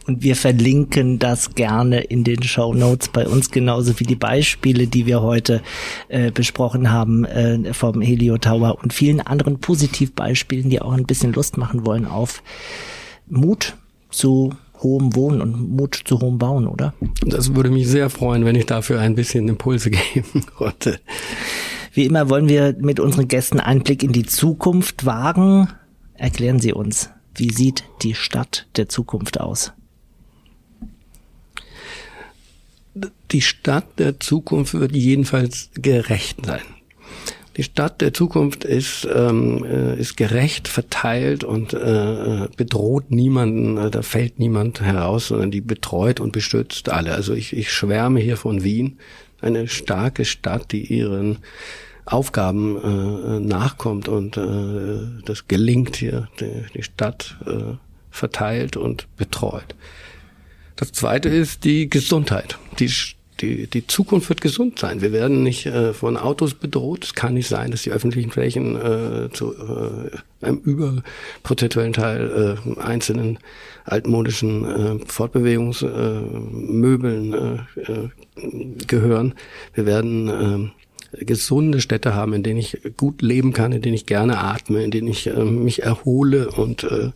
Und 0.07 0.23
wir 0.23 0.37
verlinken 0.37 1.19
das 1.19 1.55
gerne 1.55 2.01
in 2.01 2.25
den 2.25 2.43
Show 2.43 2.75
Notes 2.75 3.09
bei 3.09 3.27
uns, 3.27 3.51
genauso 3.51 3.99
wie 4.01 4.05
die 4.05 4.17
Beispiele, 4.17 4.87
die 4.87 5.07
wir 5.07 5.23
heute 5.23 5.63
äh, 6.09 6.31
besprochen 6.31 6.91
haben 6.91 7.25
äh, 7.25 7.73
vom 7.73 8.03
Helio 8.03 8.37
Tower 8.37 8.79
und 8.83 8.93
vielen 8.93 9.23
anderen 9.23 9.61
Positivbeispielen, 9.61 10.69
die 10.69 10.83
auch 10.83 10.93
ein 10.93 11.07
bisschen 11.07 11.33
Lust 11.33 11.57
machen 11.57 11.87
wollen 11.87 12.07
auf 12.07 12.43
Mut 13.29 13.77
zu 14.11 14.53
hohem 14.83 15.17
Wohnen 15.17 15.41
und 15.41 15.75
Mut 15.75 15.99
zu 16.05 16.21
hohem 16.21 16.39
Bauen, 16.39 16.67
oder? 16.67 16.93
Das 17.23 17.55
würde 17.55 17.71
mich 17.71 17.89
sehr 17.89 18.11
freuen, 18.11 18.45
wenn 18.45 18.57
ich 18.57 18.67
dafür 18.67 19.01
ein 19.01 19.15
bisschen 19.15 19.49
Impulse 19.49 19.91
geben 20.15 20.45
konnte. 20.55 21.01
Wie 21.95 22.07
immer 22.07 22.29
wollen 22.29 22.49
wir 22.49 22.75
mit 22.81 22.99
unseren 22.99 23.29
Gästen 23.29 23.61
Einblick 23.61 24.03
in 24.03 24.13
die 24.13 24.27
Zukunft 24.27 25.07
wagen. 25.07 25.69
Erklären 26.15 26.59
Sie 26.59 26.73
uns, 26.73 27.11
wie 27.37 27.53
sieht 27.53 27.85
die 28.03 28.15
Stadt 28.15 28.67
der 28.75 28.89
Zukunft 28.89 29.41
aus? 29.41 29.73
Die 33.31 33.41
Stadt 33.41 33.87
der 33.99 34.19
Zukunft 34.19 34.75
wird 34.75 34.91
jedenfalls 34.91 35.71
gerecht 35.75 36.45
sein. 36.45 36.63
Die 37.57 37.63
Stadt 37.63 38.01
der 38.01 38.13
Zukunft 38.13 38.65
ist, 38.65 39.07
ähm, 39.15 39.65
äh, 39.65 39.97
ist 39.97 40.17
gerecht 40.17 40.67
verteilt 40.67 41.45
und 41.45 41.75
äh, 41.75 42.49
bedroht 42.57 43.13
niemanden, 43.13 43.77
äh, 43.77 43.91
da 43.93 44.03
fällt 44.03 44.41
niemand 44.41 44.81
heraus, 44.81 45.29
sondern 45.29 45.53
die 45.53 45.61
betreut 45.61 46.19
und 46.19 46.33
beschützt 46.33 46.89
alle. 46.89 47.13
Also 47.13 47.35
ich, 47.35 47.57
ich 47.57 47.73
schwärme 47.73 48.19
hier 48.19 48.37
von 48.37 48.65
Wien, 48.65 48.99
eine 49.41 49.69
starke 49.69 50.25
Stadt, 50.25 50.73
die 50.73 50.83
ihren 50.83 51.39
Aufgaben 52.07 52.77
äh, 52.77 53.41
nachkommt 53.41 54.09
und 54.09 54.37
äh, 54.37 55.23
das 55.25 55.49
gelingt 55.49 55.97
hier, 55.97 56.29
die, 56.41 56.65
die 56.75 56.83
Stadt 56.83 57.37
äh, 57.47 57.77
verteilt 58.11 58.77
und 58.77 59.07
betreut. 59.17 59.75
Das 60.77 60.93
zweite 60.93 61.29
ist 61.29 61.65
die 61.65 61.89
Gesundheit. 61.89 62.59
Die, 62.79 62.91
die, 63.41 63.67
die 63.67 63.87
Zukunft 63.87 64.29
wird 64.29 64.41
gesund 64.41 64.79
sein. 64.79 65.01
Wir 65.01 65.13
werden 65.13 65.43
nicht 65.43 65.67
äh, 65.67 65.93
von 65.93 66.17
Autos 66.17 66.55
bedroht. 66.55 67.05
Es 67.05 67.15
kann 67.15 67.35
nicht 67.35 67.49
sein, 67.49 67.71
dass 67.71 67.83
die 67.83 67.91
öffentlichen 67.91 68.31
Flächen 68.31 68.77
äh, 68.77 69.29
zu 69.33 69.55
äh, 69.55 70.45
einem 70.45 70.59
überprozentuellen 70.59 71.93
Teil 71.93 72.59
äh, 72.59 72.81
einzelnen 72.81 73.39
altmodischen 73.85 74.65
äh, 74.65 74.99
Fortbewegungsmöbeln 75.07 77.35
äh, 77.35 77.59
äh, 77.81 78.09
gehören. 78.87 79.35
Wir 79.75 79.87
werden 79.87 80.29
äh, 80.29 80.71
gesunde 81.21 81.81
Städte 81.81 82.15
haben, 82.15 82.33
in 82.33 82.43
denen 82.43 82.59
ich 82.59 82.79
gut 82.97 83.23
leben 83.23 83.53
kann, 83.53 83.73
in 83.73 83.83
denen 83.83 83.95
ich 83.95 84.07
gerne 84.07 84.39
atme, 84.39 84.83
in 84.83 84.91
denen 84.91 85.09
ich 85.09 85.27
äh, 85.27 85.45
mich 85.45 85.83
erhole 85.83 86.51
und 86.51 86.85
äh, 86.85 87.11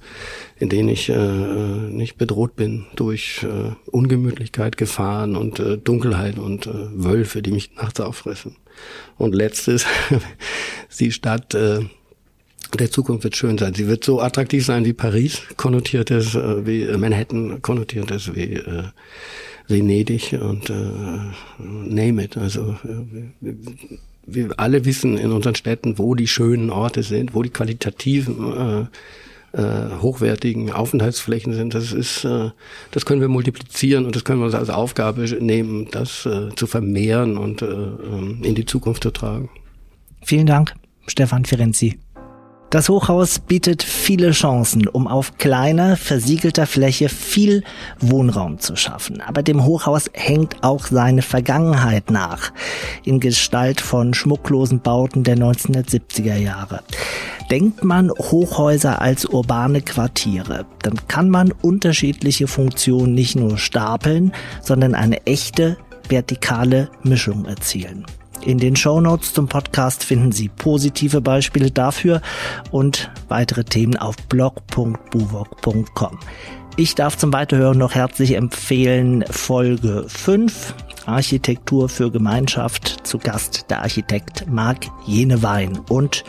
in 0.59 0.69
denen 0.69 0.89
ich 0.89 1.09
äh, 1.09 1.17
nicht 1.17 2.17
bedroht 2.17 2.57
bin 2.57 2.87
durch 2.97 3.45
äh, 3.45 3.73
Ungemütlichkeit, 3.91 4.77
Gefahren 4.77 5.37
und 5.37 5.59
äh, 5.61 5.79
Dunkelheit 5.79 6.39
und 6.39 6.67
äh, 6.67 6.73
Wölfe, 6.93 7.43
die 7.43 7.53
mich 7.53 7.75
nachts 7.77 8.01
auffressen. 8.01 8.57
Und 9.17 9.35
letztes, 9.35 9.87
die 11.01 11.13
Stadt 11.13 11.55
äh, 11.55 11.81
der 12.79 12.91
Zukunft 12.91 13.25
wird 13.25 13.37
schön 13.37 13.57
sein. 13.57 13.75
Sie 13.75 13.87
wird 13.87 14.05
so 14.05 14.21
attraktiv 14.21 14.65
sein, 14.65 14.85
wie 14.85 14.93
Paris 14.93 15.43
konnotiert 15.57 16.11
ist, 16.11 16.35
äh, 16.35 16.67
wie 16.67 16.85
Manhattan 16.97 17.63
konnotiert 17.63 18.11
ist, 18.11 18.35
wie 18.35 18.55
äh, 18.55 18.85
Venedig 19.69 20.33
und 20.41 20.71
äh, 20.71 20.75
name 21.59 22.25
it. 22.25 22.37
Also 22.37 22.77
äh, 22.85 23.55
wir 24.27 24.59
alle 24.59 24.85
wissen 24.85 25.17
in 25.17 25.33
unseren 25.33 25.55
Städten, 25.55 25.99
wo 25.99 26.15
die 26.15 26.27
schönen 26.27 26.71
Orte 26.71 27.03
sind, 27.03 27.35
wo 27.35 27.43
die 27.43 27.51
qualitativen 27.51 28.89
äh, 29.53 29.61
äh, 29.61 30.01
hochwertigen 30.01 30.71
Aufenthaltsflächen 30.73 31.55
sind. 31.55 31.75
Das 31.75 31.93
ist, 31.93 32.25
äh, 32.25 32.51
das 32.91 33.07
können 33.07 33.21
wir 33.21 33.29
multiplizieren 33.29 34.05
und 34.05 34.15
das 34.15 34.25
können 34.25 34.41
wir 34.41 34.47
uns 34.47 34.55
als 34.55 34.71
Aufgabe 34.71 35.23
nehmen, 35.41 35.89
das 35.91 36.27
äh, 36.27 36.55
zu 36.55 36.67
vermehren 36.67 37.39
und 37.39 37.63
äh, 37.63 37.67
ähm, 37.67 38.41
in 38.43 38.55
die 38.55 38.67
Zukunft 38.67 39.03
zu 39.03 39.11
tragen. 39.11 39.49
Vielen 40.23 40.47
Dank, 40.47 40.75
Stefan 41.07 41.45
Ferenzi. 41.45 41.99
Das 42.71 42.91
Hochhaus 42.91 43.39
bietet 43.39 43.83
viele 43.83 44.33
Chancen, 44.33 44.89
um 44.89 45.09
auf 45.09 45.39
kleiner, 45.39 45.97
versiegelter 45.97 46.67
Fläche 46.67 47.09
viel 47.09 47.65
Wohnraum 47.99 48.59
zu 48.59 48.77
schaffen. 48.77 49.23
Aber 49.23 49.43
dem 49.43 49.65
Hochhaus 49.65 50.11
hängt 50.13 50.63
auch 50.63 50.85
seine 50.87 51.23
Vergangenheit 51.23 52.11
nach, 52.11 52.53
in 53.05 53.21
Gestalt 53.21 53.81
von 53.81 54.13
schmucklosen 54.13 54.81
Bauten 54.81 55.25
der 55.25 55.39
1970er 55.39 56.37
Jahre. 56.37 56.81
Denkt 57.51 57.85
man 57.85 58.11
Hochhäuser 58.11 59.01
als 59.01 59.25
urbane 59.25 59.81
Quartiere, 59.81 60.67
dann 60.83 60.97
kann 61.09 61.31
man 61.31 61.53
unterschiedliche 61.63 62.49
Funktionen 62.49 63.15
nicht 63.15 63.35
nur 63.35 63.57
stapeln, 63.57 64.33
sondern 64.63 64.95
eine 64.95 65.25
echte 65.27 65.79
vertikale 66.11 66.91
Mischung 67.03 67.47
erzielen. 67.47 68.05
In 68.49 68.57
den 68.57 68.77
Shownotes 68.77 69.35
zum 69.35 69.47
Podcast 69.47 70.03
finden 70.03 70.33
Sie 70.33 70.49
positive 70.49 71.21
Beispiele 71.21 71.71
dafür 71.71 72.23
und 72.71 73.11
weitere 73.29 73.63
Themen 73.63 73.99
auf 73.99 74.17
blog.buwok.com. 74.31 76.19
Ich 76.79 76.95
darf 76.95 77.19
zum 77.19 77.31
Weiterhören 77.35 77.77
noch 77.77 77.95
herzlich 77.95 78.37
empfehlen 78.37 79.23
Folge 79.29 80.07
5 80.09 80.75
Architektur 81.05 81.91
für 81.91 82.11
Gemeinschaft 82.11 83.07
zu 83.07 83.19
Gast 83.19 83.67
der 83.69 83.83
Architekt 83.83 84.47
Marc 84.49 84.87
Jenewein 85.05 85.79
und 85.91 86.25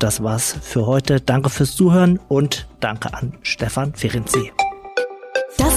das 0.00 0.20
war's 0.20 0.56
für 0.62 0.86
heute. 0.86 1.20
Danke 1.20 1.48
fürs 1.48 1.76
Zuhören 1.76 2.18
und 2.26 2.66
danke 2.80 3.14
an 3.14 3.34
Stefan 3.42 3.94
Ferenczi. 3.94 4.50